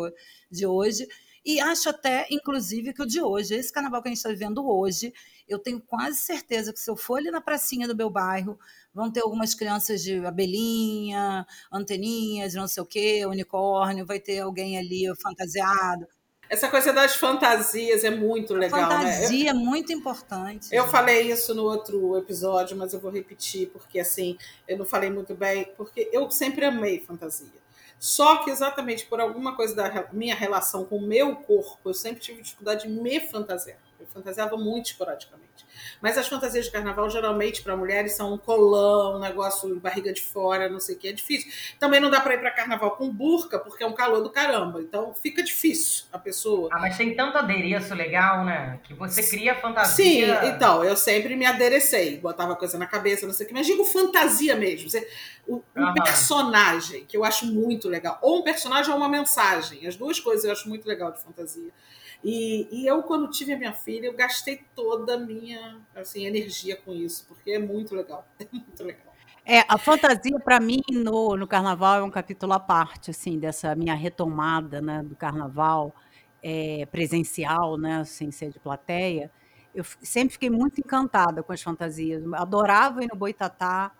de 0.49 0.65
hoje, 0.65 1.05
e 1.45 1.59
acho 1.59 1.89
até, 1.89 2.25
inclusive, 2.31 2.93
que 2.93 3.01
o 3.01 3.05
de 3.05 3.21
hoje, 3.21 3.55
esse 3.55 3.73
carnaval 3.73 4.01
que 4.01 4.07
a 4.07 4.11
gente 4.11 4.19
está 4.19 4.29
vivendo 4.29 4.65
hoje, 4.65 5.13
eu 5.47 5.59
tenho 5.59 5.81
quase 5.81 6.17
certeza 6.17 6.73
que 6.73 6.79
se 6.79 6.89
eu 6.89 6.95
for 6.95 7.17
ali 7.17 7.31
na 7.31 7.41
pracinha 7.41 7.87
do 7.87 7.95
meu 7.95 8.09
bairro, 8.09 8.57
vão 8.93 9.11
ter 9.11 9.21
algumas 9.21 9.53
crianças 9.53 10.01
de 10.03 10.25
abelhinha, 10.25 11.45
anteninhas, 11.71 12.53
não 12.53 12.67
sei 12.67 12.83
o 12.83 12.85
quê, 12.85 13.25
unicórnio, 13.25 14.05
vai 14.05 14.19
ter 14.19 14.39
alguém 14.39 14.77
ali 14.77 15.05
fantasiado. 15.21 16.07
Essa 16.49 16.69
coisa 16.69 16.93
das 16.93 17.15
fantasias 17.15 18.03
é 18.03 18.11
muito 18.11 18.53
legal, 18.53 18.79
a 18.79 18.83
fantasia 18.83 19.51
né? 19.53 19.59
é 19.59 19.63
muito 19.63 19.91
importante. 19.91 20.67
Eu 20.71 20.83
gente. 20.83 20.91
falei 20.91 21.31
isso 21.31 21.55
no 21.55 21.63
outro 21.63 22.17
episódio, 22.17 22.77
mas 22.77 22.93
eu 22.93 22.99
vou 22.99 23.09
repetir, 23.09 23.69
porque 23.69 23.99
assim, 23.99 24.37
eu 24.67 24.77
não 24.77 24.85
falei 24.85 25.09
muito 25.09 25.33
bem, 25.33 25.71
porque 25.75 26.09
eu 26.11 26.29
sempre 26.29 26.65
amei 26.65 26.99
fantasia. 26.99 27.63
Só 27.97 28.43
que 28.43 28.51
exatamente 28.51 29.05
por 29.05 29.21
alguma 29.21 29.55
coisa 29.55 29.73
da 29.73 30.09
minha 30.11 30.35
relação 30.35 30.85
com 30.85 30.97
o 30.97 31.07
meu 31.07 31.37
corpo, 31.37 31.89
eu 31.89 31.93
sempre 31.93 32.21
tive 32.21 32.41
dificuldade 32.41 32.87
de 32.87 32.93
me 32.93 33.19
fantasiar. 33.19 33.79
Eu 33.99 34.07
fantasiava 34.07 34.57
muito 34.57 34.87
esporadicamente. 34.87 35.65
Mas 36.01 36.17
as 36.17 36.27
fantasias 36.27 36.65
de 36.65 36.71
carnaval, 36.71 37.09
geralmente, 37.09 37.61
para 37.61 37.75
mulheres, 37.75 38.13
são 38.13 38.33
um 38.33 38.37
colão, 38.37 39.15
um 39.17 39.19
negócio 39.19 39.79
barriga 39.79 40.11
de 40.11 40.21
fora, 40.21 40.69
não 40.69 40.79
sei 40.79 40.95
o 40.95 40.97
que, 40.97 41.07
é 41.07 41.13
difícil. 41.13 41.51
Também 41.79 41.99
não 41.99 42.09
dá 42.09 42.19
para 42.19 42.33
ir 42.33 42.39
para 42.39 42.51
carnaval 42.51 42.91
com 42.91 43.09
burca, 43.09 43.59
porque 43.59 43.83
é 43.83 43.87
um 43.87 43.93
calor 43.93 44.21
do 44.21 44.29
caramba. 44.29 44.81
Então 44.81 45.13
fica 45.13 45.43
difícil 45.43 46.05
a 46.11 46.19
pessoa. 46.19 46.69
Ah, 46.71 46.79
mas 46.79 46.97
tem 46.97 47.15
tanto 47.15 47.37
adereço 47.37 47.93
legal, 47.95 48.43
né? 48.43 48.79
Que 48.83 48.93
você 48.93 49.23
cria 49.23 49.55
fantasia. 49.55 49.95
Sim, 49.95 50.47
então, 50.47 50.83
eu 50.83 50.95
sempre 50.95 51.35
me 51.35 51.45
aderecei, 51.45 52.17
botava 52.17 52.55
coisa 52.55 52.77
na 52.77 52.85
cabeça, 52.85 53.25
não 53.25 53.33
sei 53.33 53.45
o 53.45 53.47
que. 53.47 53.53
Mas 53.53 53.65
digo 53.65 53.83
fantasia 53.85 54.55
mesmo. 54.55 54.89
Você, 54.89 55.07
um 55.47 55.61
uhum. 55.75 55.93
personagem, 55.93 57.05
que 57.05 57.17
eu 57.17 57.23
acho 57.23 57.45
muito 57.45 57.89
legal. 57.89 58.17
Ou 58.21 58.39
um 58.39 58.43
personagem 58.43 58.91
ou 58.91 58.97
uma 58.97 59.09
mensagem. 59.09 59.85
As 59.85 59.95
duas 59.95 60.19
coisas 60.19 60.45
eu 60.45 60.51
acho 60.51 60.69
muito 60.69 60.87
legal 60.87 61.11
de 61.11 61.21
fantasia. 61.21 61.71
E, 62.23 62.67
e 62.71 62.87
eu, 62.87 63.03
quando 63.03 63.29
tive 63.29 63.53
a 63.53 63.57
minha 63.57 63.73
filha, 63.73 64.07
eu 64.07 64.13
gastei 64.13 64.63
toda 64.73 65.15
a 65.15 65.17
minha 65.17 65.81
assim, 65.93 66.25
energia 66.25 66.77
com 66.77 66.93
isso, 66.93 67.25
porque 67.27 67.51
é 67.51 67.59
muito 67.59 67.93
legal. 67.95 68.25
É 68.39 68.47
muito 68.51 68.83
legal. 68.83 69.13
É, 69.45 69.65
a 69.67 69.77
fantasia, 69.77 70.39
para 70.39 70.57
mim, 70.57 70.81
no, 70.89 71.35
no 71.35 71.45
carnaval, 71.45 71.99
é 71.99 72.03
um 72.03 72.09
capítulo 72.09 72.53
à 72.53 72.59
parte, 72.59 73.11
assim, 73.11 73.37
dessa 73.37 73.75
minha 73.75 73.93
retomada 73.93 74.81
né, 74.81 75.03
do 75.03 75.17
carnaval 75.17 75.93
é, 76.41 76.85
presencial, 76.85 77.77
né, 77.77 78.05
sem 78.05 78.31
ser 78.31 78.51
de 78.51 78.59
plateia. 78.59 79.29
Eu 79.75 79.83
sempre 80.01 80.33
fiquei 80.33 80.49
muito 80.49 80.79
encantada 80.79 81.43
com 81.43 81.51
as 81.51 81.61
fantasias. 81.61 82.23
Adorava 82.33 83.03
ir 83.03 83.09
no 83.11 83.17
Boitatá 83.17 83.91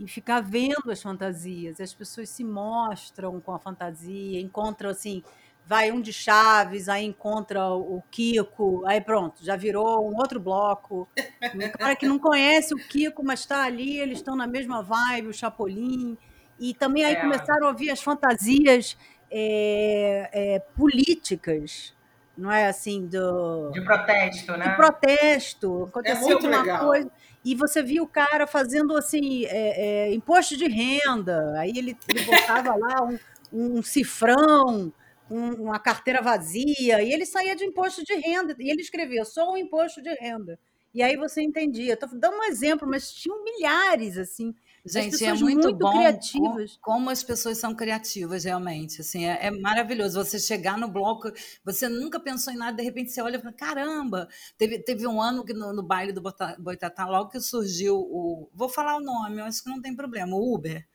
e 0.00 0.08
ficar 0.08 0.40
vendo 0.40 0.90
as 0.90 1.02
fantasias. 1.02 1.78
As 1.78 1.92
pessoas 1.92 2.30
se 2.30 2.42
mostram 2.42 3.38
com 3.38 3.52
a 3.52 3.58
fantasia, 3.58 4.40
encontram, 4.40 4.88
assim, 4.88 5.22
vai 5.66 5.92
um 5.92 6.00
de 6.00 6.10
Chaves, 6.10 6.88
aí 6.88 7.04
encontra 7.04 7.68
o 7.68 8.02
Kiko, 8.10 8.82
aí 8.86 8.98
pronto, 8.98 9.44
já 9.44 9.56
virou 9.56 10.10
um 10.10 10.16
outro 10.16 10.40
bloco. 10.40 11.06
Um 11.54 11.70
cara 11.78 11.94
que 11.94 12.08
não 12.08 12.18
conhece 12.18 12.72
o 12.72 12.78
Kiko, 12.78 13.22
mas 13.22 13.40
está 13.40 13.62
ali, 13.64 14.00
eles 14.00 14.18
estão 14.18 14.34
na 14.34 14.46
mesma 14.46 14.82
vibe, 14.82 15.28
o 15.28 15.34
Chapolin. 15.34 16.16
E 16.58 16.72
também 16.72 17.04
aí 17.04 17.14
é. 17.14 17.20
começaram 17.20 17.66
a 17.66 17.68
ouvir 17.68 17.90
as 17.90 18.02
fantasias 18.02 18.96
é, 19.30 20.30
é, 20.32 20.58
políticas, 20.76 21.94
não 22.36 22.50
é 22.50 22.66
assim, 22.66 23.06
do... 23.06 23.70
De 23.70 23.82
protesto, 23.82 24.56
né? 24.56 24.70
De 24.70 24.76
protesto. 24.76 25.84
Aconteceu 25.84 26.28
é 26.30 26.32
alguma 26.32 26.62
legal. 26.62 26.86
coisa 26.86 27.10
e 27.44 27.54
você 27.54 27.82
via 27.82 28.02
o 28.02 28.06
cara 28.06 28.46
fazendo 28.46 28.96
assim 28.96 29.44
é, 29.46 30.08
é, 30.08 30.14
imposto 30.14 30.56
de 30.56 30.68
renda, 30.68 31.58
aí 31.58 31.70
ele, 31.70 31.96
ele 32.08 32.24
botava 32.24 32.74
lá 32.74 33.02
um, 33.04 33.18
um 33.52 33.82
cifrão 33.82 34.92
um, 35.30 35.52
uma 35.62 35.78
carteira 35.78 36.20
vazia, 36.20 37.02
e 37.02 37.12
ele 37.12 37.24
saía 37.24 37.54
de 37.54 37.64
imposto 37.64 38.04
de 38.04 38.14
renda, 38.14 38.54
e 38.58 38.70
ele 38.70 38.82
escrevia 38.82 39.24
só 39.24 39.52
o 39.52 39.56
imposto 39.56 40.02
de 40.02 40.12
renda. 40.14 40.58
E 40.92 41.02
aí 41.02 41.16
você 41.16 41.40
entendia. 41.40 41.94
Estou 41.94 42.08
dando 42.12 42.36
um 42.36 42.44
exemplo, 42.44 42.88
mas 42.88 43.12
tinham 43.12 43.44
milhares, 43.44 44.18
assim. 44.18 44.52
Gente, 44.84 45.24
é 45.24 45.34
muito, 45.34 45.44
muito 45.44 45.74
bom 45.74 45.92
criativas. 45.92 46.78
como 46.80 47.10
as 47.10 47.22
pessoas 47.22 47.58
são 47.58 47.74
criativas, 47.74 48.44
realmente. 48.44 49.00
Assim, 49.00 49.26
é, 49.26 49.46
é, 49.46 49.50
maravilhoso 49.50 50.22
você 50.22 50.38
chegar 50.38 50.78
no 50.78 50.88
bloco, 50.88 51.30
você 51.64 51.88
nunca 51.88 52.18
pensou 52.18 52.52
em 52.52 52.56
nada, 52.56 52.76
de 52.76 52.82
repente 52.82 53.10
você 53.10 53.20
olha 53.20 53.36
e 53.36 53.40
fala, 53.40 53.52
caramba! 53.52 54.28
Teve, 54.56 54.78
teve 54.78 55.06
um 55.06 55.20
ano 55.20 55.44
que 55.44 55.52
no, 55.52 55.72
no 55.72 55.82
baile 55.82 56.12
do 56.12 56.22
Boitatá, 56.58 57.06
logo 57.06 57.30
que 57.30 57.40
surgiu 57.40 57.96
o. 57.96 58.48
Vou 58.54 58.68
falar 58.68 58.96
o 58.96 59.00
nome, 59.00 59.40
eu 59.40 59.44
acho 59.44 59.62
que 59.62 59.70
não 59.70 59.82
tem 59.82 59.94
problema, 59.94 60.34
o 60.34 60.54
Uber 60.54 60.86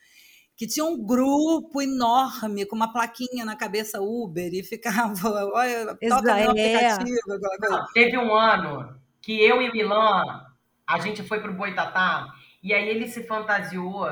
que 0.58 0.66
tinha 0.66 0.86
um 0.86 1.06
grupo 1.06 1.82
enorme 1.82 2.66
com 2.66 2.76
uma 2.76 2.92
plaquinha 2.92 3.44
na 3.44 3.58
cabeça 3.58 4.02
Uber 4.02 4.54
e 4.54 4.64
ficava, 4.64 5.14
olha, 5.54 5.98
toca 6.08 6.44
no 6.44 6.52
aplicativo. 6.52 7.20
Não, 7.60 7.86
teve 7.94 8.18
um 8.18 8.34
ano 8.34 8.98
que 9.22 9.44
eu 9.44 9.62
e 9.62 9.70
o 9.70 9.74
Milan, 9.74 10.46
a 10.88 11.00
gente 11.00 11.24
foi 11.24 11.42
para 11.42 11.52
o 11.52 11.56
Boitatá 11.56 12.28
e 12.66 12.74
aí 12.74 12.90
ele 12.90 13.08
se 13.08 13.24
fantasiou 13.24 14.08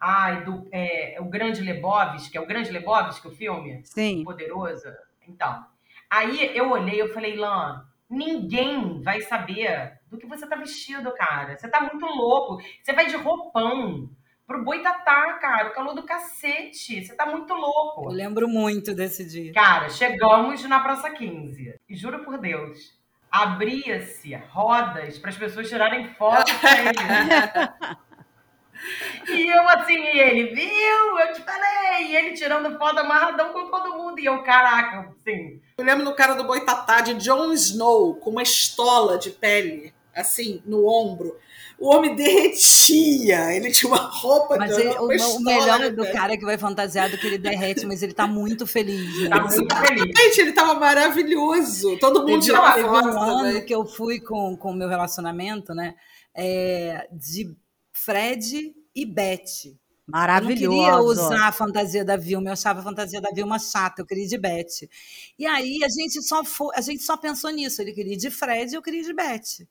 ai, 0.00 0.44
do, 0.44 0.68
é, 0.72 1.18
o 1.20 1.26
Grande 1.26 1.62
Lebowski, 1.62 2.36
é 2.36 2.40
o 2.40 2.46
Grande 2.46 2.72
Lebowski, 2.72 3.28
o 3.28 3.30
filme? 3.30 3.80
Sim. 3.84 4.24
Poderoso. 4.24 4.88
Então, 5.28 5.64
aí 6.10 6.50
eu 6.56 6.70
olhei 6.70 7.00
eu 7.00 7.14
falei, 7.14 7.36
Lan, 7.36 7.84
ninguém 8.10 9.00
vai 9.02 9.20
saber 9.20 10.00
do 10.10 10.18
que 10.18 10.26
você 10.26 10.48
tá 10.48 10.56
vestido, 10.56 11.12
cara. 11.14 11.56
Você 11.56 11.68
tá 11.68 11.80
muito 11.80 12.04
louco. 12.04 12.60
Você 12.82 12.92
vai 12.92 13.06
de 13.06 13.16
roupão 13.16 14.10
pro 14.46 14.64
Boitatá, 14.64 15.34
cara, 15.34 15.68
o 15.68 15.72
calor 15.72 15.94
do 15.94 16.04
cacete. 16.04 17.04
Você 17.04 17.14
tá 17.14 17.24
muito 17.24 17.54
louco. 17.54 18.10
Eu 18.10 18.12
lembro 18.12 18.48
muito 18.48 18.94
desse 18.94 19.24
dia. 19.24 19.52
Cara, 19.52 19.88
chegamos 19.90 20.62
na 20.64 20.80
Praça 20.80 21.08
15. 21.10 21.74
E 21.88 21.96
juro 21.96 22.24
por 22.24 22.36
Deus, 22.38 22.96
abria-se 23.30 24.34
rodas 24.50 25.18
para 25.18 25.30
as 25.30 25.36
pessoas 25.36 25.68
tirarem 25.68 26.14
foto 26.14 26.52
com 26.60 26.68
ele. 26.68 27.96
E 29.28 29.48
eu 29.48 29.68
assim, 29.70 29.98
e 29.98 30.20
ele, 30.20 30.54
viu? 30.54 31.18
Eu 31.18 31.32
te 31.32 31.42
falei! 31.42 32.06
E 32.06 32.16
ele 32.16 32.36
tirando 32.36 32.78
foto 32.78 33.00
amarradão 33.00 33.52
com 33.52 33.68
todo 33.68 33.96
mundo. 33.96 34.20
E 34.20 34.26
eu, 34.26 34.42
caraca, 34.42 35.10
assim. 35.10 35.60
Eu 35.76 35.84
lembro 35.84 36.04
no 36.04 36.14
cara 36.14 36.34
do 36.34 36.44
Boitatá 36.44 37.00
de 37.00 37.14
Jon 37.14 37.52
Snow 37.52 38.14
com 38.16 38.30
uma 38.30 38.42
estola 38.42 39.18
de 39.18 39.30
pele, 39.30 39.92
assim, 40.14 40.62
no 40.64 40.86
ombro 40.86 41.36
o 41.78 41.88
homem 41.88 42.14
derretia. 42.14 43.54
Ele 43.54 43.70
tinha 43.70 43.90
uma 43.90 43.98
roupa 43.98 44.56
mas 44.56 44.74
de 44.74 44.82
ele, 44.82 44.98
o, 44.98 45.36
o 45.36 45.40
melhor 45.42 45.90
do 45.90 46.10
cara 46.10 46.36
que 46.36 46.44
vai 46.44 46.56
fantasiado 46.56 47.18
que 47.18 47.26
ele 47.26 47.38
derrete, 47.38 47.84
mas 47.86 48.02
ele 48.02 48.14
tá 48.14 48.26
muito 48.26 48.66
feliz. 48.66 49.22
Né? 49.22 49.28
Tá 49.28 49.42
muito 49.42 49.76
feliz. 49.76 50.18
Gente, 50.18 50.40
ele 50.40 50.52
tava 50.52 50.74
maravilhoso. 50.78 51.98
Todo 51.98 52.20
mundo 52.20 52.40
teve, 52.40 52.44
tirava 52.44 52.80
foto. 52.80 53.08
um 53.08 53.20
ano 53.20 53.64
que 53.64 53.74
eu 53.74 53.84
fui 53.84 54.20
com 54.20 54.54
o 54.54 54.72
meu 54.72 54.88
relacionamento, 54.88 55.74
né? 55.74 55.94
É, 56.34 57.08
de 57.12 57.54
Fred 57.92 58.74
e 58.94 59.06
Beth. 59.06 59.76
Maravilhoso. 60.06 60.64
Eu 60.64 60.70
não 60.70 60.76
queria 60.76 60.98
usar 61.00 61.48
a 61.48 61.52
fantasia 61.52 62.04
da 62.04 62.16
Vilma, 62.16 62.48
eu 62.48 62.52
achava 62.52 62.78
a 62.78 62.82
fantasia 62.82 63.20
da 63.20 63.30
Vilma 63.34 63.58
chata, 63.58 64.00
eu 64.00 64.06
queria 64.06 64.26
de 64.26 64.38
Beth. 64.38 64.88
E 65.36 65.44
aí 65.44 65.80
a 65.82 65.88
gente 65.88 66.22
só 66.22 66.44
foi, 66.44 66.74
a 66.76 66.80
gente 66.80 67.02
só 67.02 67.16
pensou 67.16 67.50
nisso, 67.50 67.82
ele 67.82 67.92
queria 67.92 68.16
de 68.16 68.30
Fred 68.30 68.72
e 68.72 68.76
eu 68.76 68.82
queria 68.82 69.02
de 69.02 69.12
Beth. 69.12 69.66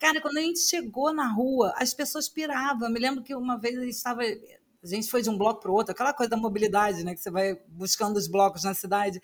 Cara, 0.00 0.18
quando 0.18 0.38
a 0.38 0.40
gente 0.40 0.60
chegou 0.60 1.12
na 1.12 1.30
rua, 1.30 1.74
as 1.76 1.92
pessoas 1.92 2.26
piravam. 2.26 2.88
Eu 2.88 2.92
me 2.92 2.98
lembro 2.98 3.22
que 3.22 3.34
uma 3.34 3.58
vez 3.58 3.76
a 3.76 3.82
gente 3.82 3.90
estava. 3.90 4.22
A 4.22 4.86
gente 4.86 5.10
foi 5.10 5.20
de 5.20 5.28
um 5.28 5.36
bloco 5.36 5.60
para 5.60 5.70
o 5.70 5.74
outro, 5.74 5.92
aquela 5.92 6.14
coisa 6.14 6.30
da 6.30 6.38
mobilidade, 6.38 7.04
né? 7.04 7.14
Que 7.14 7.20
você 7.20 7.30
vai 7.30 7.54
buscando 7.68 8.16
os 8.16 8.26
blocos 8.26 8.64
na 8.64 8.72
cidade. 8.72 9.20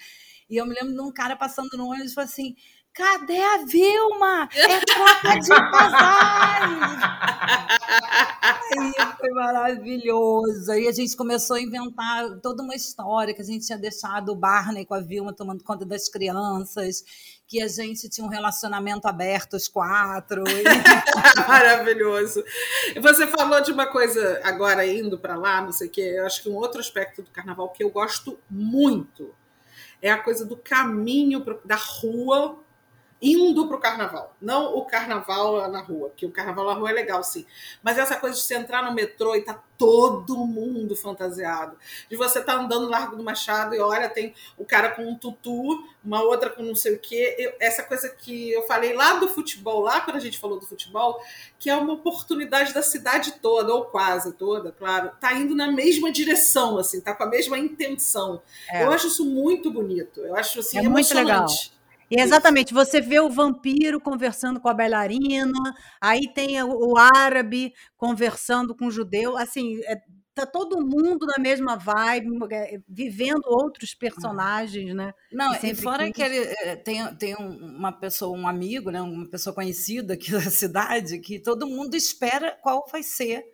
E 0.51 0.57
eu 0.59 0.67
me 0.67 0.75
lembro 0.75 0.93
de 0.93 1.01
um 1.01 1.11
cara 1.11 1.35
passando 1.35 1.71
no 1.79 1.87
ônibus 1.87 2.13
e 2.13 2.15
falou 2.15 2.29
assim: 2.29 2.55
Cadê 2.93 3.41
a 3.41 3.65
Vilma? 3.65 4.49
É 4.55 4.81
troca 4.81 5.41
de 5.41 5.49
casais! 5.49 7.01
Aí 8.79 8.93
foi 9.19 9.31
maravilhoso. 9.31 10.71
Aí 10.73 10.89
a 10.89 10.93
gente 10.93 11.17
começou 11.17 11.57
a 11.57 11.61
inventar 11.61 12.41
toda 12.41 12.63
uma 12.63 12.75
história 12.75 13.35
que 13.35 13.43
a 13.43 13.45
gente 13.45 13.67
tinha 13.67 13.79
deixado 13.79 14.33
o 14.33 14.37
Barney 14.37 14.85
com 14.85 14.95
a 14.95 15.01
Vilma 15.01 15.33
tomando 15.33 15.63
conta 15.63 15.85
das 15.85 16.09
crianças, 16.09 17.05
que 17.47 17.63
a 17.63 17.69
gente 17.69 18.09
tinha 18.09 18.27
um 18.27 18.31
relacionamento 18.31 19.07
aberto 19.07 19.55
os 19.55 19.69
quatro. 19.69 20.43
Maravilhoso. 21.47 22.43
Você 23.01 23.27
falou 23.29 23.61
de 23.61 23.71
uma 23.71 23.87
coisa 23.87 24.41
agora 24.43 24.85
indo 24.85 25.19
para 25.19 25.37
lá, 25.37 25.63
não 25.63 25.73
sei 25.73 25.89
o 25.89 25.91
quê. 25.91 26.15
Eu 26.17 26.27
acho 26.27 26.43
que 26.43 26.49
um 26.49 26.57
outro 26.57 26.81
aspecto 26.81 27.23
do 27.23 27.31
carnaval 27.31 27.69
que 27.71 27.85
eu 27.85 27.91
gosto 27.91 28.39
muito 28.51 29.35
é 30.03 30.11
a 30.11 30.19
coisa 30.19 30.45
do 30.45 30.57
caminho 30.57 31.45
da 31.65 31.77
rua 31.77 32.59
indo 33.21 33.67
para 33.67 33.77
o 33.77 33.81
carnaval. 33.81 34.35
Não 34.41 34.77
o 34.77 34.85
carnaval 34.85 35.71
na 35.71 35.81
rua, 35.81 36.13
que 36.17 36.27
o 36.27 36.31
carnaval 36.31 36.67
na 36.67 36.75
rua 36.75 36.91
é 36.91 36.93
legal, 36.93 37.23
sim. 37.23 37.47
Mas 37.83 37.99
essa 37.99 38.17
coisa 38.17 38.37
de 38.37 38.43
você 38.43 38.55
entrar 38.55 38.83
no 38.83 38.93
metrô 38.93 39.35
e 39.35 39.43
tá 39.43 39.63
todo 39.79 40.37
mundo 40.47 40.97
fantasiado. 40.97 41.77
De 42.11 42.17
você 42.17 42.39
estar 42.41 42.55
tá 42.55 42.61
andando 42.61 42.85
no 42.85 42.91
Largo 42.91 43.17
do 43.17 43.23
Machado 43.23 43.75
e 43.75 43.81
olha, 43.81 44.09
tem 44.09 44.35
o 44.57 44.65
cara 44.65 44.91
com 44.91 45.03
um 45.03 45.15
tutu, 45.15 45.85
uma 46.05 46.23
outra 46.23 46.51
com 46.51 46.63
não 46.63 46.75
sei 46.75 46.95
o 46.95 46.99
quê. 46.99 47.35
Eu, 47.39 47.55
essa 47.61 47.83
coisa 47.83 48.09
que 48.09 48.51
eu 48.53 48.63
falei 48.63 48.95
lá 48.95 49.15
do 49.15 49.29
futebol, 49.29 49.81
lá 49.81 50.01
quando 50.01 50.17
a 50.17 50.21
gente 50.21 50.39
falou 50.39 50.59
do 50.59 50.67
futebol, 50.67 51.21
que 51.59 51.71
é 51.71 51.77
uma 51.77 51.95
oportunidade 51.95 52.73
da 52.73 52.83
cidade 52.83 53.33
toda, 53.41 53.75
ou 53.75 53.87
quase 53.87 54.33
toda, 54.33 54.73
claro, 54.73 55.11
tá 55.21 55.33
indo 55.35 55.55
na 55.55 55.71
mesma 55.71 56.11
direção, 56.11 56.79
assim, 56.79 57.01
tá 57.01 57.15
com 57.15 57.25
a 57.25 57.29
mesma 57.29 57.59
intenção. 57.59 58.43
É. 58.71 58.85
Eu 58.85 58.91
acho 58.93 59.09
isso 59.09 59.25
muito 59.25 59.71
bonito. 59.71 60.21
Eu 60.21 60.37
acho 60.37 60.61
assim, 60.61 60.79
é 60.79 60.89
muito 60.89 61.15
legal. 61.15 61.47
E 62.11 62.21
exatamente, 62.21 62.73
você 62.73 63.01
vê 63.01 63.19
o 63.19 63.29
vampiro 63.29 64.01
conversando 64.01 64.61
com 64.61 64.69
a 64.69 64.75
bailarina, 64.75 65.59
aí 66.01 66.33
tem 66.33 66.63
o, 66.63 66.97
árabe 66.97 67.75
conversando 67.97 68.77
com 68.77 68.87
o 68.87 68.91
judeu, 68.91 69.37
assim, 69.37 69.81
é, 69.85 70.01
tá 70.33 70.47
todo 70.47 70.87
mundo 70.87 71.27
na 71.27 71.43
mesma 71.43 71.77
vibe, 71.77 72.29
é, 72.53 72.79
vivendo 72.89 73.43
outros 73.47 73.93
personagens, 73.93 74.95
né? 74.95 75.13
Não, 75.33 75.53
e 75.55 75.75
fora 75.75 76.13
que 76.13 76.23
ele 76.23 76.39
é, 76.61 76.77
tem, 76.77 77.05
tem 77.17 77.35
uma 77.35 77.91
pessoa, 77.91 78.39
um 78.39 78.47
amigo, 78.47 78.91
né, 78.91 79.03
uma 79.03 79.29
pessoa 79.29 79.55
conhecida 79.55 80.15
aqui 80.15 80.31
da 80.31 80.43
cidade, 80.43 81.19
que 81.19 81.41
todo 81.41 81.67
mundo 81.67 81.97
espera 81.97 82.57
qual 82.63 82.87
vai 82.93 83.03
ser 83.03 83.45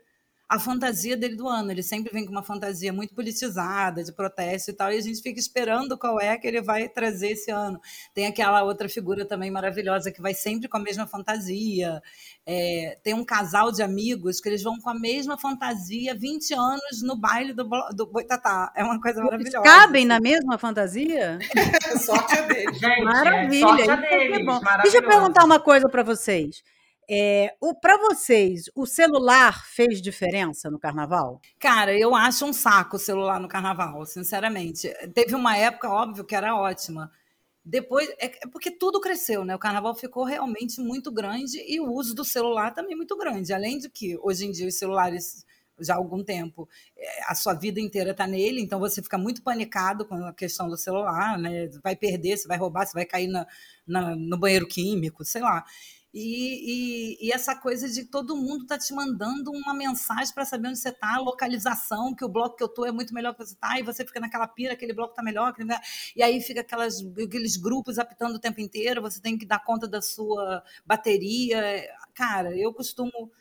a 0.53 0.59
fantasia 0.59 1.17
dele 1.17 1.35
do 1.35 1.49
ano. 1.49 1.71
Ele 1.71 1.83
sempre 1.83 2.13
vem 2.13 2.27
com 2.27 2.31
uma 2.31 2.43
fantasia 2.43 2.93
muito 2.93 3.15
politizada, 3.15 4.05
de 4.05 4.13
protesto 4.13 4.71
e 4.71 4.75
tal, 4.75 4.93
e 4.93 4.99
a 4.99 5.01
gente 5.01 5.23
fica 5.23 5.41
esperando 5.41 5.97
qual 5.97 6.21
é 6.21 6.37
que 6.37 6.47
ele 6.47 6.61
vai 6.61 6.91
trazer 6.91 7.31
esse 7.31 7.51
ano. 7.51 7.81
Tem 8.13 8.27
aquela 8.27 8.63
outra 8.63 8.87
figura 8.87 9.25
também 9.25 9.51
maravilhosa 9.51 10.13
que 10.13 10.21
vai 10.21 10.35
sempre 10.35 10.69
com 10.69 10.77
a 10.77 10.81
mesma 10.81 11.07
fantasia. 11.07 12.03
É, 12.45 12.99
tem 13.03 13.15
um 13.15 13.25
casal 13.25 13.73
de 13.73 13.83
amigos 13.83 14.41
que 14.41 14.49
eles 14.51 14.63
vão 14.63 14.79
com 14.79 14.91
a 14.91 14.95
mesma 14.95 15.39
fantasia 15.39 16.15
20 16.15 16.53
anos 16.53 17.03
no 17.03 17.17
baile 17.17 17.55
do, 17.55 17.65
do 17.97 18.07
Boitatá. 18.07 18.71
É 18.77 18.85
uma 18.85 19.01
coisa 19.01 19.23
maravilhosa. 19.23 19.57
Eles 19.57 19.67
cabem 19.67 20.05
na 20.05 20.21
mesma 20.21 20.59
fantasia? 20.59 21.39
sorte 21.99 22.37
é 22.37 22.47
deles. 22.47 22.79
Gente, 22.79 23.05
Maravilha. 23.05 23.57
É, 23.57 23.61
sorte 23.61 23.91
é 23.91 23.97
deles. 23.97 24.61
Deixa 24.83 24.99
eu 24.99 25.03
perguntar 25.03 25.45
uma 25.45 25.59
coisa 25.59 25.89
para 25.89 26.03
vocês. 26.03 26.63
É, 27.09 27.55
para 27.81 27.99
vocês, 27.99 28.71
o 28.75 28.87
celular 28.87 29.67
fez 29.67 30.01
diferença 30.01 30.71
no 30.71 30.79
carnaval? 30.79 31.41
Cara, 31.59 31.97
eu 31.99 32.15
acho 32.15 32.45
um 32.47 32.53
saco 32.53 32.97
o 32.97 32.99
celular 32.99 33.41
no 33.41 33.49
carnaval, 33.49 34.07
sinceramente. 34.07 34.89
Teve 35.15 35.35
uma 35.35 35.57
época, 35.57 35.91
óbvio, 35.91 36.25
que 36.25 36.35
era 36.35 36.57
ótima. 36.57 37.11
Depois, 37.65 38.09
é, 38.19 38.27
é 38.27 38.49
porque 38.51 38.71
tudo 38.71 39.01
cresceu, 39.01 39.45
né? 39.45 39.55
O 39.55 39.59
carnaval 39.59 39.95
ficou 39.95 40.25
realmente 40.25 40.81
muito 40.81 41.13
grande 41.13 41.59
e 41.67 41.81
o 41.81 41.93
uso 41.93 42.15
do 42.15 42.25
celular 42.25 42.75
também 42.75 42.97
muito 42.97 43.17
grande. 43.17 43.53
Além 43.53 43.79
de 43.79 43.89
que, 43.89 44.19
hoje 44.23 44.47
em 44.47 44.53
dia, 44.53 44.69
os 44.69 44.79
celulares 44.79 45.45
já 45.81 45.95
há 45.95 45.97
algum 45.97 46.23
tempo, 46.23 46.69
é, 46.97 47.25
a 47.27 47.35
sua 47.35 47.55
vida 47.55 47.81
inteira 47.81 48.13
está 48.13 48.27
nele, 48.27 48.61
então 48.61 48.79
você 48.79 49.03
fica 49.03 49.19
muito 49.19 49.43
panicado 49.43 50.05
com 50.05 50.15
a 50.27 50.33
questão 50.33 50.69
do 50.69 50.77
celular, 50.77 51.39
né? 51.39 51.69
Vai 51.83 51.97
perder, 51.97 52.37
você 52.37 52.49
vai 52.49 52.57
roubar, 52.59 52.87
você 52.87 52.93
vai 52.95 53.05
cair 53.07 53.29
na, 53.29 53.47
na 53.87 54.15
no 54.17 54.39
banheiro 54.39 54.67
químico, 54.67 55.25
sei 55.25 55.43
lá. 55.43 55.65
E, 56.15 57.17
e, 57.23 57.29
e, 57.29 57.33
essa 57.33 57.55
coisa 57.57 57.89
de 57.89 58.05
todo 58.05 58.37
mundo 58.37 58.67
tá 58.67 58.77
te 58.79 58.93
mandando 58.93 59.51
uma 59.51 59.73
mensagem 59.73 60.35
para 60.35 60.45
saber 60.45 60.69
onde 60.69 60.79
você 60.79 60.93
tá, 60.93 61.19
localização, 61.19 62.15
que 62.15 62.23
o 62.25 62.29
bloco 62.29 62.57
que 62.57 62.63
eu 62.63 62.69
tô 62.69 62.85
é 62.85 62.93
muito 62.93 63.15
melhor 63.15 63.33
que 63.33 63.45
você 63.47 63.55
tá, 63.55 63.79
e 63.79 63.83
você 63.83 64.05
fica 64.05 64.21
naquela 64.21 64.47
pira, 64.47 64.75
aquele 64.75 64.93
bloco 64.93 65.15
tá 65.15 65.23
melhor, 65.23 65.49
aquele... 65.49 65.73
e 66.15 66.23
aí 66.23 66.41
fica 66.43 66.61
aquelas, 66.61 67.01
aqueles 67.01 67.57
grupos 67.57 67.99
apitando 67.99 68.35
o 68.35 68.39
tempo 68.39 68.61
inteiro, 68.61 69.01
você 69.01 69.21
tem 69.23 69.39
que 69.39 69.47
dar 69.47 69.65
conta 69.65 69.89
da 69.89 70.03
sua 70.03 70.63
bateria. 70.85 71.89
Cara, 72.15 72.55
eu 72.57 72.75
costumo 72.75 73.33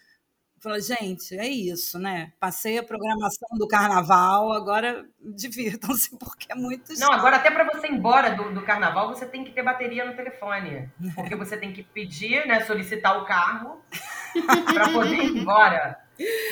Falou, 0.61 0.79
gente, 0.79 1.35
é 1.35 1.47
isso, 1.47 1.97
né? 1.97 2.33
Passei 2.39 2.77
a 2.77 2.83
programação 2.83 3.49
do 3.57 3.67
carnaval, 3.67 4.53
agora 4.53 5.03
divirtam-se, 5.19 6.15
porque 6.19 6.51
é 6.51 6.55
muito 6.55 6.93
Não, 6.99 7.11
agora 7.11 7.37
até 7.37 7.49
para 7.49 7.63
você 7.63 7.87
ir 7.87 7.93
embora 7.93 8.35
do, 8.35 8.53
do 8.53 8.61
carnaval, 8.61 9.07
você 9.07 9.25
tem 9.25 9.43
que 9.43 9.51
ter 9.51 9.63
bateria 9.63 10.05
no 10.05 10.15
telefone. 10.15 10.87
Porque 11.15 11.35
você 11.35 11.57
tem 11.57 11.73
que 11.73 11.81
pedir, 11.81 12.45
né? 12.45 12.63
Solicitar 12.63 13.17
o 13.19 13.25
carro 13.25 13.83
para 14.71 14.89
poder 14.89 15.15
ir 15.15 15.37
embora. 15.37 15.99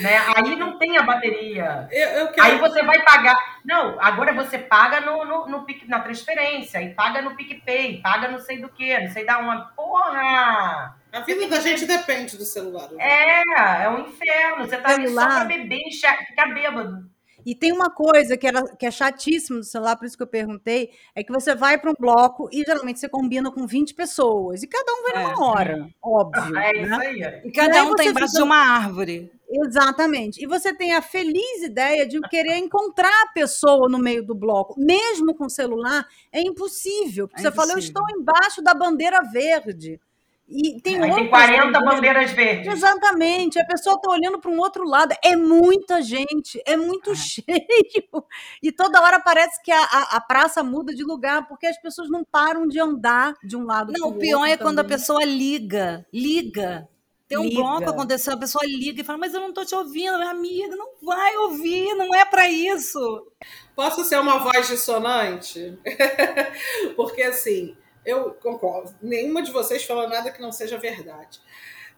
Né? 0.02 0.18
Aí 0.36 0.56
não 0.56 0.80
tem 0.80 0.98
a 0.98 1.04
bateria. 1.04 1.88
Eu, 1.92 2.10
eu 2.10 2.28
quero... 2.32 2.48
Aí 2.48 2.58
você 2.58 2.82
vai 2.82 3.04
pagar. 3.04 3.36
Não, 3.64 4.02
agora 4.02 4.34
você 4.34 4.58
paga 4.58 5.02
no, 5.02 5.24
no, 5.24 5.48
no, 5.48 5.68
na 5.88 6.00
transferência, 6.00 6.82
e 6.82 6.96
paga 6.96 7.22
no 7.22 7.36
PicPay, 7.36 8.02
paga 8.02 8.28
não 8.28 8.40
sei 8.40 8.60
do 8.60 8.70
que, 8.70 8.98
não 8.98 9.12
sei 9.12 9.24
da 9.24 9.38
uma. 9.38 9.68
Porra! 9.76 10.99
A 11.12 11.22
vida 11.22 11.48
da 11.48 11.60
gente 11.60 11.86
depende 11.86 12.38
do 12.38 12.46
celular. 12.46 12.92
Né? 12.92 12.98
É, 13.00 13.84
é 13.84 13.90
um 13.90 14.08
inferno. 14.08 14.68
Você 14.68 14.78
tá 14.78 14.90
ali 14.90 15.10
só 15.10 15.26
pra 15.26 15.46
beber 15.46 15.82
e 15.88 15.92
ficar 15.92 16.54
bêbado. 16.54 17.10
E 17.46 17.56
tem 17.56 17.72
uma 17.72 17.90
coisa 17.90 18.38
que, 18.38 18.46
era, 18.46 18.64
que 18.76 18.86
é 18.86 18.92
chatíssimo 18.92 19.60
do 19.60 19.66
celular, 19.66 19.96
por 19.96 20.06
isso 20.06 20.18
que 20.18 20.24
eu 20.24 20.28
perguntei, 20.28 20.92
é 21.16 21.24
que 21.24 21.32
você 21.32 21.56
vai 21.56 21.78
para 21.78 21.92
um 21.92 21.96
bloco 21.98 22.50
e 22.52 22.64
geralmente 22.64 23.00
você 23.00 23.10
combina 23.10 23.52
com 23.52 23.66
20 23.66 23.94
pessoas. 23.94 24.62
E 24.62 24.68
cada 24.68 24.92
um 24.94 25.04
vai 25.04 25.12
é, 25.16 25.24
numa 25.24 25.46
hora, 25.46 25.90
é. 25.90 25.94
óbvio. 26.02 26.58
É 26.58 26.82
isso 26.82 26.90
né? 26.90 27.08
aí. 27.08 27.42
E 27.46 27.52
cada 27.52 27.78
e 27.78 27.82
um 27.82 27.92
está 27.92 28.04
embaixo 28.06 28.28
fica... 28.28 28.38
de 28.40 28.44
uma 28.44 28.58
árvore. 28.58 29.32
Exatamente. 29.52 30.44
E 30.44 30.46
você 30.46 30.74
tem 30.74 30.94
a 30.94 31.02
feliz 31.02 31.64
ideia 31.64 32.06
de 32.06 32.20
querer 32.22 32.58
encontrar 32.58 33.24
a 33.24 33.32
pessoa 33.34 33.90
no 33.90 33.98
meio 33.98 34.24
do 34.24 34.36
bloco. 34.36 34.80
Mesmo 34.80 35.34
com 35.34 35.50
celular, 35.50 36.06
é 36.32 36.42
impossível. 36.42 37.28
Porque 37.28 37.42
é 37.42 37.44
você 37.44 37.48
impossível. 37.50 37.68
fala, 37.68 37.74
eu 37.74 37.80
estou 37.80 38.04
embaixo 38.12 38.62
da 38.62 38.76
bandeira 38.76 39.22
verde. 39.32 40.00
E 40.50 40.82
tem, 40.82 41.00
Aí 41.00 41.14
tem 41.14 41.30
40 41.30 41.80
bandeiras 41.80 42.32
verdes. 42.32 42.74
Exatamente. 42.74 43.60
A 43.60 43.66
pessoa 43.66 43.96
está 43.96 44.10
olhando 44.10 44.40
para 44.40 44.50
um 44.50 44.58
outro 44.58 44.84
lado. 44.84 45.14
É 45.24 45.36
muita 45.36 46.02
gente, 46.02 46.60
é 46.66 46.76
muito 46.76 47.12
é. 47.12 47.16
cheio. 47.16 48.26
E 48.62 48.72
toda 48.72 49.02
hora 49.02 49.20
parece 49.20 49.62
que 49.62 49.72
a, 49.72 49.84
a, 49.84 50.18
a, 50.18 50.22
praça 50.22 50.64
muda 50.64 50.94
de 50.94 51.04
lugar, 51.04 51.48
porque 51.48 51.68
as 51.68 51.80
pessoas 51.80 52.10
não 52.10 52.24
param 52.24 52.68
de 52.68 52.80
andar 52.80 53.36
de 53.44 53.56
um 53.56 53.64
lado 53.64 53.94
para 53.94 54.02
o 54.02 54.06
outro. 54.06 54.10
Não, 54.10 54.18
o 54.18 54.20
pior 54.20 54.46
é 54.46 54.58
também. 54.58 54.58
quando 54.58 54.80
a 54.80 54.84
pessoa 54.84 55.24
liga. 55.24 56.06
Liga. 56.12 56.90
Tem 57.28 57.38
um 57.38 57.44
liga. 57.44 57.62
bloco 57.62 57.90
acontecendo, 57.92 58.34
a 58.34 58.40
pessoa 58.40 58.66
liga 58.66 59.02
e 59.02 59.04
fala, 59.04 59.20
mas 59.20 59.36
eu 59.36 59.40
não 59.40 59.50
estou 59.50 59.64
te 59.64 59.76
ouvindo, 59.76 60.18
minha 60.18 60.32
amiga, 60.32 60.76
não 60.76 60.94
vai 61.04 61.38
ouvir, 61.38 61.94
não 61.94 62.14
é 62.16 62.26
para 62.26 62.50
isso. 62.50 63.00
Posso 63.76 64.04
ser 64.04 64.20
uma 64.20 64.40
voz 64.40 64.68
dissonante? 64.68 65.78
porque 66.98 67.22
assim, 67.22 67.78
eu 68.06 68.34
concordo. 68.34 68.96
Nenhuma 69.02 69.42
de 69.42 69.52
vocês 69.52 69.84
falou 69.84 70.08
nada 70.08 70.32
que 70.32 70.42
não 70.42 70.52
seja 70.52 70.78
verdade. 70.78 71.40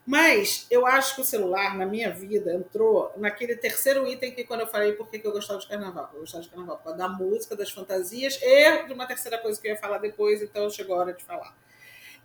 Mas 0.05 0.65
eu 0.71 0.87
acho 0.87 1.15
que 1.15 1.21
o 1.21 1.25
celular, 1.25 1.77
na 1.77 1.85
minha 1.85 2.09
vida, 2.09 2.53
entrou 2.53 3.13
naquele 3.17 3.55
terceiro 3.55 4.07
item 4.07 4.33
que 4.33 4.43
quando 4.43 4.61
eu 4.61 4.67
falei 4.67 4.93
por 4.93 5.09
que 5.09 5.21
eu 5.23 5.31
gostava 5.31 5.59
de 5.59 5.67
carnaval. 5.67 6.09
Eu 6.13 6.21
gostava 6.21 6.43
de 6.43 6.49
carnaval 6.49 6.77
por 6.77 6.83
causa 6.85 6.97
da 6.97 7.07
música, 7.07 7.55
das 7.55 7.69
fantasias 7.69 8.39
e 8.41 8.83
de 8.87 8.93
uma 8.93 9.05
terceira 9.05 9.37
coisa 9.37 9.61
que 9.61 9.67
eu 9.67 9.73
ia 9.73 9.77
falar 9.77 9.99
depois, 9.99 10.41
então 10.41 10.69
chegou 10.69 10.95
a 10.95 10.99
hora 10.99 11.13
de 11.13 11.23
falar. 11.23 11.55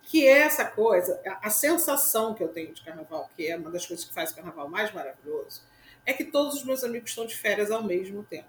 Que 0.02 0.26
é 0.26 0.38
essa 0.38 0.64
coisa, 0.64 1.20
a 1.42 1.50
sensação 1.50 2.32
que 2.32 2.42
eu 2.42 2.48
tenho 2.48 2.72
de 2.72 2.82
carnaval, 2.82 3.30
que 3.36 3.46
é 3.46 3.56
uma 3.56 3.70
das 3.70 3.84
coisas 3.84 4.06
que 4.06 4.14
faz 4.14 4.30
o 4.30 4.36
carnaval 4.36 4.68
mais 4.68 4.92
maravilhoso, 4.94 5.62
é 6.06 6.12
que 6.12 6.24
todos 6.24 6.54
os 6.54 6.64
meus 6.64 6.82
amigos 6.82 7.10
estão 7.10 7.26
de 7.26 7.36
férias 7.36 7.70
ao 7.70 7.82
mesmo 7.82 8.22
tempo. 8.22 8.48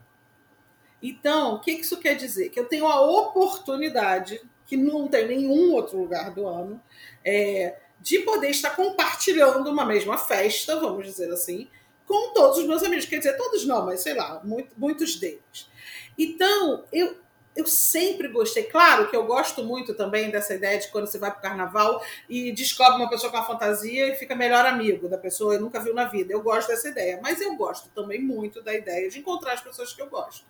Então, 1.01 1.55
o 1.55 1.59
que 1.59 1.71
isso 1.71 1.99
quer 1.99 2.15
dizer? 2.15 2.49
Que 2.49 2.59
eu 2.59 2.65
tenho 2.65 2.87
a 2.87 3.01
oportunidade 3.01 4.41
que 4.67 4.77
não 4.77 5.07
tem 5.07 5.25
nenhum 5.25 5.73
outro 5.73 5.97
lugar 5.97 6.31
do 6.31 6.45
ano, 6.45 6.79
é, 7.23 7.77
de 7.99 8.19
poder 8.19 8.49
estar 8.49 8.71
compartilhando 8.71 9.69
uma 9.69 9.85
mesma 9.85 10.17
festa, 10.17 10.79
vamos 10.79 11.05
dizer 11.05 11.31
assim, 11.31 11.67
com 12.05 12.33
todos 12.33 12.59
os 12.59 12.67
meus 12.67 12.83
amigos. 12.83 13.05
Quer 13.05 13.17
dizer, 13.17 13.37
todos 13.37 13.65
não, 13.65 13.85
mas 13.85 14.01
sei 14.01 14.13
lá, 14.13 14.41
muito, 14.43 14.69
muitos 14.77 15.15
deles. 15.15 15.69
Então, 16.17 16.83
eu, 16.91 17.17
eu 17.55 17.65
sempre 17.65 18.27
gostei. 18.27 18.63
Claro 18.63 19.09
que 19.09 19.15
eu 19.15 19.25
gosto 19.25 19.63
muito 19.63 19.93
também 19.93 20.29
dessa 20.29 20.53
ideia 20.53 20.79
de 20.79 20.89
quando 20.89 21.07
você 21.07 21.17
vai 21.17 21.31
para 21.31 21.39
o 21.39 21.41
carnaval 21.41 22.03
e 22.29 22.51
descobre 22.51 23.01
uma 23.01 23.09
pessoa 23.09 23.31
com 23.31 23.37
a 23.37 23.45
fantasia 23.45 24.09
e 24.09 24.15
fica 24.15 24.35
melhor 24.35 24.65
amigo 24.65 25.07
da 25.07 25.17
pessoa 25.17 25.55
que 25.55 25.61
nunca 25.61 25.79
viu 25.79 25.93
na 25.93 26.05
vida. 26.05 26.33
Eu 26.33 26.41
gosto 26.41 26.67
dessa 26.67 26.89
ideia. 26.89 27.19
Mas 27.21 27.39
eu 27.39 27.55
gosto 27.55 27.89
também 27.89 28.21
muito 28.21 28.61
da 28.61 28.73
ideia 28.73 29.09
de 29.09 29.19
encontrar 29.19 29.53
as 29.53 29.61
pessoas 29.61 29.93
que 29.93 30.01
eu 30.01 30.09
gosto. 30.09 30.45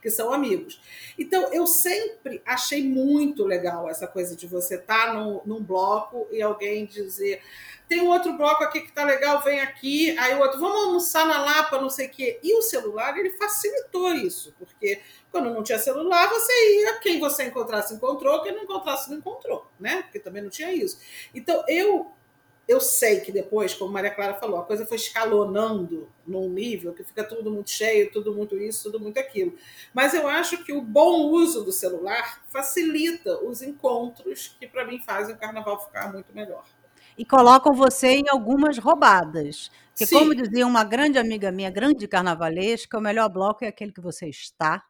Que 0.00 0.10
são 0.10 0.32
amigos. 0.32 0.80
Então, 1.18 1.52
eu 1.52 1.66
sempre 1.66 2.42
achei 2.46 2.82
muito 2.82 3.44
legal 3.44 3.88
essa 3.88 4.06
coisa 4.06 4.36
de 4.36 4.46
você 4.46 4.76
estar 4.76 5.06
tá 5.06 5.14
num, 5.14 5.62
bloco 5.62 6.26
e 6.30 6.40
alguém 6.40 6.86
dizer 6.86 7.42
tem 7.90 8.00
um 8.00 8.08
outro 8.08 8.32
bloco 8.34 8.62
aqui 8.62 8.82
que 8.82 8.92
tá 8.92 9.02
legal, 9.02 9.42
vem 9.42 9.60
aqui. 9.60 10.16
Aí 10.16 10.36
o 10.36 10.38
outro, 10.38 10.60
vamos 10.60 10.80
almoçar 10.80 11.26
na 11.26 11.44
Lapa, 11.44 11.80
não 11.80 11.90
sei 11.90 12.06
o 12.06 12.10
quê. 12.10 12.38
E 12.40 12.54
o 12.54 12.62
celular, 12.62 13.18
ele 13.18 13.30
facilitou 13.30 14.14
isso, 14.14 14.54
porque 14.56 15.00
quando 15.32 15.52
não 15.52 15.60
tinha 15.60 15.76
celular, 15.76 16.28
você 16.28 16.52
ia, 16.82 17.00
quem 17.00 17.18
você 17.18 17.42
encontrasse, 17.42 17.92
encontrou, 17.92 18.42
quem 18.44 18.54
não 18.54 18.62
encontrasse, 18.62 19.10
não 19.10 19.18
encontrou, 19.18 19.66
né? 19.78 20.02
Porque 20.02 20.20
também 20.20 20.40
não 20.40 20.50
tinha 20.50 20.72
isso. 20.72 21.00
Então, 21.34 21.64
eu 21.66 22.12
eu 22.70 22.80
sei 22.80 23.18
que 23.18 23.32
depois, 23.32 23.74
como 23.74 23.92
Maria 23.92 24.14
Clara 24.14 24.34
falou, 24.34 24.60
a 24.60 24.64
coisa 24.64 24.86
foi 24.86 24.96
escalonando 24.96 26.08
num 26.24 26.48
nível 26.48 26.92
que 26.92 27.02
fica 27.02 27.24
tudo 27.24 27.50
muito 27.50 27.68
cheio, 27.68 28.12
tudo 28.12 28.32
muito 28.32 28.56
isso, 28.56 28.84
tudo 28.84 29.00
muito 29.00 29.18
aquilo. 29.18 29.54
Mas 29.92 30.14
eu 30.14 30.28
acho 30.28 30.62
que 30.62 30.72
o 30.72 30.80
bom 30.80 31.32
uso 31.32 31.64
do 31.64 31.72
celular 31.72 32.44
facilita 32.46 33.42
os 33.42 33.60
encontros 33.60 34.54
que, 34.60 34.68
para 34.68 34.84
mim, 34.86 35.00
fazem 35.00 35.34
o 35.34 35.38
carnaval 35.38 35.84
ficar 35.84 36.12
muito 36.12 36.32
melhor 36.32 36.64
e 37.18 37.24
colocam 37.24 37.74
você 37.74 38.18
em 38.18 38.28
algumas 38.30 38.78
roubadas. 38.78 39.70
Porque, 39.90 40.06
Sim. 40.06 40.14
como 40.14 40.34
dizia 40.34 40.66
uma 40.66 40.84
grande 40.84 41.18
amiga 41.18 41.50
minha, 41.50 41.70
grande 41.70 42.06
carnavalesca, 42.06 42.96
o 42.96 43.00
melhor 43.00 43.28
bloco 43.28 43.64
é 43.64 43.68
aquele 43.68 43.92
que 43.92 44.00
você 44.00 44.28
está. 44.28 44.82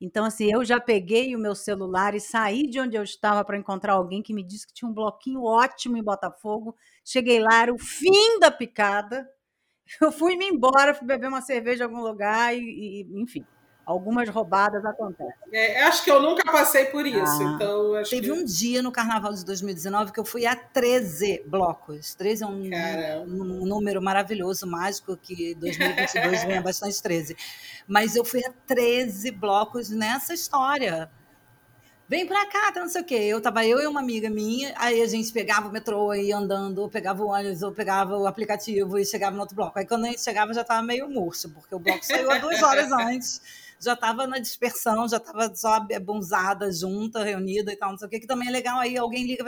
Então, 0.00 0.24
assim, 0.24 0.52
eu 0.52 0.64
já 0.64 0.78
peguei 0.80 1.34
o 1.34 1.38
meu 1.38 1.54
celular 1.54 2.14
e 2.14 2.20
saí 2.20 2.68
de 2.68 2.78
onde 2.80 2.96
eu 2.96 3.02
estava 3.02 3.44
para 3.44 3.56
encontrar 3.56 3.94
alguém 3.94 4.22
que 4.22 4.34
me 4.34 4.42
disse 4.42 4.66
que 4.66 4.74
tinha 4.74 4.88
um 4.88 4.94
bloquinho 4.94 5.42
ótimo 5.42 5.96
em 5.96 6.02
Botafogo. 6.02 6.76
Cheguei 7.04 7.40
lá, 7.40 7.62
era 7.62 7.74
o 7.74 7.78
fim 7.78 8.38
da 8.40 8.50
picada. 8.50 9.28
Eu 10.00 10.12
fui 10.12 10.36
me 10.36 10.46
embora, 10.46 10.94
fui 10.94 11.06
beber 11.06 11.28
uma 11.28 11.42
cerveja 11.42 11.84
em 11.84 11.86
algum 11.86 12.02
lugar 12.02 12.54
e, 12.56 12.60
e 12.60 13.22
enfim 13.22 13.44
algumas 13.86 14.28
roubadas 14.28 14.84
acontecem. 14.84 15.32
É, 15.52 15.84
acho 15.84 16.02
que 16.02 16.10
eu 16.10 16.20
nunca 16.20 16.42
passei 16.50 16.86
por 16.86 17.06
isso. 17.06 17.42
Ah, 17.42 17.52
então 17.54 18.02
teve 18.02 18.26
que... 18.26 18.32
um 18.32 18.44
dia 18.44 18.82
no 18.82 18.90
Carnaval 18.90 19.32
de 19.32 19.44
2019 19.44 20.10
que 20.10 20.18
eu 20.18 20.24
fui 20.24 20.44
a 20.44 20.56
13 20.56 21.44
blocos. 21.46 22.12
13 22.16 22.42
é 22.42 22.46
um, 22.46 22.70
um, 23.24 23.62
um 23.62 23.66
número 23.66 24.02
maravilhoso, 24.02 24.66
mágico, 24.66 25.16
que 25.16 25.54
2022 25.54 26.44
venha 26.44 26.60
bastante 26.60 27.00
13. 27.00 27.36
Mas 27.86 28.16
eu 28.16 28.24
fui 28.24 28.44
a 28.44 28.52
13 28.66 29.30
blocos 29.30 29.88
nessa 29.88 30.34
história. 30.34 31.08
Vem 32.08 32.24
pra 32.26 32.46
cá, 32.46 32.72
tá 32.72 32.80
não 32.80 32.88
sei 32.88 33.02
o 33.02 33.04
quê. 33.04 33.14
Eu 33.14 33.40
tava 33.40 33.64
eu 33.64 33.80
e 33.80 33.86
uma 33.86 34.00
amiga 34.00 34.28
minha, 34.30 34.72
aí 34.76 35.00
a 35.00 35.06
gente 35.06 35.32
pegava 35.32 35.68
o 35.68 35.72
metrô 35.72 36.12
e 36.12 36.28
ia 36.28 36.36
andando, 36.36 36.78
ou 36.78 36.88
pegava 36.88 37.22
o 37.22 37.28
ônibus, 37.28 37.62
ou 37.62 37.72
pegava 37.72 38.16
o 38.16 38.26
aplicativo 38.26 38.98
e 38.98 39.04
chegava 39.04 39.34
no 39.34 39.42
outro 39.42 39.56
bloco. 39.56 39.78
Aí 39.78 39.86
quando 39.86 40.04
a 40.04 40.08
gente 40.08 40.20
chegava 40.20 40.52
já 40.54 40.62
tava 40.62 40.82
meio 40.82 41.08
murcho, 41.08 41.48
porque 41.50 41.74
o 41.74 41.78
bloco 41.80 42.04
saiu 42.04 42.30
há 42.30 42.38
duas 42.38 42.62
horas 42.62 42.90
antes 42.92 43.65
já 43.80 43.94
estava 43.94 44.26
na 44.26 44.38
dispersão, 44.38 45.08
já 45.08 45.18
estava 45.18 45.54
só 45.54 45.86
bonzada, 46.02 46.72
junta, 46.72 47.22
reunida 47.22 47.72
e 47.72 47.76
tal, 47.76 47.90
não 47.90 47.98
sei 47.98 48.06
o 48.06 48.10
que, 48.10 48.20
que 48.20 48.26
também 48.26 48.48
é 48.48 48.52
legal. 48.52 48.78
Aí 48.78 48.96
alguém 48.96 49.26
liga, 49.26 49.44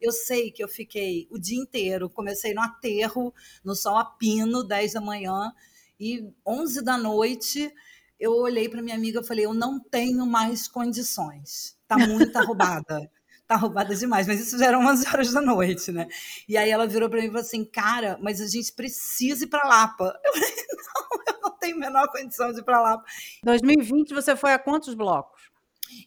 eu 0.00 0.12
sei 0.12 0.50
que 0.50 0.62
eu 0.62 0.68
fiquei 0.68 1.26
o 1.30 1.38
dia 1.38 1.58
inteiro, 1.58 2.10
comecei 2.10 2.54
no 2.54 2.60
aterro, 2.60 3.32
no 3.64 3.74
sol 3.74 3.96
a 3.96 4.04
pino, 4.04 4.64
10 4.64 4.94
da 4.94 5.00
manhã, 5.00 5.52
e 5.98 6.30
11 6.46 6.82
da 6.82 6.96
noite 6.96 7.72
eu 8.18 8.32
olhei 8.32 8.68
para 8.68 8.82
minha 8.82 8.96
amiga 8.96 9.20
e 9.20 9.24
falei: 9.24 9.46
eu 9.46 9.54
não 9.54 9.78
tenho 9.78 10.26
mais 10.26 10.66
condições, 10.66 11.76
tá 11.86 11.96
muito 11.96 12.36
arrobada. 12.36 13.10
tá 13.46 13.56
roubada 13.56 13.94
demais, 13.94 14.26
mas 14.26 14.40
isso 14.40 14.58
já 14.58 14.66
eram 14.66 14.84
11 14.86 15.08
horas 15.08 15.32
da 15.32 15.40
noite, 15.40 15.92
né? 15.92 16.08
E 16.48 16.56
aí 16.56 16.70
ela 16.70 16.86
virou 16.86 17.08
para 17.08 17.20
mim 17.20 17.26
e 17.26 17.28
falou 17.28 17.42
assim: 17.42 17.64
cara, 17.64 18.18
mas 18.20 18.40
a 18.40 18.46
gente 18.46 18.72
precisa 18.72 19.44
ir 19.44 19.48
para 19.48 19.68
Lapa. 19.68 20.18
Eu 20.24 20.32
falei: 20.32 20.50
não, 20.76 21.34
eu 21.34 21.37
tenho 21.68 21.76
a 21.76 21.80
menor 21.80 22.08
condição 22.08 22.52
de 22.52 22.60
ir 22.60 22.62
para 22.62 22.80
Lapa. 22.80 23.04
2020 23.44 24.14
você 24.14 24.36
foi 24.36 24.52
a 24.52 24.58
quantos 24.58 24.94
blocos? 24.94 25.42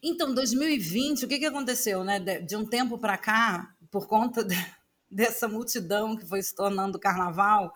Então, 0.02 0.34
2020, 0.34 1.26
o 1.26 1.28
que, 1.28 1.40
que 1.40 1.46
aconteceu, 1.46 2.04
né? 2.04 2.20
De, 2.20 2.56
um 2.56 2.66
tempo 2.66 2.98
para 2.98 3.18
cá, 3.18 3.74
por 3.90 4.08
conta 4.08 4.44
de, 4.44 4.56
dessa 5.10 5.48
multidão 5.48 6.16
que 6.16 6.26
foi 6.26 6.42
se 6.42 6.56
tornando 6.56 7.00
carnaval, 7.00 7.74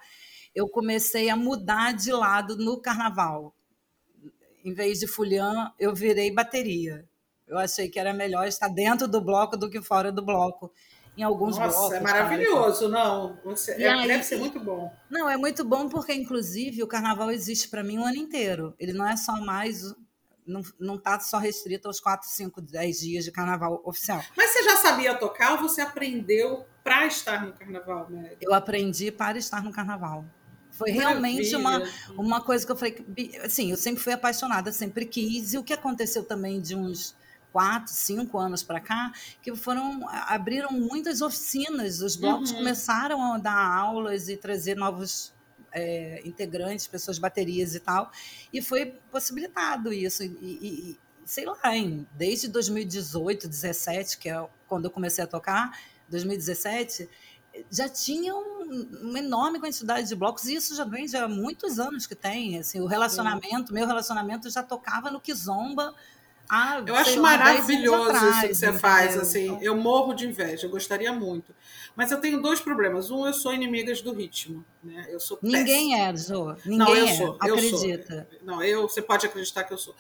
eu 0.54 0.68
comecei 0.68 1.30
a 1.30 1.36
mudar 1.36 1.94
de 1.94 2.12
lado 2.12 2.56
no 2.58 2.80
carnaval. 2.80 3.56
Em 4.64 4.74
vez 4.74 5.00
de 5.00 5.08
fulhã, 5.08 5.72
eu 5.80 5.94
virei 5.94 6.32
bateria. 6.32 7.08
Eu 7.48 7.58
achei 7.58 7.88
que 7.88 8.00
era 8.00 8.14
melhor 8.14 8.48
estar 8.48 8.68
dentro 8.68 9.08
do 9.08 9.22
bloco 9.22 9.56
do 9.56 9.70
que 9.70 9.82
fora 9.82 10.12
do 10.12 10.24
bloco. 10.24 10.72
Em 11.18 11.24
alguns 11.24 11.58
Nossa, 11.58 11.78
blocos. 11.78 11.98
é 11.98 12.00
maravilhoso, 12.02 12.90
não. 12.90 13.40
Você, 13.46 13.72
é, 13.82 13.90
aí, 13.90 14.08
deve 14.08 14.24
ser 14.24 14.38
muito 14.38 14.60
bom. 14.60 14.94
Não, 15.10 15.30
é 15.30 15.38
muito 15.38 15.64
bom 15.64 15.88
porque, 15.88 16.14
inclusive, 16.14 16.84
o 16.84 16.88
carnaval 16.88 17.32
existe 17.32 17.70
para 17.70 17.84
mim 17.84 17.98
o 17.98 18.04
ano 18.04 18.18
inteiro. 18.18 18.76
Ele 18.78 18.92
não 18.92 19.08
é 19.08 19.16
só 19.16 19.34
mais 19.40 19.96
não 20.48 20.96
está 20.96 21.20
só 21.20 21.38
restrito 21.38 21.88
aos 21.88 22.00
4, 22.00 22.30
5, 22.30 22.62
10 22.62 23.00
dias 23.00 23.26
de 23.26 23.32
carnaval 23.32 23.82
oficial. 23.84 24.24
Mas 24.38 24.52
você 24.52 24.64
já 24.64 24.78
sabia 24.78 25.16
tocar 25.16 25.54
ou 25.54 25.58
você 25.68 25.82
aprendeu 25.82 26.66
para 26.84 27.08
estar 27.08 27.46
no 27.46 27.54
carnaval? 27.54 28.08
Né? 28.10 28.34
Eu 28.40 28.54
aprendi 28.54 29.12
para 29.12 29.38
estar 29.38 29.64
no 29.64 29.72
carnaval. 29.72 30.24
Foi 30.70 30.92
realmente 30.92 31.56
uma, 31.56 31.82
uma 32.18 32.42
coisa 32.42 32.66
que 32.66 32.72
eu 32.72 32.76
falei. 32.76 32.96
Assim, 33.44 33.72
eu 33.72 33.78
sempre 33.78 34.04
fui 34.04 34.14
apaixonada, 34.14 34.72
sempre 34.72 35.06
quis. 35.06 35.54
E 35.54 35.58
o 35.58 35.64
que 35.64 35.74
aconteceu 35.74 36.24
também 36.24 36.62
de 36.62 36.76
uns 36.76 37.16
quatro, 37.56 37.94
cinco 37.94 38.38
anos 38.38 38.62
para 38.62 38.82
cá, 38.82 39.14
que 39.42 39.56
foram 39.56 40.06
abriram 40.10 40.72
muitas 40.72 41.22
oficinas, 41.22 42.02
os 42.02 42.18
blocos 42.18 42.52
uhum. 42.52 42.58
começaram 42.58 43.32
a 43.32 43.38
dar 43.38 43.78
aulas 43.78 44.28
e 44.28 44.36
trazer 44.36 44.76
novos 44.76 45.34
é, 45.72 46.22
integrantes, 46.26 46.86
pessoas 46.86 47.18
baterias 47.18 47.74
e 47.74 47.80
tal, 47.80 48.12
e 48.52 48.62
foi 48.62 49.00
possibilitado 49.10 49.94
isso. 49.94 50.22
E, 50.22 50.28
e, 50.42 51.00
sei 51.24 51.46
lá, 51.46 51.58
hein, 51.74 52.06
desde 52.12 52.50
2018, 52.50 53.48
17, 53.48 54.18
que 54.18 54.28
é 54.28 54.46
quando 54.68 54.86
eu 54.86 54.92
comecei 54.92 55.24
a 55.24 55.28
tocar, 55.28 55.80
2017, 56.10 57.10
já 57.72 57.88
tinha 57.88 58.36
um, 58.36 58.90
uma 59.02 59.20
enorme 59.20 59.62
quantidade 59.62 60.10
de 60.10 60.16
blocos, 60.16 60.44
e 60.44 60.56
isso 60.56 60.76
já 60.76 60.84
vem 60.84 61.08
já 61.08 61.24
há 61.24 61.30
muitos 61.30 61.80
anos 61.80 62.06
que 62.06 62.16
tem. 62.16 62.60
Assim, 62.60 62.82
o 62.82 62.86
relacionamento, 62.86 63.74
meu 63.74 63.88
relacionamento 63.88 64.50
já 64.50 64.62
tocava 64.62 65.10
no 65.10 65.22
Kizomba 65.22 65.96
ah, 66.50 66.84
eu 66.86 66.96
acho 66.96 67.22
maravilhoso 67.22 68.10
atrás, 68.10 68.38
isso 68.38 68.48
que 68.48 68.54
você 68.56 68.74
faz. 68.74 69.18
Assim, 69.18 69.58
eu 69.62 69.76
morro 69.76 70.14
de 70.14 70.28
inveja, 70.28 70.68
eu 70.68 70.70
gostaria 70.70 71.12
muito. 71.12 71.54
Mas 71.96 72.12
eu 72.12 72.20
tenho 72.20 72.42
dois 72.42 72.60
problemas. 72.60 73.10
Um, 73.10 73.26
eu 73.26 73.34
sou 73.34 73.54
inimigas 73.54 74.02
do 74.02 74.14
ritmo. 74.14 74.66
Né? 74.84 75.08
Eu 75.10 75.20
sou 75.20 75.40
Ninguém 75.42 75.92
péssima. 75.92 76.10
é, 76.10 76.18
Jô. 76.18 76.56
Ninguém 76.66 76.78
não, 76.78 76.96
eu 76.96 77.06
é. 77.06 77.14
Sou, 77.16 77.38
Acredita. 77.40 78.28
Eu 78.32 78.38
sou. 78.38 78.46
Não, 78.46 78.64
eu, 78.64 78.82
você 78.82 79.02
pode 79.02 79.26
acreditar 79.26 79.64
que 79.64 79.74
eu 79.74 79.78
sou. 79.78 79.96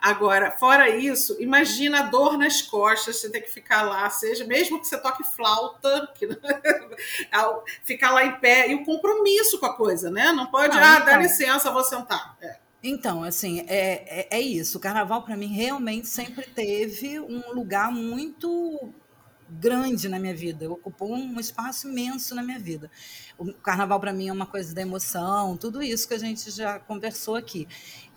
Agora, 0.00 0.52
fora 0.52 0.88
isso, 0.88 1.36
imagina 1.40 2.00
a 2.00 2.02
dor 2.02 2.38
nas 2.38 2.62
costas, 2.62 3.16
você 3.16 3.28
tem 3.28 3.42
que 3.42 3.50
ficar 3.50 3.82
lá, 3.82 4.08
seja 4.08 4.44
mesmo 4.44 4.80
que 4.80 4.86
você 4.86 4.96
toque 4.96 5.24
flauta, 5.24 6.08
que, 6.14 6.28
ficar 7.82 8.12
lá 8.12 8.24
em 8.24 8.38
pé, 8.38 8.70
e 8.70 8.76
o 8.76 8.84
compromisso 8.84 9.58
com 9.58 9.66
a 9.66 9.76
coisa, 9.76 10.10
né? 10.10 10.32
Não 10.32 10.46
pode, 10.46 10.76
não, 10.76 10.82
ah, 10.82 10.94
então, 10.94 11.06
dá 11.06 11.16
licença, 11.16 11.70
vou 11.70 11.84
sentar. 11.84 12.36
É. 12.40 12.69
Então, 12.82 13.22
assim, 13.22 13.60
é, 13.66 14.20
é, 14.20 14.28
é 14.30 14.40
isso. 14.40 14.78
O 14.78 14.80
carnaval, 14.80 15.22
para 15.22 15.36
mim, 15.36 15.48
realmente 15.48 16.08
sempre 16.08 16.46
teve 16.46 17.20
um 17.20 17.52
lugar 17.52 17.92
muito 17.92 18.92
grande 19.50 20.08
na 20.08 20.18
minha 20.18 20.34
vida, 20.34 20.70
ocupou 20.70 21.12
um 21.12 21.40
espaço 21.40 21.88
imenso 21.88 22.34
na 22.34 22.42
minha 22.42 22.58
vida. 22.58 22.90
O 23.36 23.52
carnaval 23.52 23.98
para 23.98 24.12
mim 24.12 24.28
é 24.28 24.32
uma 24.32 24.46
coisa 24.46 24.72
da 24.72 24.80
emoção, 24.80 25.56
tudo 25.56 25.82
isso 25.82 26.06
que 26.06 26.14
a 26.14 26.18
gente 26.18 26.50
já 26.50 26.78
conversou 26.78 27.34
aqui. 27.34 27.66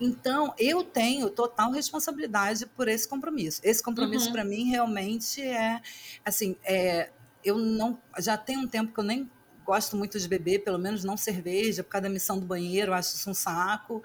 Então, 0.00 0.54
eu 0.56 0.84
tenho 0.84 1.28
total 1.28 1.72
responsabilidade 1.72 2.66
por 2.66 2.86
esse 2.86 3.08
compromisso. 3.08 3.60
Esse 3.64 3.82
compromisso 3.82 4.26
uhum. 4.26 4.32
para 4.32 4.44
mim 4.44 4.70
realmente 4.70 5.42
é 5.42 5.80
assim, 6.24 6.56
é, 6.62 7.10
eu 7.44 7.58
não 7.58 7.98
já 8.18 8.36
tem 8.36 8.56
um 8.56 8.66
tempo 8.66 8.92
que 8.92 9.00
eu 9.00 9.04
nem 9.04 9.28
gosto 9.64 9.96
muito 9.96 10.20
de 10.20 10.28
beber, 10.28 10.62
pelo 10.62 10.78
menos 10.78 11.02
não 11.02 11.16
cerveja, 11.16 11.82
por 11.82 11.90
causa 11.90 12.02
da 12.02 12.10
missão 12.10 12.38
do 12.38 12.46
banheiro, 12.46 12.92
acho 12.92 13.16
isso 13.16 13.30
um 13.30 13.34
saco. 13.34 14.02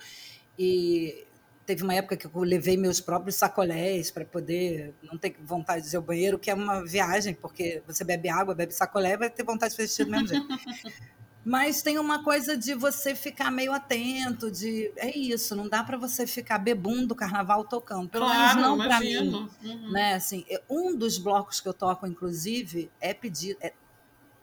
E 0.60 1.26
teve 1.66 1.84
uma 1.84 1.93
época 1.93 2.18
que 2.18 2.26
eu 2.26 2.32
levei 2.41 2.76
meus 2.76 2.99
próprios 2.99 3.36
sacolés 3.36 4.12
para 4.12 4.26
poder 4.26 4.93
não 5.01 5.18
ter 5.18 5.38
vontade 5.41 5.88
de 5.88 5.95
ir 5.95 5.97
ao 5.97 6.01
banheiro, 6.01 6.38
que 6.38 6.51
é 6.51 6.53
uma 6.53 6.84
viagem, 6.84 7.34
porque 7.34 7.82
você 7.88 8.03
bebe 8.03 8.28
água, 8.28 8.53
bebe 8.53 8.74
sacolé, 8.74 9.16
vai 9.16 9.30
ter 9.30 9.43
vontade 9.43 9.72
de 9.72 9.78
fazer 9.78 9.88
xixi 9.88 10.03
do 10.03 10.12
mesmo 10.12 10.28
jeito. 10.28 10.47
Mas 11.45 11.82
tem 11.82 11.97
uma 11.97 12.22
coisa 12.24 12.57
de 12.57 12.74
você 12.74 13.16
ficar 13.16 13.49
meio 13.49 13.72
atento, 13.72 14.51
de 14.51 14.91
é 14.97 15.18
isso, 15.18 15.55
não 15.55 15.70
dá 15.70 15.82
para 15.84 15.97
você 15.97 16.28
ficar 16.28 16.57
bebundo 16.57 17.07
do 17.07 17.16
carnaval 17.16 17.64
tocando, 17.64 18.10
pelo 18.10 18.26
claro, 18.26 18.60
menos 18.60 18.78
não 18.78 18.86
para 18.86 18.99
mim, 18.99 19.49
uhum. 19.64 19.91
né? 19.91 20.16
Assim, 20.16 20.45
um 20.70 20.95
dos 20.95 21.18
blocos 21.18 21.62
que 21.62 21.70
eu 21.70 21.74
toco, 21.74 22.05
inclusive, 22.05 22.91
é 22.99 23.14
pedido, 23.14 23.57
é 23.62 23.74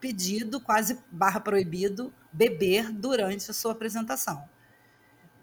pedido 0.00 0.60
quase 0.60 0.98
barra 1.10 1.40
proibido 1.40 2.12
beber 2.32 2.90
durante 2.90 3.50
a 3.50 3.54
sua 3.54 3.72
apresentação 3.72 4.48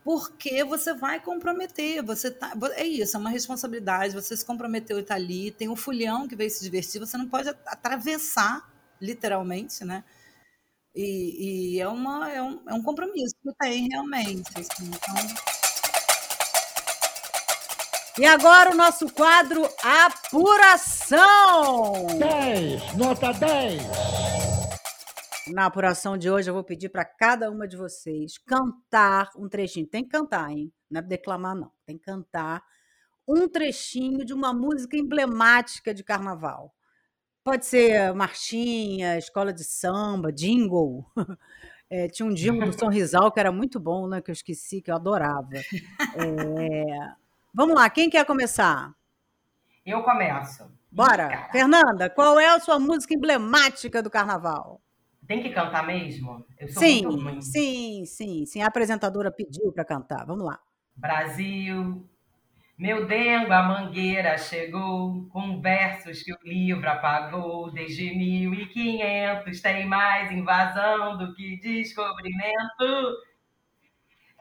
porque 0.04 0.64
você 0.64 0.94
vai 0.94 1.20
comprometer, 1.20 2.04
você 2.04 2.30
tá, 2.30 2.52
é 2.76 2.86
isso, 2.86 3.16
é 3.16 3.20
uma 3.20 3.30
responsabilidade, 3.30 4.14
você 4.14 4.36
se 4.36 4.46
comprometeu 4.46 4.98
e 4.98 5.02
está 5.02 5.16
ali, 5.16 5.52
tem 5.52 5.70
o 5.70 5.76
fulhão 5.76 6.28
que 6.28 6.36
veio 6.36 6.50
se 6.50 6.62
divertir, 6.62 7.00
você 7.00 7.18
não 7.18 7.28
pode 7.28 7.50
atravessar, 7.50 8.70
literalmente, 9.02 9.86
né? 9.86 10.04
E, 10.96 11.76
e 11.76 11.80
é, 11.82 11.88
uma, 11.88 12.32
é, 12.32 12.42
um, 12.42 12.62
é 12.68 12.74
um 12.74 12.84
compromisso 12.84 13.36
que 13.42 13.52
tem 13.60 13.90
realmente. 13.90 14.52
Assim, 14.56 14.86
então... 14.86 15.16
E 18.20 18.26
agora 18.26 18.72
o 18.72 18.76
nosso 18.76 19.10
quadro 19.10 19.68
Apuração. 19.82 21.18
10, 22.20 22.94
nota 22.96 23.34
10. 23.34 24.33
Na 25.48 25.66
apuração 25.66 26.18
de 26.18 26.30
hoje, 26.30 26.50
eu 26.50 26.54
vou 26.54 26.64
pedir 26.64 26.90
para 26.90 27.04
cada 27.04 27.50
uma 27.52 27.68
de 27.68 27.76
vocês 27.76 28.38
cantar 28.38 29.30
um 29.38 29.50
trechinho. 29.50 29.88
Tem 29.88 30.04
que 30.04 30.10
cantar, 30.10 30.52
hein? 30.52 30.72
Não 30.90 31.00
é 31.00 31.02
declamar, 31.02 31.56
não. 31.56 31.72
Tem 31.86 31.98
que 31.98 32.06
cantar 32.06 32.64
um 33.28 33.48
trechinho 33.48 34.26
de 34.26 34.34
uma 34.34 34.54
música 34.54 34.96
emblemática 34.98 35.94
de 35.94 36.04
carnaval. 36.04 36.74
Pode 37.44 37.66
ser 37.66 38.14
marchinha, 38.14 39.18
escola 39.18 39.54
de 39.54 39.64
samba, 39.64 40.32
jingle. 40.32 41.06
É, 41.90 42.08
tinha 42.08 42.26
um 42.28 42.34
jingle 42.34 42.66
do 42.66 42.80
Sonrisal 42.80 43.32
que 43.32 43.40
era 43.40 43.52
muito 43.52 43.80
bom, 43.80 44.08
né? 44.08 44.20
Que 44.20 44.32
eu 44.32 44.34
esqueci, 44.34 44.82
que 44.82 44.90
eu 44.90 44.96
adorava. 44.96 45.48
É, 45.54 47.14
Vamos 47.56 47.76
lá, 47.76 47.88
quem 47.88 48.10
quer 48.10 48.26
começar? 48.26 48.92
Eu 49.86 50.02
começo. 50.02 50.68
Bora. 50.92 51.50
Fernanda, 51.52 52.10
qual 52.10 52.40
é 52.40 52.48
a 52.48 52.60
sua 52.60 52.80
música 52.80 53.14
emblemática 53.14 54.02
do 54.02 54.10
carnaval? 54.10 54.82
Tem 55.28 55.42
que 55.42 55.50
cantar 55.50 55.86
mesmo? 55.86 56.46
Eu 56.60 56.68
sou 56.68 56.82
sim, 56.82 57.42
sim, 57.42 58.06
sim, 58.06 58.46
sim. 58.46 58.62
A 58.62 58.68
apresentadora 58.68 59.32
pediu 59.32 59.72
para 59.72 59.86
cantar. 59.86 60.26
Vamos 60.26 60.46
lá. 60.46 60.60
Brasil, 60.96 62.08
meu 62.78 63.06
dengo, 63.06 63.54
a 63.54 63.64
mangueira 63.64 64.38
chegou 64.38 65.28
com 65.30 65.62
versos 65.62 66.22
que 66.24 66.34
o 66.34 66.38
livro 66.44 66.90
apagou. 66.90 67.72
Desde 67.72 68.14
1500 68.16 69.62
tem 69.62 69.86
mais 69.86 70.32
invasão 70.32 71.18
do 71.18 71.34
que 71.34 71.60
descobrimento. 71.60 73.18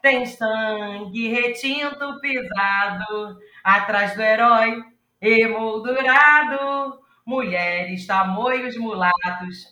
Tem 0.02 0.26
sangue 0.26 1.28
retinto 1.28 2.20
pisado 2.20 3.38
atrás 3.62 4.16
do 4.16 4.22
herói 4.22 4.82
emoldurado. 5.20 7.00
Mulheres, 7.24 8.04
tamoios, 8.06 8.76
mulatos. 8.76 9.71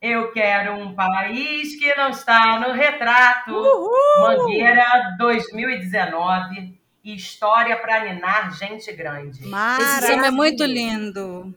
Eu 0.00 0.30
quero 0.32 0.74
um 0.74 0.94
país 0.94 1.78
que 1.78 1.94
não 1.94 2.10
está 2.10 2.60
no 2.60 2.72
retrato. 2.72 3.52
Uhul! 3.52 4.20
Mangueira 4.20 5.16
2019. 5.18 6.78
História 7.02 7.76
para 7.76 8.04
ninar 8.04 8.54
gente 8.56 8.92
grande. 8.92 9.40
Esse 9.40 10.06
samba 10.06 10.26
é 10.26 10.30
muito 10.30 10.64
lindo. 10.64 11.56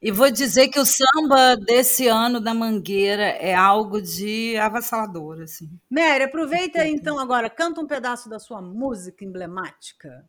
E 0.00 0.12
vou 0.12 0.30
dizer 0.30 0.68
que 0.68 0.78
o 0.78 0.86
samba 0.86 1.56
desse 1.56 2.06
ano 2.06 2.40
da 2.40 2.54
Mangueira 2.54 3.24
é 3.24 3.52
algo 3.52 4.00
de 4.00 4.56
avassalador, 4.56 5.42
assim. 5.42 5.68
Mary, 5.90 6.22
aproveita 6.22 6.86
então 6.86 7.18
agora, 7.18 7.50
canta 7.50 7.80
um 7.80 7.86
pedaço 7.86 8.28
da 8.28 8.38
sua 8.38 8.62
música 8.62 9.24
emblemática. 9.24 10.24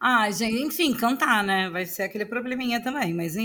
Ah, 0.00 0.30
gente, 0.30 0.62
enfim, 0.62 0.94
cantar, 0.94 1.44
né? 1.44 1.68
Vai 1.68 1.84
ser 1.84 2.04
aquele 2.04 2.24
probleminha 2.24 2.82
também, 2.82 3.12
mas 3.12 3.36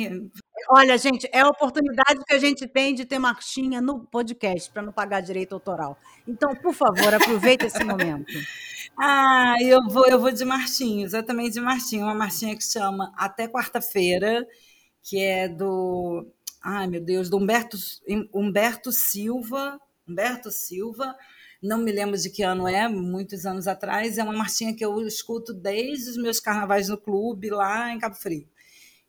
Olha, 0.69 0.97
gente, 0.97 1.29
é 1.31 1.41
a 1.41 1.47
oportunidade 1.47 2.23
que 2.25 2.33
a 2.33 2.39
gente 2.39 2.67
tem 2.67 2.93
de 2.93 3.05
ter 3.05 3.19
marchinha 3.19 3.79
no 3.79 3.99
podcast 3.99 4.71
para 4.71 4.81
não 4.81 4.91
pagar 4.91 5.21
direito 5.21 5.53
autoral. 5.53 5.97
Então, 6.27 6.55
por 6.55 6.73
favor, 6.73 7.13
aproveita 7.13 7.65
esse 7.65 7.83
momento. 7.83 8.25
Ah, 8.99 9.53
eu 9.61 9.79
vou, 9.87 10.07
eu 10.07 10.19
vou 10.19 10.31
de 10.31 10.43
marchinho, 10.43 11.05
exatamente 11.05 11.53
de 11.53 11.61
marchinho, 11.61 12.05
uma 12.05 12.15
marchinha 12.15 12.57
que 12.57 12.63
chama 12.63 13.13
Até 13.15 13.47
quarta-feira 13.47 14.43
que 15.07 15.21
é 15.21 15.47
do, 15.47 16.27
ai 16.61 16.85
meu 16.87 17.01
Deus, 17.01 17.29
do 17.29 17.37
Humberto, 17.37 17.77
Humberto 18.33 18.91
Silva, 18.91 19.79
Humberto 20.07 20.51
Silva, 20.51 21.15
não 21.63 21.77
me 21.77 21.91
lembro 21.91 22.17
de 22.17 22.29
que 22.29 22.43
ano 22.43 22.67
é, 22.67 22.87
muitos 22.89 23.45
anos 23.45 23.67
atrás, 23.67 24.17
é 24.17 24.23
uma 24.23 24.33
marchinha 24.33 24.75
que 24.75 24.83
eu 24.83 24.99
escuto 25.07 25.53
desde 25.53 26.09
os 26.09 26.17
meus 26.17 26.39
carnavais 26.39 26.89
no 26.89 26.97
clube 26.97 27.49
lá 27.49 27.91
em 27.91 27.99
Cabo 27.99 28.15
Frio, 28.15 28.47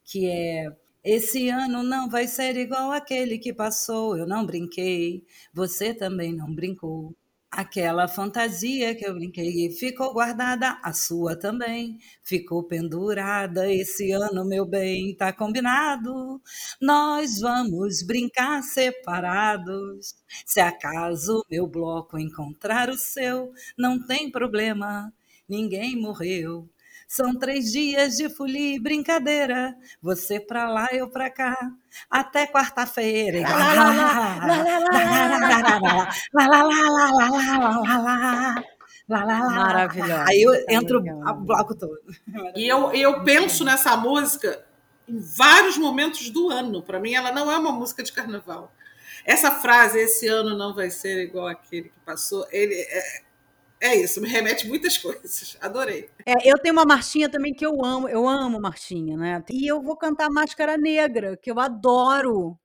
que 0.05 0.27
é 0.27 0.73
esse 1.05 1.49
ano 1.49 1.83
não 1.83 2.09
vai 2.09 2.27
ser 2.29 2.57
igual 2.57 2.93
aquele 2.93 3.39
que 3.39 3.53
passou, 3.53 4.17
eu 4.17 4.27
não 4.27 4.45
brinquei, 4.47 5.25
você 5.53 5.95
também 5.95 6.35
não 6.35 6.55
brincou. 6.55 7.15
Aquela 7.51 8.07
fantasia 8.07 8.95
que 8.95 9.07
eu 9.07 9.15
brinquei 9.15 9.71
ficou 9.71 10.13
guardada, 10.13 10.79
a 10.83 10.93
sua 10.93 11.35
também 11.35 11.99
ficou 12.23 12.63
pendurada. 12.65 13.73
Esse 13.73 14.13
ano, 14.13 14.45
meu 14.45 14.67
bem, 14.67 15.17
tá 15.17 15.33
combinado. 15.33 16.43
Nós 16.81 17.41
vamos 17.41 18.03
brincar 18.03 18.63
separados. 18.63 20.15
Se 20.45 20.61
acaso 20.61 21.43
meu 21.51 21.67
bloco 21.67 22.19
encontrar 22.19 22.91
o 22.91 22.99
seu, 22.99 23.51
não 23.79 23.99
tem 24.07 24.31
problema, 24.31 25.11
ninguém 25.49 25.97
morreu. 25.97 26.69
São 27.09 27.35
três 27.39 27.73
dias 27.73 28.19
de 28.19 28.29
folia 28.29 28.77
e 28.77 28.79
brincadeira. 28.79 29.75
Você 30.03 30.39
pra 30.39 30.69
lá, 30.69 30.89
eu 30.93 31.09
pra 31.09 31.31
cá. 31.31 31.57
Até 32.11 32.47
quarta-feira. 32.47 33.41
Maravilhosa. 39.09 40.25
Aí 40.29 40.43
eu 40.43 40.53
entro 40.69 41.01
o 41.01 41.35
bloco 41.35 41.75
todo. 41.75 41.99
E 42.55 42.69
eu, 42.69 42.93
eu 42.93 43.25
penso 43.25 43.65
nessa 43.65 43.97
música 43.97 44.63
em 45.09 45.19
vários 45.19 45.79
momentos 45.79 46.29
do 46.29 46.51
ano. 46.51 46.83
Para 46.83 47.01
mim, 47.01 47.15
ela 47.15 47.33
não 47.33 47.51
é 47.51 47.57
uma 47.57 47.73
música 47.73 48.03
de 48.03 48.13
carnaval. 48.13 48.71
Essa 49.25 49.51
frase, 49.51 49.99
esse 49.99 50.29
ano 50.29 50.57
não 50.57 50.75
vai 50.75 50.91
ser 50.91 51.23
igual 51.23 51.49
aquele 51.49 51.89
que 51.89 52.01
passou, 52.05 52.47
ele 52.51 52.75
é, 52.75 53.23
é 53.81 53.97
isso, 53.97 54.21
me 54.21 54.29
remete 54.29 54.67
muitas 54.67 54.97
coisas. 54.99 55.57
Adorei. 55.61 56.09
É, 56.27 56.51
eu 56.51 56.59
tenho 56.59 56.75
uma 56.75 56.85
marchinha 56.85 57.29
também 57.29 57.55
que 57.55 57.65
eu 57.65 57.85
amo, 57.85 58.09
eu 58.09 58.29
amo 58.29 58.61
marchinha, 58.61 59.17
né? 59.17 59.43
E 59.51 59.67
eu 59.67 59.83
vou 59.83 59.97
cantar 59.97 60.31
Máscara 60.31 60.77
Negra, 60.77 61.37
que 61.37 61.51
eu 61.51 61.59
adoro 61.59 62.59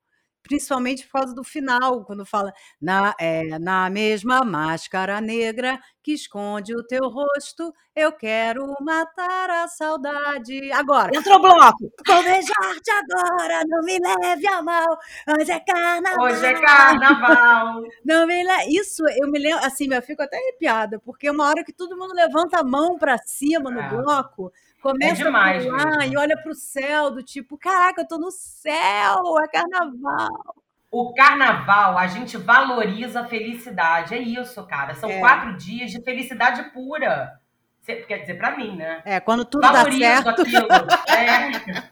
principalmente 0.43 1.05
por 1.07 1.13
causa 1.21 1.33
do 1.33 1.43
final, 1.43 2.03
quando 2.05 2.25
fala 2.25 2.53
na, 2.79 3.15
é, 3.19 3.57
na 3.57 3.89
mesma 3.89 4.41
máscara 4.43 5.19
negra 5.21 5.79
que 6.03 6.11
esconde 6.11 6.75
o 6.75 6.83
teu 6.83 7.07
rosto, 7.07 7.73
eu 7.95 8.11
quero 8.11 8.75
matar 8.81 9.49
a 9.49 9.67
saudade. 9.69 10.69
Agora. 10.73 11.15
Entrou 11.15 11.37
o 11.37 11.41
bloco. 11.41 11.89
Vou 12.05 12.23
beijar-te 12.23 12.91
agora, 12.91 13.63
não 13.65 13.81
me 13.83 13.97
leve 13.99 14.45
a 14.47 14.61
mal. 14.61 14.97
Hoje 15.39 15.51
é 15.51 15.59
carnaval. 15.61 16.25
Hoje 16.25 16.45
é 16.45 16.53
carnaval. 16.59 17.81
Não 18.03 18.27
me 18.27 18.43
le... 18.43 18.77
Isso, 18.77 19.01
eu 19.21 19.31
me 19.31 19.39
lembro, 19.39 19.65
assim, 19.65 19.87
eu 19.93 20.01
fico 20.01 20.21
até 20.21 20.37
arrepiada, 20.37 20.99
porque 20.99 21.27
é 21.27 21.31
uma 21.31 21.47
hora 21.47 21.63
que 21.63 21.71
todo 21.71 21.97
mundo 21.97 22.13
levanta 22.13 22.59
a 22.59 22.63
mão 22.63 22.97
para 22.97 23.17
cima 23.19 23.71
no 23.71 23.79
É. 23.79 23.89
bloco, 23.89 24.51
começa 24.83 25.21
É 25.21 25.25
demais 25.25 25.65
a 25.65 25.71
mesmo. 25.71 26.01
e 26.03 26.17
olha 26.17 26.37
para 26.37 26.51
o 26.51 26.55
céu, 26.55 27.09
do 27.09 27.23
tipo, 27.23 27.57
caraca, 27.57 28.01
eu 28.01 28.07
tô 28.07 28.17
no 28.19 28.29
céu, 28.29 29.39
é 29.41 29.47
carnaval. 29.47 30.55
O 30.91 31.11
carnaval, 31.15 31.97
a 31.97 32.05
gente 32.05 32.37
valoriza 32.37 33.21
a 33.21 33.27
felicidade. 33.27 34.13
É 34.13 34.19
isso, 34.19 34.63
cara. 34.67 34.93
São 34.93 35.09
É. 35.09 35.19
quatro 35.19 35.57
dias 35.57 35.89
de 35.89 35.99
felicidade 36.03 36.61
pura. 36.71 37.39
Quer 37.85 38.19
dizer, 38.19 38.35
pra 38.37 38.55
mim, 38.55 38.77
né? 38.77 39.01
É, 39.03 39.19
quando 39.19 39.43
tudo 39.43 39.61
dá 39.61 39.71
Valorizo 39.71 39.99
certo. 39.99 40.29
aquilo. 40.29 40.67
É. 41.09 41.83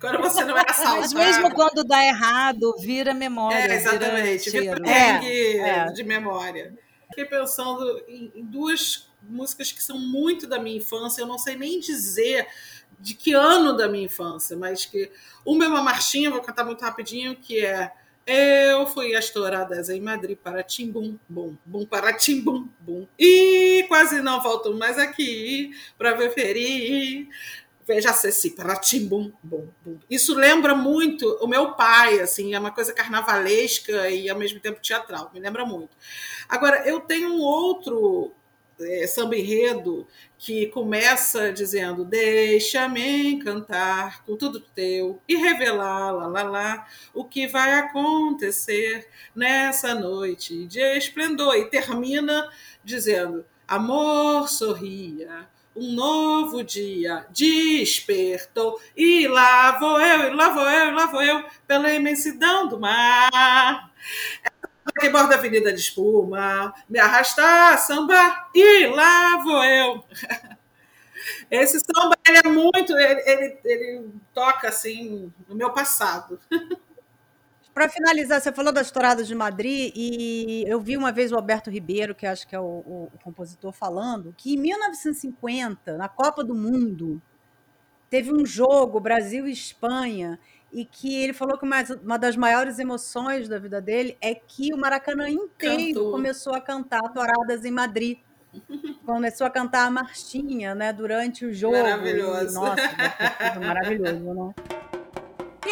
Quando 0.00 0.18
você 0.20 0.44
não 0.44 0.56
é 0.56 0.64
assaltado. 0.68 1.00
Mas 1.00 1.12
mesmo 1.14 1.52
quando 1.54 1.82
dá 1.82 2.04
errado, 2.04 2.76
vira 2.78 3.14
memória. 3.14 3.56
É, 3.56 3.74
exatamente. 3.74 4.50
Vira 4.50 4.76
Vira 4.76 4.86
cheiro. 4.86 4.86
É, 4.86 5.68
é. 5.68 5.84
de 5.86 6.04
memória. 6.04 6.74
Fiquei 7.08 7.24
pensando 7.24 8.04
em, 8.06 8.30
em 8.36 8.44
duas 8.44 9.10
músicas 9.28 9.72
que 9.72 9.82
são 9.82 9.98
muito 9.98 10.46
da 10.46 10.58
minha 10.58 10.76
infância. 10.76 11.22
Eu 11.22 11.26
não 11.26 11.38
sei 11.38 11.56
nem 11.56 11.80
dizer 11.80 12.46
de 12.98 13.14
que 13.14 13.32
ano 13.32 13.76
da 13.76 13.88
minha 13.88 14.04
infância, 14.04 14.56
mas 14.56 14.84
que 14.84 15.10
uma 15.44 15.64
é 15.64 15.68
uma 15.68 15.82
marchinha, 15.82 16.30
vou 16.30 16.40
cantar 16.40 16.64
muito 16.64 16.82
rapidinho, 16.82 17.34
que 17.36 17.64
é 17.64 17.92
eu 18.24 18.86
fui 18.86 19.16
às 19.16 19.30
touradas 19.30 19.88
em 19.88 20.00
Madrid 20.00 20.38
para 20.38 20.62
timbum, 20.62 21.18
bum, 21.28 21.56
bum, 21.64 21.84
para 21.84 22.12
timbum, 22.12 22.68
bum. 22.78 23.06
E 23.18 23.84
quase 23.88 24.22
não 24.22 24.40
volto 24.40 24.72
mais 24.74 24.96
aqui 24.96 25.72
para 25.98 26.14
ver 26.14 26.32
ferir. 26.32 27.28
Veja 27.84 28.12
se 28.12 28.50
para 28.50 28.76
timbum, 28.76 29.32
bum, 29.42 29.66
bum. 29.84 29.98
Isso 30.08 30.34
lembra 30.36 30.72
muito 30.72 31.36
o 31.40 31.48
meu 31.48 31.72
pai, 31.72 32.20
assim, 32.20 32.54
é 32.54 32.58
uma 32.60 32.70
coisa 32.70 32.92
carnavalesca 32.92 34.08
e 34.08 34.30
ao 34.30 34.38
mesmo 34.38 34.60
tempo 34.60 34.80
teatral, 34.80 35.32
me 35.34 35.40
lembra 35.40 35.66
muito. 35.66 35.90
Agora, 36.48 36.88
eu 36.88 37.00
tenho 37.00 37.30
um 37.30 37.40
outro 37.40 38.32
é, 38.84 39.06
samba 39.06 39.36
enredo 39.36 40.06
que 40.38 40.66
começa 40.66 41.52
dizendo: 41.52 42.04
Deixa-me 42.04 43.32
encantar 43.32 44.24
com 44.24 44.36
tudo 44.36 44.60
teu 44.60 45.20
e 45.28 45.36
revelar, 45.36 46.10
lá, 46.12 46.26
lá, 46.26 46.42
lá, 46.42 46.86
o 47.14 47.24
que 47.24 47.46
vai 47.46 47.74
acontecer 47.74 49.08
nessa 49.34 49.94
noite 49.94 50.66
de 50.66 50.80
esplendor. 50.96 51.54
E 51.54 51.70
termina 51.70 52.48
dizendo: 52.84 53.44
Amor 53.66 54.48
sorria, 54.48 55.48
um 55.74 55.92
novo 55.92 56.62
dia 56.62 57.26
despertou, 57.30 58.80
e 58.96 59.26
lá 59.26 59.78
vou 59.78 60.00
eu, 60.00 60.32
e 60.32 60.34
lá 60.34 60.48
vou 60.50 60.68
eu, 60.68 60.88
e 60.88 60.92
lá 60.92 61.06
vou 61.06 61.22
eu, 61.22 61.44
pela 61.66 61.92
imensidão 61.92 62.68
do 62.68 62.78
mar. 62.78 63.90
Que 64.98 65.08
borda 65.08 65.34
a 65.34 65.38
avenida 65.38 65.72
de 65.72 65.80
espuma, 65.80 66.74
me 66.88 66.98
arrastar, 66.98 67.78
samba, 67.78 68.48
e 68.54 68.86
lá 68.88 69.38
vou 69.42 69.64
eu. 69.64 70.04
Esse 71.50 71.78
samba 71.80 72.16
ele 72.26 72.38
é 72.38 72.48
muito, 72.48 72.96
ele, 72.96 73.22
ele, 73.26 73.58
ele 73.64 74.10
toca 74.34 74.68
assim 74.68 75.32
no 75.48 75.54
meu 75.54 75.70
passado. 75.70 76.40
Para 77.74 77.88
finalizar, 77.88 78.38
você 78.38 78.52
falou 78.52 78.70
das 78.70 78.90
touradas 78.90 79.26
de 79.26 79.34
Madrid 79.34 79.92
e 79.96 80.62
eu 80.66 80.78
vi 80.78 80.94
uma 80.94 81.10
vez 81.10 81.32
o 81.32 81.36
Alberto 81.36 81.70
Ribeiro, 81.70 82.14
que 82.14 82.26
acho 82.26 82.46
que 82.46 82.54
é 82.54 82.60
o, 82.60 82.64
o, 82.64 83.10
o, 83.14 83.18
compositor, 83.24 83.72
falando 83.72 84.34
que 84.36 84.52
em 84.54 84.58
1950, 84.58 85.96
na 85.96 86.06
Copa 86.06 86.44
do 86.44 86.54
Mundo, 86.54 87.20
teve 88.10 88.30
um 88.30 88.44
jogo 88.44 89.00
Brasil 89.00 89.48
e 89.48 89.52
Espanha 89.52 90.38
e 90.72 90.84
que 90.86 91.14
ele 91.14 91.32
falou 91.32 91.58
que 91.58 91.64
uma, 91.64 91.82
uma 92.02 92.18
das 92.18 92.36
maiores 92.36 92.78
emoções 92.78 93.48
da 93.48 93.58
vida 93.58 93.80
dele 93.80 94.16
é 94.20 94.34
que 94.34 94.72
o 94.72 94.78
Maracanã 94.78 95.28
inteiro 95.28 95.94
Cantou. 95.94 96.10
começou 96.12 96.54
a 96.54 96.60
cantar 96.60 97.02
touradas 97.12 97.64
em 97.64 97.70
Madrid. 97.70 98.18
Começou 99.06 99.46
a 99.46 99.50
cantar 99.50 99.86
a 99.86 99.90
marchinha, 99.90 100.74
né, 100.74 100.92
durante 100.92 101.44
o 101.44 101.54
jogo. 101.54 101.74
Maravilhoso. 101.74 102.50
E, 102.50 102.54
nossa, 102.54 103.60
maravilhoso, 103.60 104.34
né? 104.34 104.54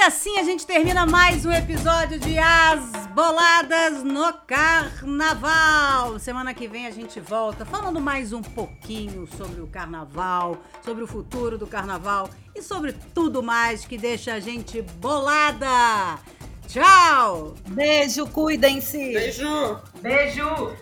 E 0.01 0.03
assim 0.03 0.39
a 0.39 0.43
gente 0.43 0.67
termina 0.67 1.05
mais 1.05 1.45
um 1.45 1.53
episódio 1.53 2.19
de 2.19 2.39
As 2.39 3.07
Boladas 3.09 4.03
no 4.03 4.33
Carnaval. 4.47 6.19
Semana 6.19 6.55
que 6.55 6.67
vem 6.67 6.87
a 6.87 6.91
gente 6.91 7.21
volta 7.21 7.67
falando 7.67 8.01
mais 8.01 8.33
um 8.33 8.41
pouquinho 8.41 9.29
sobre 9.37 9.61
o 9.61 9.67
carnaval, 9.67 10.57
sobre 10.83 11.05
o 11.05 11.07
futuro 11.07 11.59
do 11.59 11.67
carnaval 11.67 12.31
e 12.57 12.63
sobre 12.63 12.95
tudo 13.15 13.43
mais 13.43 13.85
que 13.85 13.99
deixa 13.99 14.33
a 14.33 14.41
gente 14.41 14.81
bolada. 14.81 16.19
Tchau! 16.67 17.55
Beijo, 17.69 18.27
cuidem-se! 18.29 19.13
Beijo! 19.13 19.81
Beijo! 20.01 20.75